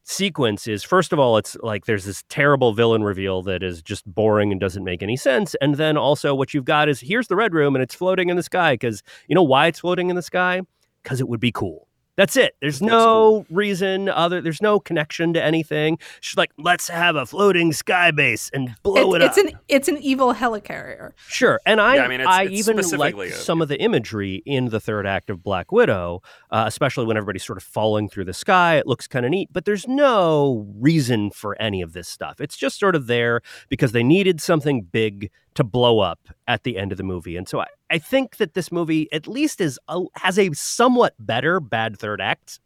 sequence 0.05 0.67
is 0.67 0.83
first 0.83 1.13
of 1.13 1.19
all 1.19 1.37
it's 1.37 1.55
like 1.63 1.85
there's 1.85 2.03
this 2.03 2.25
terrible 2.27 2.73
villain 2.73 3.03
reveal 3.03 3.41
that 3.41 3.63
is 3.63 3.81
just 3.81 4.05
boring 4.05 4.51
and 4.51 4.59
doesn't 4.59 4.83
make 4.83 5.01
any 5.01 5.15
sense 5.15 5.55
and 5.61 5.75
then 5.75 5.95
also 5.95 6.35
what 6.35 6.53
you've 6.53 6.65
got 6.65 6.89
is 6.89 6.99
here's 6.99 7.29
the 7.29 7.37
red 7.37 7.53
room 7.53 7.73
and 7.73 7.81
it's 7.81 7.95
floating 7.95 8.27
in 8.27 8.35
the 8.35 8.43
sky 8.43 8.73
because 8.73 9.01
you 9.29 9.35
know 9.35 9.43
why 9.43 9.67
it's 9.67 9.79
floating 9.79 10.09
in 10.09 10.17
the 10.17 10.21
sky? 10.21 10.61
Because 11.01 11.21
it 11.21 11.29
would 11.29 11.39
be 11.39 11.53
cool 11.53 11.87
that's 12.15 12.37
it. 12.37 12.55
There's 12.61 12.81
no 12.81 13.45
reason 13.49 14.07
other. 14.07 14.41
There's 14.41 14.61
no 14.61 14.79
connection 14.79 15.33
to 15.33 15.43
anything. 15.43 15.97
She's 16.21 16.37
like, 16.37 16.51
let's 16.57 16.87
have 16.89 17.15
a 17.15 17.25
floating 17.25 17.73
sky 17.73 18.11
base 18.11 18.51
and 18.53 18.75
blow 18.83 19.15
it's, 19.15 19.15
it 19.15 19.21
it's 19.25 19.37
up. 19.37 19.45
It's 19.45 19.53
an 19.53 19.59
it's 19.67 19.87
an 19.87 19.97
evil 19.97 20.33
helicarrier. 20.33 21.11
Sure, 21.27 21.59
and 21.65 21.81
I 21.81 21.95
yeah, 21.95 22.03
I, 22.03 22.07
mean, 22.07 22.21
it's, 22.21 22.29
I 22.29 22.43
it's 22.43 22.53
even 22.67 22.77
like 22.99 23.15
a, 23.15 23.31
some 23.31 23.59
yeah. 23.59 23.63
of 23.63 23.69
the 23.69 23.81
imagery 23.81 24.43
in 24.45 24.69
the 24.69 24.79
third 24.79 25.07
act 25.07 25.29
of 25.29 25.43
Black 25.43 25.71
Widow, 25.71 26.21
uh, 26.51 26.65
especially 26.67 27.05
when 27.05 27.17
everybody's 27.17 27.43
sort 27.43 27.57
of 27.57 27.63
falling 27.63 28.09
through 28.09 28.25
the 28.25 28.33
sky. 28.33 28.77
It 28.77 28.87
looks 28.87 29.07
kind 29.07 29.25
of 29.25 29.31
neat, 29.31 29.49
but 29.51 29.65
there's 29.65 29.87
no 29.87 30.67
reason 30.77 31.31
for 31.31 31.59
any 31.59 31.81
of 31.81 31.93
this 31.93 32.07
stuff. 32.07 32.39
It's 32.39 32.57
just 32.57 32.79
sort 32.79 32.95
of 32.95 33.07
there 33.07 33.41
because 33.69 33.91
they 33.91 34.03
needed 34.03 34.41
something 34.41 34.83
big 34.83 35.31
to 35.55 35.63
blow 35.63 35.99
up 35.99 36.19
at 36.47 36.63
the 36.63 36.77
end 36.77 36.91
of 36.91 36.97
the 36.97 37.03
movie. 37.03 37.37
And 37.37 37.47
so 37.47 37.61
I, 37.61 37.67
I 37.89 37.97
think 37.97 38.37
that 38.37 38.53
this 38.53 38.71
movie 38.71 39.11
at 39.11 39.27
least 39.27 39.61
is 39.61 39.79
a, 39.87 40.03
has 40.15 40.37
a 40.39 40.51
somewhat 40.53 41.15
better 41.19 41.59
bad 41.59 41.97
third 41.97 42.21
act 42.21 42.59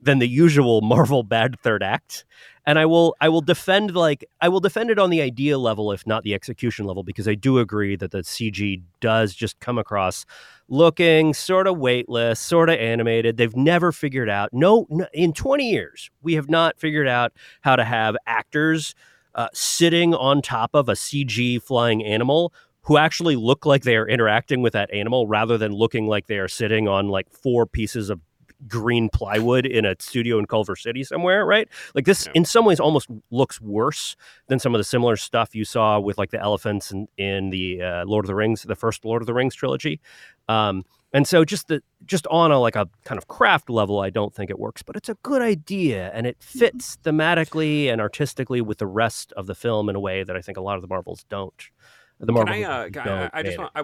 than 0.00 0.18
the 0.18 0.28
usual 0.28 0.80
Marvel 0.82 1.22
bad 1.22 1.58
third 1.60 1.82
act. 1.82 2.24
And 2.64 2.78
I 2.78 2.86
will 2.86 3.16
I 3.20 3.28
will 3.28 3.40
defend 3.40 3.96
like 3.96 4.24
I 4.40 4.48
will 4.48 4.60
defend 4.60 4.90
it 4.90 4.98
on 4.98 5.10
the 5.10 5.20
idea 5.20 5.58
level 5.58 5.90
if 5.90 6.06
not 6.06 6.22
the 6.22 6.32
execution 6.32 6.86
level 6.86 7.02
because 7.02 7.26
I 7.26 7.34
do 7.34 7.58
agree 7.58 7.96
that 7.96 8.12
the 8.12 8.18
CG 8.18 8.82
does 9.00 9.34
just 9.34 9.58
come 9.58 9.78
across 9.78 10.24
looking 10.68 11.34
sort 11.34 11.66
of 11.66 11.78
weightless, 11.78 12.38
sort 12.38 12.70
of 12.70 12.78
animated. 12.78 13.36
They've 13.36 13.56
never 13.56 13.90
figured 13.90 14.30
out 14.30 14.50
no, 14.52 14.86
no 14.90 15.06
in 15.12 15.32
20 15.32 15.68
years 15.68 16.08
we 16.22 16.34
have 16.34 16.48
not 16.48 16.78
figured 16.78 17.08
out 17.08 17.32
how 17.62 17.74
to 17.74 17.84
have 17.84 18.16
actors 18.26 18.94
uh, 19.34 19.48
sitting 19.52 20.14
on 20.14 20.42
top 20.42 20.70
of 20.74 20.88
a 20.88 20.92
CG 20.92 21.62
flying 21.62 22.04
animal 22.04 22.52
who 22.82 22.96
actually 22.96 23.36
look 23.36 23.64
like 23.64 23.82
they 23.84 23.96
are 23.96 24.08
interacting 24.08 24.60
with 24.60 24.72
that 24.72 24.92
animal 24.92 25.26
rather 25.26 25.56
than 25.56 25.72
looking 25.72 26.06
like 26.06 26.26
they 26.26 26.38
are 26.38 26.48
sitting 26.48 26.88
on 26.88 27.08
like 27.08 27.30
four 27.30 27.64
pieces 27.64 28.10
of 28.10 28.20
green 28.68 29.08
plywood 29.08 29.66
in 29.66 29.84
a 29.84 29.94
studio 29.98 30.38
in 30.38 30.46
Culver 30.46 30.76
City 30.76 31.04
somewhere, 31.04 31.44
right? 31.44 31.68
Like 31.94 32.04
this, 32.04 32.26
yeah. 32.26 32.32
in 32.36 32.44
some 32.44 32.64
ways, 32.64 32.80
almost 32.80 33.08
looks 33.30 33.60
worse 33.60 34.16
than 34.48 34.58
some 34.58 34.74
of 34.74 34.78
the 34.78 34.84
similar 34.84 35.16
stuff 35.16 35.54
you 35.54 35.64
saw 35.64 35.98
with 35.98 36.18
like 36.18 36.30
the 36.30 36.40
elephants 36.40 36.90
in, 36.90 37.08
in 37.18 37.50
the 37.50 37.82
uh, 37.82 38.04
Lord 38.04 38.24
of 38.24 38.28
the 38.28 38.34
Rings, 38.34 38.62
the 38.62 38.76
first 38.76 39.04
Lord 39.04 39.22
of 39.22 39.26
the 39.26 39.34
Rings 39.34 39.54
trilogy. 39.54 40.00
Um, 40.48 40.84
and 41.12 41.26
so 41.26 41.44
just 41.44 41.68
the 41.68 41.82
just 42.04 42.26
on 42.28 42.50
a 42.50 42.58
like 42.58 42.76
a 42.76 42.88
kind 43.04 43.18
of 43.18 43.28
craft 43.28 43.68
level, 43.68 44.00
I 44.00 44.10
don't 44.10 44.34
think 44.34 44.50
it 44.50 44.58
works, 44.58 44.82
but 44.82 44.96
it's 44.96 45.08
a 45.08 45.16
good 45.22 45.42
idea 45.42 46.10
and 46.14 46.26
it 46.26 46.38
mm-hmm. 46.38 46.58
fits 46.58 46.98
thematically 47.04 47.86
and 47.92 48.00
artistically 48.00 48.60
with 48.60 48.78
the 48.78 48.86
rest 48.86 49.32
of 49.32 49.46
the 49.46 49.54
film 49.54 49.88
in 49.88 49.96
a 49.96 50.00
way 50.00 50.24
that 50.24 50.36
I 50.36 50.40
think 50.40 50.58
a 50.58 50.62
lot 50.62 50.76
of 50.76 50.82
the 50.82 50.88
Marvels 50.88 51.24
don't. 51.28 51.70
The 52.18 52.32
Marvels 52.32 52.56
can 52.56 52.64
I, 52.64 52.84
uh, 52.86 52.90
can 52.90 53.08
I, 53.08 53.30
I 53.32 53.42
just 53.42 53.58
want, 53.58 53.72
I, 53.74 53.82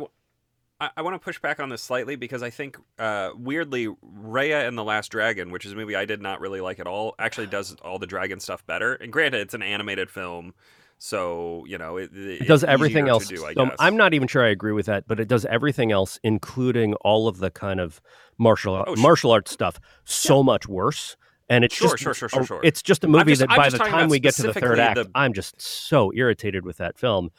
I, 0.80 0.90
I 0.98 1.02
want 1.02 1.14
to 1.14 1.18
push 1.18 1.40
back 1.40 1.60
on 1.60 1.68
this 1.68 1.82
slightly 1.82 2.16
because 2.16 2.42
I 2.42 2.50
think, 2.50 2.78
uh, 2.98 3.30
weirdly, 3.36 3.88
Raya 3.88 4.66
and 4.66 4.78
the 4.78 4.84
Last 4.84 5.10
Dragon, 5.10 5.50
which 5.50 5.66
is 5.66 5.72
a 5.72 5.76
movie 5.76 5.96
I 5.96 6.04
did 6.04 6.22
not 6.22 6.40
really 6.40 6.60
like 6.60 6.78
at 6.78 6.86
all, 6.86 7.14
actually 7.18 7.48
does 7.48 7.74
all 7.82 7.98
the 7.98 8.06
dragon 8.06 8.38
stuff 8.38 8.64
better. 8.66 8.94
And 8.94 9.12
granted, 9.12 9.40
it's 9.40 9.54
an 9.54 9.62
animated 9.62 10.10
film, 10.10 10.54
so 10.98 11.64
you 11.66 11.78
know 11.78 11.96
it, 11.96 12.10
it 12.12 12.46
does 12.46 12.64
everything 12.64 13.08
else. 13.08 13.28
Do, 13.28 13.36
so 13.36 13.70
I'm 13.78 13.96
not 13.96 14.14
even 14.14 14.28
sure 14.28 14.44
I 14.44 14.48
agree 14.48 14.72
with 14.72 14.86
that, 14.86 15.06
but 15.06 15.20
it 15.20 15.28
does 15.28 15.44
everything 15.46 15.92
else, 15.92 16.18
including 16.22 16.94
all 16.94 17.28
of 17.28 17.38
the 17.38 17.50
kind 17.50 17.80
of 17.80 18.00
martial 18.36 18.84
oh, 18.86 18.96
martial 18.96 19.30
arts 19.30 19.50
stuff, 19.50 19.80
so 20.04 20.38
yeah. 20.38 20.42
much 20.44 20.68
worse. 20.68 21.16
And 21.50 21.64
it's 21.64 21.74
sure, 21.74 21.90
just 21.90 22.02
sure, 22.02 22.12
sure, 22.12 22.28
sure, 22.28 22.44
sure. 22.44 22.60
it's 22.62 22.82
just 22.82 23.04
a 23.04 23.08
movie 23.08 23.32
just, 23.32 23.40
that 23.40 23.48
by 23.48 23.70
the 23.70 23.78
time 23.78 24.10
we 24.10 24.20
get 24.20 24.34
to 24.34 24.42
the 24.42 24.52
third 24.52 24.78
act, 24.78 24.96
the... 24.96 25.10
I'm 25.14 25.32
just 25.32 25.58
so 25.58 26.12
irritated 26.14 26.66
with 26.66 26.76
that 26.76 26.98
film 26.98 27.30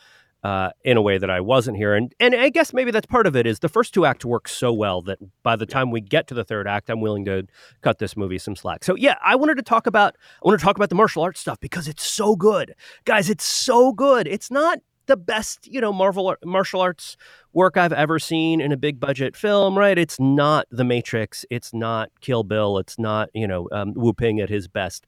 uh, 0.44 0.70
in 0.84 0.96
a 0.96 1.02
way 1.02 1.18
that 1.18 1.30
I 1.30 1.42
wasn't 1.42 1.78
here. 1.78 1.94
And 1.94 2.14
and 2.20 2.34
I 2.36 2.50
guess 2.50 2.74
maybe 2.74 2.92
that's 2.92 3.06
part 3.06 3.28
of 3.28 3.36
it 3.36 3.46
is 3.46 3.60
the 3.60 3.70
first 3.70 3.94
two 3.94 4.06
acts 4.06 4.24
work 4.26 4.48
so 4.48 4.72
well 4.72 5.02
that 5.04 5.20
by 5.44 5.56
the 5.56 5.66
time 5.66 5.92
we 5.92 6.02
get 6.02 6.28
to 6.28 6.34
the 6.34 6.44
third 6.44 6.68
act, 6.68 6.90
I'm 6.90 7.02
willing 7.02 7.26
to 7.26 7.46
cut 7.82 8.00
this 8.00 8.16
movie 8.16 8.38
some 8.38 8.56
slack. 8.56 8.84
So 8.84 8.96
yeah, 8.96 9.16
I 9.24 9.36
wanted 9.36 9.56
to 9.56 9.64
talk 9.64 9.86
about 9.88 10.16
I 10.44 10.48
want 10.48 10.60
to 10.60 10.64
talk 10.64 10.78
about 10.78 10.90
the 10.90 10.96
martial 10.96 11.24
arts 11.24 11.40
stuff 11.40 11.60
because 11.60 11.88
it's 11.88 12.04
so 12.04 12.36
good, 12.36 12.74
guys. 13.06 13.30
It's 13.30 13.44
so 13.44 13.92
good. 13.92 14.28
It's 14.28 14.50
not 14.50 14.80
the 15.08 15.18
best 15.18 15.68
you 15.68 15.82
know 15.82 15.92
Marvel 15.92 16.36
martial 16.46 16.80
arts 16.80 17.18
work 17.52 17.76
I've 17.76 17.94
ever 17.94 18.20
seen 18.20 18.62
in 18.62 18.72
a 18.72 18.78
big 18.78 19.00
budget 19.00 19.36
film. 19.36 19.78
Right? 19.78 19.98
It's 19.98 20.20
not 20.20 20.68
The 20.72 20.86
Matrix. 20.86 21.46
It's 21.50 21.74
not 21.74 22.12
Kill 22.22 22.44
Bill. 22.44 22.78
It's 22.78 22.98
not 22.98 23.30
you 23.34 23.48
know 23.48 23.68
um, 23.74 23.94
Woo-ping 23.94 24.40
at 24.40 24.50
his 24.50 24.70
best. 24.70 25.06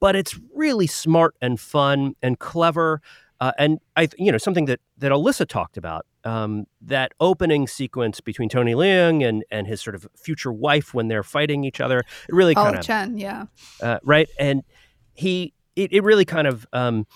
But 0.00 0.14
it's 0.14 0.38
really 0.54 0.86
smart 0.86 1.34
and 1.40 1.58
fun 1.58 2.14
and 2.20 2.38
clever. 2.38 3.00
Uh, 3.44 3.52
and 3.58 3.78
I, 3.94 4.08
you 4.16 4.32
know, 4.32 4.38
something 4.38 4.64
that 4.64 4.80
that 4.96 5.12
Alyssa 5.12 5.46
talked 5.46 5.76
about 5.76 6.06
um, 6.24 6.64
that 6.80 7.12
opening 7.20 7.68
sequence 7.68 8.22
between 8.22 8.48
Tony 8.48 8.72
Leung 8.72 9.22
and 9.22 9.44
and 9.50 9.66
his 9.66 9.82
sort 9.82 9.94
of 9.94 10.06
future 10.16 10.50
wife 10.50 10.94
when 10.94 11.08
they're 11.08 11.22
fighting 11.22 11.62
each 11.62 11.78
other. 11.78 11.98
It 11.98 12.34
really 12.34 12.54
kind 12.54 12.74
of 12.74 12.82
Chen, 12.82 13.18
yeah, 13.18 13.44
uh, 13.82 13.98
right. 14.02 14.30
And 14.38 14.62
he, 15.12 15.52
it, 15.76 15.92
it 15.92 16.02
really 16.02 16.24
kind 16.24 16.46
of 16.46 16.66
um, 16.72 17.06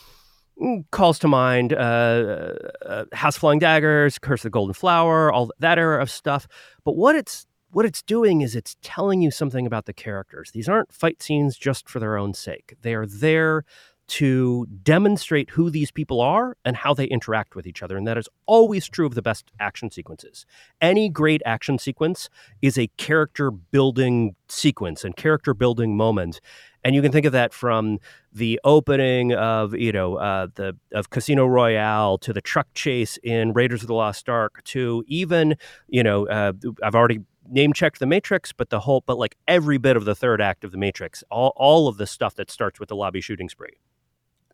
calls 0.90 1.18
to 1.20 1.28
mind 1.28 1.72
uh, 1.72 2.56
uh, 2.84 3.04
House 3.14 3.38
Flying 3.38 3.58
Daggers, 3.58 4.18
Curse 4.18 4.40
of 4.40 4.44
the 4.44 4.50
Golden 4.50 4.74
Flower, 4.74 5.32
all 5.32 5.50
that 5.60 5.78
era 5.78 6.02
of 6.02 6.10
stuff. 6.10 6.46
But 6.84 6.94
what 6.94 7.16
it's 7.16 7.46
what 7.70 7.86
it's 7.86 8.02
doing 8.02 8.42
is 8.42 8.54
it's 8.54 8.76
telling 8.82 9.22
you 9.22 9.30
something 9.30 9.66
about 9.66 9.86
the 9.86 9.94
characters. 9.94 10.50
These 10.50 10.68
aren't 10.68 10.92
fight 10.92 11.22
scenes 11.22 11.56
just 11.56 11.88
for 11.88 12.00
their 12.00 12.18
own 12.18 12.34
sake. 12.34 12.74
They 12.82 12.92
are 12.92 13.06
there 13.06 13.64
to 14.08 14.66
demonstrate 14.82 15.50
who 15.50 15.68
these 15.68 15.90
people 15.90 16.20
are 16.20 16.56
and 16.64 16.76
how 16.76 16.94
they 16.94 17.04
interact 17.04 17.54
with 17.54 17.66
each 17.66 17.82
other. 17.82 17.96
And 17.96 18.06
that 18.06 18.16
is 18.16 18.28
always 18.46 18.88
true 18.88 19.06
of 19.06 19.14
the 19.14 19.22
best 19.22 19.52
action 19.60 19.90
sequences. 19.90 20.46
Any 20.80 21.10
great 21.10 21.42
action 21.44 21.78
sequence 21.78 22.30
is 22.62 22.78
a 22.78 22.88
character 22.96 23.50
building 23.50 24.34
sequence 24.48 25.04
and 25.04 25.14
character 25.14 25.52
building 25.52 25.96
moment. 25.96 26.40
And 26.84 26.94
you 26.94 27.02
can 27.02 27.12
think 27.12 27.26
of 27.26 27.32
that 27.32 27.52
from 27.52 27.98
the 28.32 28.58
opening 28.64 29.34
of, 29.34 29.74
you 29.74 29.92
know, 29.92 30.16
uh, 30.16 30.46
the 30.54 30.74
of 30.92 31.10
Casino 31.10 31.44
Royale 31.46 32.16
to 32.18 32.32
the 32.32 32.40
truck 32.40 32.68
chase 32.72 33.18
in 33.22 33.52
Raiders 33.52 33.82
of 33.82 33.88
the 33.88 33.94
Lost 33.94 34.28
Ark 34.28 34.62
to 34.64 35.04
even, 35.06 35.56
you 35.88 36.02
know, 36.02 36.26
uh, 36.28 36.52
I've 36.82 36.94
already 36.94 37.20
name 37.50 37.74
checked 37.74 37.98
the 37.98 38.06
Matrix, 38.06 38.52
but 38.52 38.70
the 38.70 38.80
whole, 38.80 39.02
but 39.06 39.18
like 39.18 39.36
every 39.46 39.76
bit 39.76 39.96
of 39.96 40.04
the 40.06 40.14
third 40.14 40.40
act 40.40 40.64
of 40.64 40.72
the 40.72 40.78
Matrix, 40.78 41.24
all, 41.30 41.52
all 41.56 41.88
of 41.88 41.98
the 41.98 42.06
stuff 42.06 42.34
that 42.36 42.50
starts 42.50 42.80
with 42.80 42.88
the 42.88 42.96
lobby 42.96 43.20
shooting 43.20 43.48
spree 43.48 43.78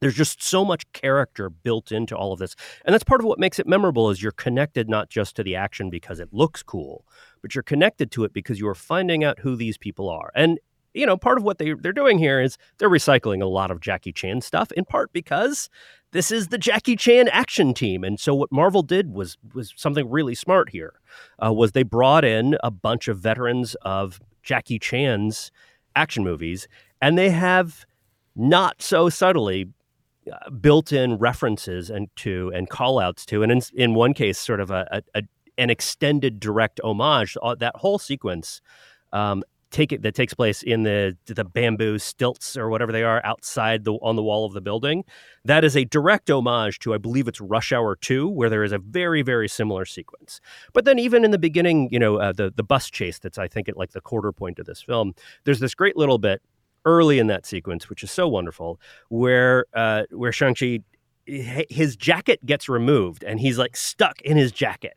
there's 0.04 0.14
just 0.14 0.42
so 0.42 0.64
much 0.64 0.84
character 0.92 1.48
built 1.48 1.90
into 1.90 2.16
all 2.16 2.32
of 2.32 2.38
this. 2.38 2.54
And 2.84 2.92
that's 2.92 3.04
part 3.04 3.20
of 3.20 3.26
what 3.26 3.38
makes 3.38 3.58
it 3.58 3.66
memorable 3.66 4.10
is 4.10 4.22
you're 4.22 4.32
connected 4.32 4.88
not 4.88 5.08
just 5.08 5.34
to 5.36 5.42
the 5.42 5.56
action 5.56 5.90
because 5.90 6.20
it 6.20 6.28
looks 6.32 6.62
cool 6.62 7.04
but 7.44 7.54
you're 7.54 7.62
connected 7.62 8.10
to 8.10 8.24
it 8.24 8.32
because 8.32 8.58
you 8.58 8.66
are 8.66 8.74
finding 8.74 9.22
out 9.22 9.38
who 9.40 9.54
these 9.54 9.76
people 9.76 10.08
are. 10.08 10.32
And 10.34 10.58
you 10.94 11.04
know 11.04 11.18
part 11.18 11.36
of 11.36 11.44
what 11.44 11.58
they, 11.58 11.74
they're 11.74 11.92
doing 11.92 12.18
here 12.18 12.40
is 12.40 12.56
they're 12.78 12.88
recycling 12.88 13.42
a 13.42 13.46
lot 13.46 13.70
of 13.70 13.80
jackie 13.80 14.12
chan 14.12 14.40
stuff 14.40 14.72
in 14.72 14.86
part 14.86 15.12
because 15.12 15.68
this 16.12 16.30
is 16.30 16.48
the 16.48 16.56
jackie 16.56 16.96
chan 16.96 17.28
action 17.28 17.74
team. 17.74 18.02
And 18.02 18.18
so 18.18 18.34
what 18.34 18.50
marvel 18.50 18.82
did 18.82 19.12
was 19.12 19.36
was 19.52 19.74
something 19.76 20.08
really 20.08 20.34
smart 20.34 20.70
here 20.70 20.94
uh, 21.44 21.52
was 21.52 21.72
they 21.72 21.82
brought 21.82 22.24
in 22.24 22.56
a 22.64 22.70
bunch 22.70 23.08
of 23.08 23.18
veterans 23.18 23.74
of 23.82 24.20
jackie 24.42 24.78
chan's 24.78 25.50
action 25.94 26.24
movies 26.24 26.66
and 27.02 27.18
they 27.18 27.28
have 27.28 27.84
not 28.34 28.80
so 28.80 29.10
subtly 29.10 29.68
built-in 30.60 31.16
references 31.18 31.90
and 31.90 32.08
to 32.16 32.50
and 32.54 32.70
callouts 32.70 33.24
to, 33.26 33.42
and 33.42 33.52
in, 33.52 33.60
in 33.74 33.94
one 33.94 34.14
case, 34.14 34.38
sort 34.38 34.60
of 34.60 34.70
a, 34.70 34.86
a, 34.90 35.18
a 35.18 35.22
an 35.58 35.70
extended 35.70 36.40
direct 36.40 36.80
homage. 36.82 37.36
Uh, 37.42 37.54
that 37.54 37.76
whole 37.76 37.98
sequence, 37.98 38.60
um, 39.12 39.42
take 39.70 39.92
it 39.92 40.02
that 40.02 40.14
takes 40.14 40.34
place 40.34 40.62
in 40.62 40.84
the 40.84 41.16
the 41.26 41.44
bamboo 41.44 41.98
stilts 41.98 42.56
or 42.56 42.68
whatever 42.70 42.92
they 42.92 43.02
are 43.02 43.20
outside 43.24 43.84
the 43.84 43.94
on 43.94 44.16
the 44.16 44.22
wall 44.22 44.44
of 44.46 44.52
the 44.52 44.60
building. 44.60 45.04
That 45.44 45.64
is 45.64 45.76
a 45.76 45.84
direct 45.84 46.30
homage 46.30 46.78
to, 46.80 46.94
I 46.94 46.98
believe 46.98 47.28
it's 47.28 47.40
Rush 47.40 47.72
Hour 47.72 47.96
Two, 47.96 48.28
where 48.28 48.48
there 48.48 48.64
is 48.64 48.72
a 48.72 48.78
very 48.78 49.22
very 49.22 49.48
similar 49.48 49.84
sequence. 49.84 50.40
But 50.72 50.84
then 50.84 50.98
even 50.98 51.24
in 51.24 51.30
the 51.32 51.38
beginning, 51.38 51.88
you 51.90 51.98
know, 51.98 52.16
uh, 52.16 52.32
the 52.32 52.52
the 52.54 52.62
bus 52.62 52.90
chase 52.90 53.18
that's 53.18 53.38
I 53.38 53.48
think 53.48 53.68
at 53.68 53.76
like 53.76 53.92
the 53.92 54.00
quarter 54.00 54.32
point 54.32 54.58
of 54.58 54.66
this 54.66 54.80
film. 54.80 55.14
There's 55.44 55.60
this 55.60 55.74
great 55.74 55.96
little 55.96 56.18
bit 56.18 56.40
early 56.84 57.18
in 57.18 57.26
that 57.28 57.46
sequence, 57.46 57.88
which 57.88 58.02
is 58.02 58.10
so 58.10 58.28
wonderful, 58.28 58.80
where 59.08 59.66
uh, 59.74 60.04
where 60.10 60.32
Shang 60.32 60.54
Chi 60.54 60.80
his 61.26 61.96
jacket 61.96 62.44
gets 62.44 62.68
removed 62.68 63.24
and 63.24 63.40
he's 63.40 63.56
like 63.56 63.76
stuck 63.76 64.20
in 64.22 64.36
his 64.36 64.52
jacket 64.52 64.94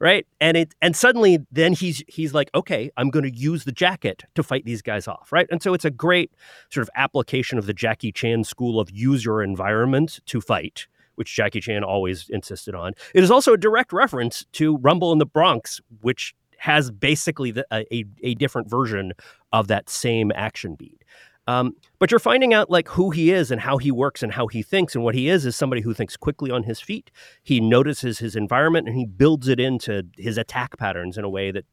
right? 0.00 0.26
And 0.40 0.56
it 0.56 0.74
and 0.80 0.96
suddenly 0.96 1.38
then 1.50 1.72
he's 1.72 2.02
he's 2.08 2.34
like 2.34 2.50
okay 2.54 2.90
i'm 2.96 3.10
going 3.10 3.24
to 3.24 3.36
use 3.36 3.64
the 3.64 3.72
jacket 3.72 4.24
to 4.34 4.42
fight 4.42 4.64
these 4.64 4.82
guys 4.82 5.06
off 5.06 5.30
right? 5.32 5.46
And 5.50 5.62
so 5.62 5.74
it's 5.74 5.84
a 5.84 5.90
great 5.90 6.32
sort 6.70 6.82
of 6.82 6.90
application 6.96 7.58
of 7.58 7.66
the 7.66 7.74
jackie 7.74 8.12
chan 8.12 8.44
school 8.44 8.80
of 8.80 8.90
use 8.90 9.24
your 9.24 9.42
environment 9.42 10.20
to 10.26 10.40
fight 10.40 10.86
which 11.14 11.34
jackie 11.34 11.60
chan 11.60 11.84
always 11.84 12.28
insisted 12.28 12.74
on. 12.74 12.92
It 13.14 13.22
is 13.22 13.30
also 13.30 13.52
a 13.52 13.58
direct 13.58 13.92
reference 13.92 14.44
to 14.52 14.76
rumble 14.78 15.12
in 15.12 15.18
the 15.18 15.26
bronx 15.26 15.80
which 16.00 16.34
has 16.58 16.90
basically 16.90 17.52
the, 17.52 17.64
a, 17.72 18.04
a 18.22 18.34
different 18.34 18.68
version 18.68 19.12
of 19.52 19.68
that 19.68 19.88
same 19.88 20.32
action 20.34 20.74
beat 20.74 21.04
um, 21.48 21.74
but 21.98 22.10
you're 22.10 22.20
finding 22.20 22.52
out 22.52 22.68
like 22.68 22.88
who 22.88 23.08
he 23.08 23.32
is 23.32 23.50
and 23.50 23.58
how 23.58 23.78
he 23.78 23.90
works 23.90 24.22
and 24.22 24.30
how 24.30 24.48
he 24.48 24.62
thinks. 24.62 24.94
And 24.94 25.02
what 25.02 25.14
he 25.14 25.30
is 25.30 25.46
is 25.46 25.56
somebody 25.56 25.80
who 25.80 25.94
thinks 25.94 26.14
quickly 26.14 26.50
on 26.50 26.62
his 26.62 26.78
feet. 26.78 27.10
He 27.42 27.58
notices 27.58 28.18
his 28.18 28.36
environment 28.36 28.86
and 28.86 28.94
he 28.94 29.06
builds 29.06 29.48
it 29.48 29.58
into 29.58 30.06
his 30.18 30.36
attack 30.36 30.76
patterns 30.76 31.16
in 31.16 31.24
a 31.24 31.28
way 31.28 31.50
that 31.50 31.64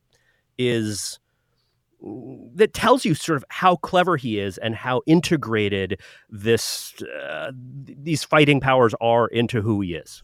is 0.57 1.19
that 2.55 2.73
tells 2.73 3.03
you 3.03 3.13
sort 3.15 3.35
of 3.35 3.43
how 3.49 3.75
clever 3.75 4.15
he 4.15 4.39
is 4.39 4.57
and 4.59 4.75
how 4.75 5.01
integrated 5.07 5.99
this 6.29 6.93
uh, 7.01 7.51
these 7.83 8.23
fighting 8.23 8.61
powers 8.61 8.95
are 9.01 9.27
into 9.27 9.61
who 9.61 9.81
he 9.81 9.95
is. 9.95 10.23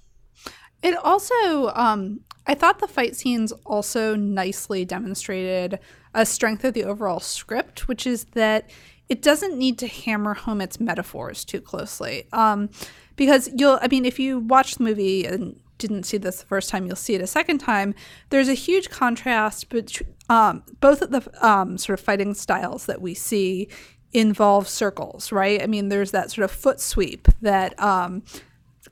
It 0.81 0.95
also, 0.95 1.71
um, 1.75 2.21
I 2.47 2.55
thought 2.55 2.79
the 2.79 2.87
fight 2.87 3.15
scenes 3.17 3.51
also 3.65 4.15
nicely 4.15 4.85
demonstrated 4.85 5.79
a 6.13 6.25
strength 6.25 6.63
of 6.63 6.73
the 6.73 6.83
overall 6.83 7.19
script, 7.19 7.87
which 7.87 8.07
is 8.07 8.25
that 8.33 8.69
it 9.11 9.21
doesn't 9.21 9.57
need 9.57 9.77
to 9.77 9.87
hammer 9.87 10.33
home 10.33 10.61
its 10.61 10.79
metaphors 10.79 11.43
too 11.43 11.59
closely. 11.59 12.29
Um, 12.31 12.69
because 13.17 13.49
you'll, 13.53 13.77
I 13.81 13.89
mean, 13.89 14.05
if 14.05 14.17
you 14.17 14.39
watch 14.39 14.75
the 14.75 14.85
movie 14.85 15.25
and 15.25 15.59
didn't 15.77 16.03
see 16.03 16.15
this 16.15 16.39
the 16.39 16.45
first 16.45 16.69
time, 16.69 16.87
you'll 16.87 16.95
see 16.95 17.13
it 17.13 17.19
a 17.19 17.27
second 17.27 17.57
time. 17.57 17.93
There's 18.29 18.47
a 18.47 18.53
huge 18.53 18.89
contrast 18.89 19.67
between 19.67 20.13
um, 20.29 20.63
both 20.79 21.01
of 21.01 21.11
the 21.11 21.29
um, 21.45 21.77
sort 21.77 21.99
of 21.99 22.05
fighting 22.05 22.33
styles 22.33 22.85
that 22.85 23.01
we 23.01 23.13
see 23.13 23.67
involve 24.13 24.69
circles, 24.69 25.29
right? 25.33 25.61
I 25.61 25.67
mean, 25.67 25.89
there's 25.89 26.11
that 26.11 26.31
sort 26.31 26.45
of 26.45 26.51
foot 26.51 26.79
sweep 26.79 27.27
that 27.41 27.77
um, 27.83 28.23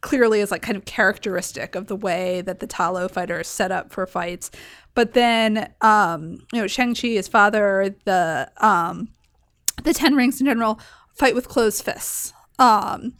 clearly 0.01 0.41
is 0.41 0.51
like 0.51 0.61
kind 0.61 0.75
of 0.75 0.83
characteristic 0.83 1.75
of 1.75 1.87
the 1.87 1.95
way 1.95 2.41
that 2.41 2.59
the 2.59 2.67
Ta 2.67 2.89
Lo 2.89 3.07
fighter 3.07 3.39
is 3.39 3.47
set 3.47 3.71
up 3.71 3.93
for 3.93 4.05
fights. 4.05 4.51
But 4.95 5.13
then, 5.13 5.71
um, 5.79 6.39
you 6.51 6.59
know, 6.59 6.67
Shang-Chi, 6.67 7.07
his 7.07 7.29
father, 7.29 7.95
the 8.03 8.51
um, 8.57 9.07
the 9.83 9.93
Ten 9.93 10.15
Rings 10.15 10.39
in 10.39 10.47
general 10.47 10.79
fight 11.15 11.35
with 11.35 11.47
closed 11.47 11.83
fists 11.83 12.33
um, 12.57 13.13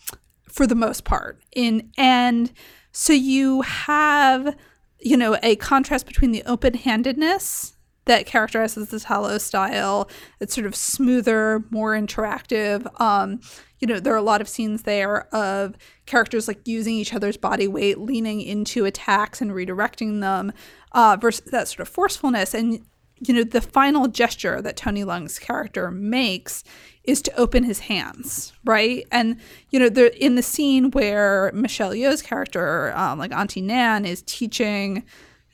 for 0.48 0.66
the 0.68 0.76
most 0.76 1.04
part. 1.04 1.42
In 1.56 1.92
and 1.98 2.52
so 2.92 3.14
you 3.14 3.62
have, 3.62 4.56
you 5.00 5.18
know, 5.18 5.38
a 5.44 5.56
contrast 5.58 6.06
between 6.06 6.32
the 6.32 6.44
open-handedness 6.46 7.76
that 8.06 8.26
characterizes 8.26 8.90
the 8.90 9.00
Ta 9.00 9.20
Lo 9.20 9.38
style. 9.38 10.10
It's 10.40 10.56
sort 10.56 10.66
of 10.66 10.76
smoother, 10.76 11.64
more 11.70 11.94
interactive. 11.94 12.88
Um, 13.00 13.40
you 13.80 13.88
know, 13.88 14.00
there 14.00 14.14
are 14.14 14.18
a 14.18 14.22
lot 14.22 14.42
of 14.42 14.50
scenes 14.50 14.82
there 14.82 15.34
of 15.34 15.76
characters 16.08 16.48
like 16.48 16.68
using 16.68 16.96
each 16.96 17.14
other's 17.14 17.38
body 17.38 17.68
weight, 17.68 18.00
leaning 18.00 18.42
into 18.42 18.86
attacks 18.86 19.42
and 19.42 19.52
redirecting 19.52 20.22
them, 20.22 20.52
uh, 20.94 21.18
versus 21.22 21.52
that 21.52 21.68
sort 21.68 21.82
of 21.82 21.90
forcefulness. 21.90 22.56
And 22.56 22.84
you 23.22 23.34
know, 23.34 23.44
the 23.44 23.62
final 23.62 24.08
gesture 24.08 24.62
that 24.62 24.78
Tony 24.78 25.04
Leung's 25.04 25.40
character 25.40 25.92
makes 25.92 26.64
is 27.04 27.22
to 27.24 27.36
open 27.40 27.64
his 27.64 27.80
hands, 27.80 28.54
right? 28.64 29.06
And 29.12 29.38
you 29.72 29.80
know, 29.80 29.88
in 30.20 30.36
the 30.36 30.44
scene 30.44 30.92
where 30.92 31.52
Michelle 31.54 31.92
Yeoh's 31.92 32.22
character, 32.22 32.96
um, 32.96 33.20
like 33.20 33.34
Auntie 33.34 33.62
Nan, 33.62 34.06
is 34.06 34.22
teaching 34.26 35.04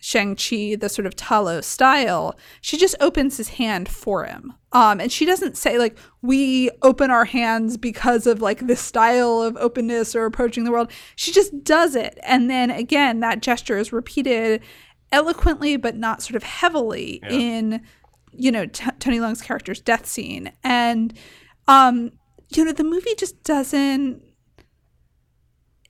Shang-Chi 0.05 0.75
the 0.75 0.89
sort 0.89 1.07
of 1.07 1.15
Ta 1.15 1.39
Lo 1.39 1.61
style, 1.61 2.35
she 2.61 2.77
just 2.77 2.95
opens 2.99 3.37
his 3.37 3.49
hand 3.49 3.89
for 3.89 4.25
him. 4.25 4.53
Um, 4.71 4.99
and 4.99 5.11
she 5.11 5.25
doesn't 5.25 5.57
say 5.57 5.79
like 5.79 5.97
we 6.21 6.69
open 6.81 7.09
our 7.09 7.25
hands 7.25 7.77
because 7.77 8.27
of 8.27 8.41
like 8.41 8.67
this 8.67 8.81
style 8.81 9.41
of 9.41 9.57
openness 9.57 10.15
or 10.15 10.25
approaching 10.25 10.63
the 10.63 10.71
world. 10.71 10.91
She 11.15 11.31
just 11.31 11.63
does 11.63 11.95
it. 11.95 12.19
And 12.23 12.49
then 12.49 12.69
again, 12.69 13.21
that 13.21 13.41
gesture 13.41 13.77
is 13.77 13.93
repeated 13.93 14.61
eloquently 15.15 15.77
but 15.77 15.95
not 15.95 16.21
sort 16.21 16.35
of 16.35 16.43
heavily 16.43 17.19
yeah. 17.23 17.29
in 17.31 17.81
you 18.31 18.51
know 18.51 18.65
T- 18.65 18.91
Tony 18.99 19.17
Leung's 19.17 19.41
character's 19.41 19.81
death 19.81 20.05
scene. 20.05 20.51
And 20.63 21.17
um 21.67 22.11
you 22.53 22.63
know 22.63 22.71
the 22.71 22.83
movie 22.83 23.15
just 23.17 23.43
doesn't 23.43 24.21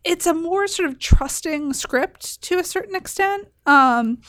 it's 0.05 0.27
a 0.27 0.33
more 0.33 0.67
sort 0.67 0.87
of 0.87 0.99
trusting 0.99 1.73
script 1.73 2.41
to 2.43 2.59
a 2.59 2.63
certain 2.63 2.95
extent. 2.95 3.47
Um, 3.65 4.19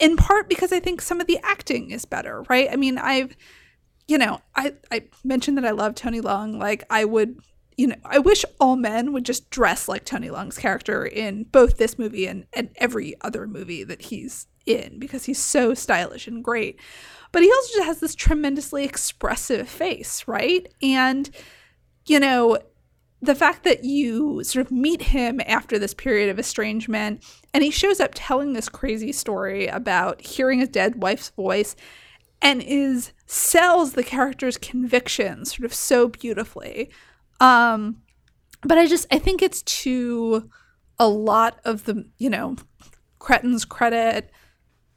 in 0.00 0.16
part 0.16 0.48
because 0.48 0.72
I 0.72 0.80
think 0.80 1.00
some 1.00 1.20
of 1.20 1.28
the 1.28 1.38
acting 1.44 1.92
is 1.92 2.04
better, 2.04 2.42
right? 2.50 2.68
I 2.70 2.74
mean, 2.74 2.98
I've, 2.98 3.36
you 4.08 4.18
know, 4.18 4.40
I, 4.56 4.74
I 4.90 5.04
mentioned 5.22 5.56
that 5.58 5.64
I 5.64 5.70
love 5.70 5.94
Tony 5.94 6.20
Leung. 6.20 6.58
Like, 6.58 6.82
I 6.90 7.04
would, 7.04 7.38
you 7.76 7.86
know, 7.86 7.96
I 8.04 8.18
wish 8.18 8.44
all 8.60 8.76
men 8.76 9.12
would 9.12 9.24
just 9.24 9.50
dress 9.50 9.88
like 9.88 10.04
Tony 10.04 10.28
Leung's 10.28 10.58
character 10.58 11.04
in 11.04 11.44
both 11.44 11.78
this 11.78 11.98
movie 11.98 12.26
and, 12.26 12.46
and 12.52 12.70
every 12.76 13.14
other 13.20 13.46
movie 13.46 13.84
that 13.84 14.02
he's 14.02 14.46
in 14.66 14.98
because 14.98 15.24
he's 15.24 15.38
so 15.38 15.74
stylish 15.74 16.26
and 16.26 16.44
great. 16.44 16.78
But 17.32 17.42
he 17.42 17.50
also 17.50 17.74
just 17.76 17.86
has 17.86 18.00
this 18.00 18.14
tremendously 18.14 18.84
expressive 18.84 19.68
face, 19.68 20.24
right? 20.28 20.66
And, 20.82 21.30
you 22.06 22.20
know, 22.20 22.58
the 23.22 23.34
fact 23.34 23.62
that 23.64 23.84
you 23.84 24.42
sort 24.44 24.66
of 24.66 24.72
meet 24.72 25.02
him 25.02 25.40
after 25.46 25.78
this 25.78 25.94
period 25.94 26.28
of 26.28 26.38
estrangement 26.38 27.24
and 27.54 27.62
he 27.62 27.70
shows 27.70 28.00
up 28.00 28.10
telling 28.14 28.52
this 28.52 28.68
crazy 28.68 29.12
story 29.12 29.68
about 29.68 30.20
hearing 30.20 30.58
his 30.58 30.68
dead 30.68 31.02
wife's 31.02 31.30
voice 31.30 31.76
and 32.42 32.60
is 32.62 33.12
sells 33.26 33.92
the 33.92 34.02
character's 34.02 34.58
convictions 34.58 35.56
sort 35.56 35.64
of 35.64 35.72
so 35.72 36.08
beautifully 36.08 36.90
um 37.42 37.98
but 38.62 38.78
i 38.78 38.86
just 38.86 39.06
i 39.12 39.18
think 39.18 39.42
it's 39.42 39.62
to 39.62 40.48
a 40.98 41.08
lot 41.08 41.60
of 41.64 41.84
the 41.84 42.04
you 42.18 42.30
know 42.30 42.56
Cretton's 43.18 43.64
credit 43.64 44.30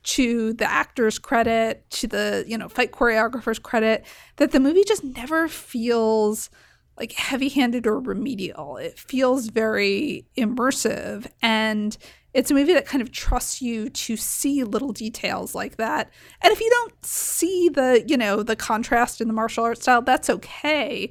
to 0.03 0.53
the 0.53 0.69
actor's 0.69 1.19
credit 1.19 1.87
to 1.89 2.07
the 2.07 2.43
you 2.47 2.57
know 2.57 2.69
fight 2.69 2.91
choreographer's 2.91 3.59
credit 3.59 4.05
that 4.37 4.51
the 4.51 4.59
movie 4.59 4.83
just 4.83 5.03
never 5.03 5.47
feels 5.47 6.49
like 6.97 7.11
heavy 7.13 7.49
handed 7.49 7.85
or 7.87 7.99
remedial. 7.99 8.77
It 8.77 8.97
feels 8.97 9.47
very 9.47 10.27
immersive. 10.37 11.27
And 11.41 11.97
it's 12.33 12.51
a 12.51 12.53
movie 12.53 12.73
that 12.73 12.85
kind 12.85 13.01
of 13.01 13.11
trusts 13.11 13.61
you 13.61 13.89
to 13.89 14.15
see 14.17 14.63
little 14.63 14.91
details 14.91 15.55
like 15.55 15.77
that. 15.77 16.11
And 16.41 16.51
if 16.53 16.59
you 16.59 16.69
don't 16.69 17.05
see 17.05 17.69
the, 17.69 18.03
you 18.07 18.17
know, 18.17 18.43
the 18.43 18.55
contrast 18.55 19.21
in 19.21 19.27
the 19.27 19.33
martial 19.33 19.63
arts 19.63 19.81
style, 19.81 20.01
that's 20.01 20.29
okay. 20.29 21.09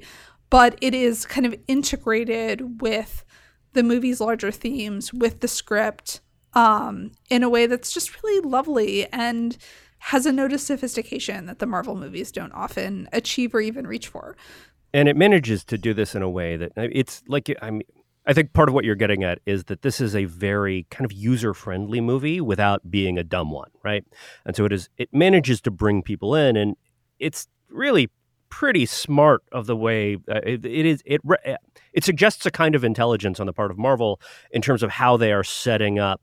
But 0.55 0.77
it 0.79 0.93
is 0.93 1.25
kind 1.25 1.45
of 1.45 1.53
integrated 1.67 2.81
with 2.81 3.25
the 3.73 3.83
movie's 3.83 4.21
larger 4.21 4.51
themes, 4.51 5.13
with 5.13 5.41
the 5.41 5.49
script, 5.49 6.21
um, 6.53 7.11
in 7.29 7.43
a 7.43 7.49
way 7.49 7.65
that's 7.65 7.91
just 7.91 8.23
really 8.23 8.39
lovely 8.39 9.05
and 9.11 9.57
has 9.99 10.25
a 10.25 10.31
note 10.31 10.53
of 10.53 10.61
sophistication 10.61 11.45
that 11.47 11.59
the 11.59 11.65
Marvel 11.65 11.95
movies 11.95 12.31
don't 12.31 12.53
often 12.53 13.09
achieve 13.11 13.53
or 13.53 13.59
even 13.59 13.85
reach 13.85 14.07
for 14.07 14.37
and 14.95 15.09
it 15.09 15.17
manages 15.17 15.65
to 15.65 15.77
do 15.77 15.93
this 15.93 16.15
in 16.15 16.21
a 16.21 16.29
way 16.29 16.55
that 16.55 16.71
uh, 16.77 16.87
it's 16.89 17.21
like 17.27 17.53
I 17.61 17.69
mean, 17.69 17.81
I 18.25 18.31
think 18.31 18.53
part 18.53 18.69
of 18.69 18.73
what 18.73 18.85
you're 18.85 18.95
getting 18.95 19.25
at 19.25 19.39
is 19.45 19.65
that 19.65 19.81
this 19.81 19.99
is 19.99 20.15
a 20.15 20.23
very 20.23 20.87
kind 20.89 21.03
of 21.03 21.11
user 21.11 21.53
friendly 21.53 21.99
movie 21.99 22.39
without 22.39 22.89
being 22.89 23.17
a 23.17 23.23
dumb 23.23 23.51
one, 23.51 23.71
right? 23.83 24.05
And 24.45 24.55
so 24.55 24.63
it 24.63 24.71
is. 24.71 24.87
It 24.97 25.09
manages 25.11 25.59
to 25.61 25.71
bring 25.71 26.01
people 26.01 26.33
in, 26.33 26.55
and 26.55 26.77
it's 27.19 27.49
really 27.69 28.09
pretty 28.55 28.85
smart 28.85 29.43
of 29.51 29.65
the 29.65 29.75
way 29.75 30.15
uh, 30.31 30.39
it, 30.41 30.65
it 30.65 30.85
is. 30.85 31.03
It 31.05 31.19
uh, 31.29 31.57
it 31.91 32.05
suggests 32.05 32.45
a 32.45 32.51
kind 32.51 32.73
of 32.73 32.85
intelligence 32.85 33.41
on 33.41 33.47
the 33.47 33.53
part 33.53 33.69
of 33.69 33.77
Marvel 33.77 34.21
in 34.49 34.61
terms 34.61 34.81
of 34.81 34.91
how 34.91 35.17
they 35.17 35.33
are 35.33 35.43
setting 35.43 35.99
up 35.99 36.21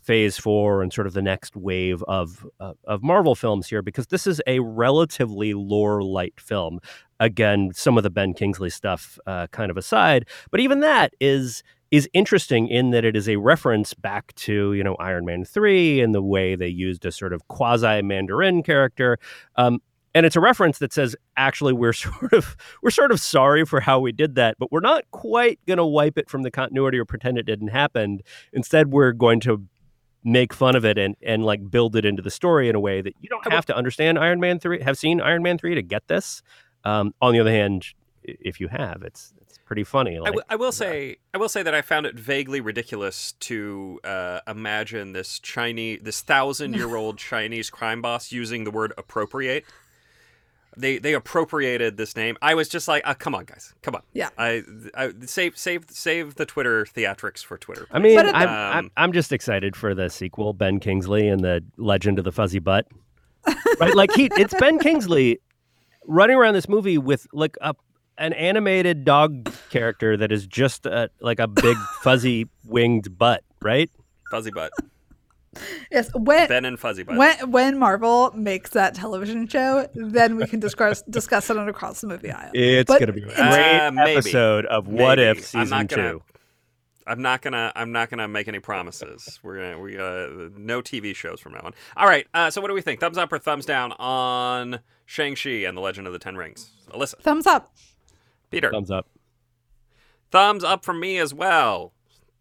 phase 0.00 0.38
four 0.38 0.80
and 0.80 0.92
sort 0.92 1.08
of 1.08 1.12
the 1.12 1.22
next 1.22 1.56
wave 1.56 2.04
of 2.04 2.46
uh, 2.60 2.74
of 2.84 3.02
Marvel 3.02 3.34
films 3.34 3.68
here 3.68 3.82
because 3.82 4.06
this 4.06 4.28
is 4.28 4.40
a 4.46 4.60
relatively 4.60 5.54
lore 5.54 6.04
light 6.04 6.38
film. 6.38 6.78
Again, 7.18 7.72
some 7.74 7.96
of 7.96 8.04
the 8.04 8.10
Ben 8.10 8.32
Kingsley 8.32 8.70
stuff 8.70 9.18
uh, 9.26 9.48
kind 9.48 9.68
of 9.68 9.76
aside, 9.76 10.26
but 10.52 10.60
even 10.60 10.78
that 10.80 11.14
is 11.20 11.64
is 11.90 12.08
interesting 12.12 12.68
in 12.68 12.90
that 12.90 13.04
it 13.04 13.16
is 13.16 13.28
a 13.28 13.36
reference 13.36 13.92
back 13.92 14.32
to 14.36 14.72
you 14.72 14.84
know 14.84 14.94
Iron 15.00 15.24
Man 15.24 15.44
three 15.44 16.00
and 16.00 16.14
the 16.14 16.22
way 16.22 16.54
they 16.54 16.68
used 16.68 17.04
a 17.04 17.10
sort 17.10 17.32
of 17.32 17.48
quasi 17.48 18.02
Mandarin 18.02 18.62
character. 18.62 19.18
Um, 19.56 19.80
and 20.16 20.24
it's 20.24 20.34
a 20.34 20.40
reference 20.40 20.78
that 20.78 20.94
says 20.94 21.14
actually 21.36 21.74
we're 21.74 21.92
sort 21.92 22.32
of 22.32 22.56
we're 22.82 22.90
sort 22.90 23.12
of 23.12 23.20
sorry 23.20 23.64
for 23.64 23.80
how 23.80 24.00
we 24.00 24.10
did 24.10 24.34
that 24.34 24.56
but 24.58 24.72
we're 24.72 24.80
not 24.80 25.04
quite 25.10 25.60
going 25.66 25.76
to 25.76 25.84
wipe 25.84 26.16
it 26.16 26.28
from 26.28 26.42
the 26.42 26.50
continuity 26.50 26.98
or 26.98 27.04
pretend 27.04 27.38
it 27.38 27.44
didn't 27.44 27.68
happen 27.68 28.20
instead 28.52 28.90
we're 28.90 29.12
going 29.12 29.38
to 29.40 29.66
make 30.24 30.52
fun 30.52 30.74
of 30.74 30.84
it 30.84 30.98
and 30.98 31.14
and 31.22 31.44
like 31.44 31.70
build 31.70 31.94
it 31.94 32.04
into 32.04 32.20
the 32.20 32.30
story 32.30 32.68
in 32.68 32.74
a 32.74 32.80
way 32.80 33.00
that 33.00 33.14
you 33.20 33.28
don't 33.28 33.50
have 33.52 33.64
to 33.64 33.76
understand 33.76 34.18
Iron 34.18 34.40
Man 34.40 34.58
three, 34.58 34.82
have 34.82 34.98
seen 34.98 35.20
Iron 35.20 35.42
Man 35.42 35.56
three 35.56 35.74
to 35.74 35.82
get 35.82 36.08
this. 36.08 36.42
Um, 36.84 37.14
on 37.20 37.32
the 37.32 37.40
other 37.40 37.50
hand, 37.50 37.86
if 38.22 38.60
you 38.60 38.68
have, 38.68 39.02
it's 39.02 39.32
it's 39.40 39.58
pretty 39.58 39.84
funny. 39.84 40.18
Like, 40.18 40.28
I, 40.28 40.30
w- 40.30 40.44
I 40.50 40.56
will 40.56 40.72
say, 40.72 41.18
I 41.32 41.38
will 41.38 41.48
say 41.48 41.62
that 41.62 41.74
I 41.74 41.82
found 41.82 42.06
it 42.06 42.16
vaguely 42.16 42.60
ridiculous 42.60 43.32
to 43.40 44.00
uh, 44.02 44.40
imagine 44.48 45.12
this 45.12 45.38
Chinese, 45.38 46.00
this 46.02 46.20
thousand 46.20 46.74
year 46.74 46.96
old 46.96 47.18
Chinese 47.30 47.70
crime 47.70 48.02
boss 48.02 48.32
using 48.32 48.64
the 48.64 48.72
word 48.72 48.92
appropriate 48.98 49.64
they 50.76 50.98
they 50.98 51.14
appropriated 51.14 51.96
this 51.96 52.16
name. 52.16 52.36
I 52.42 52.54
was 52.54 52.68
just 52.68 52.86
like, 52.88 53.02
oh, 53.06 53.14
come 53.14 53.34
on, 53.34 53.44
guys, 53.44 53.74
come 53.82 53.94
on. 53.94 54.02
Yeah. 54.12 54.28
I, 54.38 54.62
I 54.94 55.12
save 55.24 55.56
save 55.56 55.86
save 55.90 56.34
the 56.36 56.46
Twitter 56.46 56.84
theatrics 56.84 57.44
for 57.44 57.56
Twitter. 57.58 57.86
I 57.90 57.98
mean, 57.98 58.18
I'm, 58.18 58.28
um, 58.28 58.34
I'm, 58.48 58.90
I'm 58.96 59.12
just 59.12 59.32
excited 59.32 59.74
for 59.74 59.94
the 59.94 60.10
sequel, 60.10 60.52
Ben 60.52 60.80
Kingsley 60.80 61.28
and 61.28 61.40
the 61.42 61.64
Legend 61.76 62.18
of 62.18 62.24
the 62.24 62.32
Fuzzy 62.32 62.58
Butt. 62.58 62.86
right, 63.80 63.94
like 63.94 64.12
he, 64.12 64.28
it's 64.36 64.54
Ben 64.54 64.78
Kingsley 64.78 65.40
running 66.06 66.36
around 66.36 66.54
this 66.54 66.68
movie 66.68 66.98
with 66.98 67.26
like 67.32 67.56
a 67.60 67.74
an 68.18 68.32
animated 68.32 69.04
dog 69.04 69.52
character 69.70 70.16
that 70.16 70.32
is 70.32 70.46
just 70.46 70.86
a, 70.86 71.10
like 71.20 71.38
a 71.38 71.46
big 71.46 71.76
fuzzy 72.02 72.48
winged 72.64 73.18
butt, 73.18 73.44
right? 73.60 73.90
Fuzzy 74.30 74.50
butt. 74.50 74.72
Yes, 75.90 76.10
when 76.14 76.48
Ben 76.48 76.64
and 76.64 76.78
Fuzzy 76.78 77.02
Butt. 77.02 77.16
When 77.16 77.50
when 77.50 77.78
Marvel 77.78 78.32
makes 78.34 78.70
that 78.70 78.94
television 78.94 79.46
show, 79.46 79.88
then 79.94 80.36
we 80.36 80.46
can 80.46 80.60
discuss 80.60 81.02
discuss 81.10 81.50
it 81.50 81.56
on 81.56 81.68
across 81.68 82.00
the 82.00 82.06
movie 82.06 82.30
aisle. 82.30 82.50
It's 82.54 82.88
but, 82.88 83.00
gonna 83.00 83.12
be 83.12 83.22
a 83.22 83.26
great 83.26 83.38
uh, 83.38 83.92
episode 83.96 84.66
of 84.66 84.86
maybe. 84.86 85.02
What 85.02 85.18
If 85.18 85.46
season 85.46 85.86
gonna, 85.86 86.12
two. 86.12 86.22
I'm 87.06 87.22
not 87.22 87.42
gonna. 87.42 87.72
I'm 87.76 87.92
not 87.92 88.10
gonna 88.10 88.26
make 88.26 88.48
any 88.48 88.58
promises. 88.58 89.38
We're 89.42 89.56
gonna. 89.56 89.78
We 89.78 89.96
uh, 89.96 90.50
no 90.56 90.82
TV 90.82 91.14
shows 91.14 91.40
from 91.40 91.52
now 91.52 91.60
on. 91.62 91.74
All 91.96 92.06
right. 92.06 92.26
Uh, 92.34 92.50
so 92.50 92.60
what 92.60 92.68
do 92.68 92.74
we 92.74 92.82
think? 92.82 93.00
Thumbs 93.00 93.16
up 93.16 93.32
or 93.32 93.38
thumbs 93.38 93.64
down 93.64 93.92
on 93.92 94.80
Shang 95.04 95.36
Chi 95.36 95.50
and 95.50 95.76
the 95.76 95.80
Legend 95.80 96.06
of 96.06 96.12
the 96.12 96.18
Ten 96.18 96.36
Rings? 96.36 96.70
Alyssa. 96.90 97.18
Thumbs 97.20 97.46
up. 97.46 97.72
Peter. 98.50 98.70
Thumbs 98.70 98.90
up. 98.90 99.08
Thumbs 100.30 100.64
up 100.64 100.84
from 100.84 100.98
me 100.98 101.18
as 101.18 101.32
well. 101.32 101.92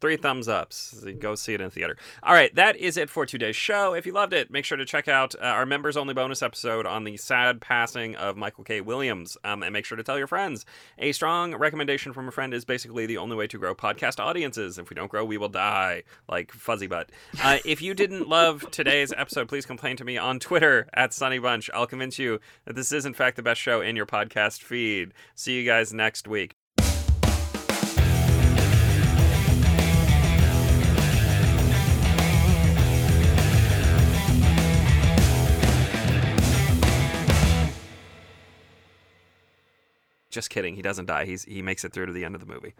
Three 0.02 0.18
thumbs 0.18 0.48
ups. 0.48 1.04
Go 1.20 1.36
see 1.36 1.54
it 1.54 1.62
in 1.62 1.70
theater. 1.70 1.98
All 2.22 2.34
right, 2.34 2.54
that 2.56 2.76
is 2.76 2.98
it 2.98 3.10
for 3.10 3.26
today's 3.26 3.56
show. 3.56 3.94
If 3.94 4.06
you 4.06 4.12
loved 4.12 4.34
it, 4.34 4.52
make 4.52 4.66
sure 4.66 4.78
to 4.78 4.86
check 4.86 5.08
out 5.08 5.36
uh, 5.36 5.46
our 5.46 5.66
members 5.66 5.96
only 5.96 6.14
bonus 6.14 6.42
episode 6.44 6.86
on 6.86 7.06
the 7.06 7.18
sad 7.18 7.62
passing 7.62 8.16
of 8.16 8.36
Michael 8.36 8.64
K. 8.64 8.82
Williams. 8.82 9.38
Um, 9.44 9.64
and 9.64 9.72
make 9.72 9.86
sure 9.86 9.96
to 9.96 10.04
tell 10.04 10.18
your 10.18 10.28
friends. 10.28 10.66
A 10.98 11.12
strong 11.14 11.56
recommendation 11.56 12.14
from 12.14 12.28
a 12.28 12.32
friend 12.32 12.54
is 12.54 12.66
basically 12.66 13.06
the 13.06 13.18
only 13.18 13.36
way 13.36 13.48
to 13.48 13.58
grow 13.58 13.74
podcast 13.74 14.20
audiences. 14.20 14.78
If 14.78 14.90
we 14.90 14.96
don't 14.96 15.10
grow, 15.10 15.24
we 15.24 15.38
will 15.38 15.50
die, 15.50 16.04
like 16.28 16.52
Fuzzy 16.52 16.88
Butt. 16.88 17.10
Uh, 17.42 17.60
if 17.66 17.82
you 17.82 17.94
didn't 17.94 18.28
love 18.30 18.70
today's 18.72 19.14
episode, 19.16 19.48
please 19.48 19.66
complain 19.66 19.96
to 19.98 20.04
me 20.04 20.18
on 20.18 20.40
Twitter 20.40 20.88
at 20.94 21.14
Sonny 21.14 21.40
Bunch. 21.40 21.70
I'll 21.74 21.88
convince 21.88 22.20
you 22.20 22.40
that 22.66 22.76
this 22.76 22.92
is, 22.92 23.06
in 23.06 23.14
fact, 23.14 23.38
the 23.38 23.44
best 23.44 23.62
show 23.62 23.82
in 23.82 23.96
your 23.96 24.06
podcast 24.06 24.62
feed. 24.62 25.14
See 25.36 25.58
you 25.58 25.66
guys 25.66 25.94
next 25.94 26.28
week. 26.28 26.56
Just 40.36 40.50
kidding. 40.50 40.76
He 40.76 40.82
doesn't 40.82 41.06
die. 41.06 41.24
He's 41.24 41.46
he 41.46 41.62
makes 41.62 41.86
it 41.86 41.94
through 41.94 42.08
to 42.08 42.12
the 42.12 42.26
end 42.26 42.36
of 42.36 42.42
the 42.42 42.54
movie. 42.54 42.74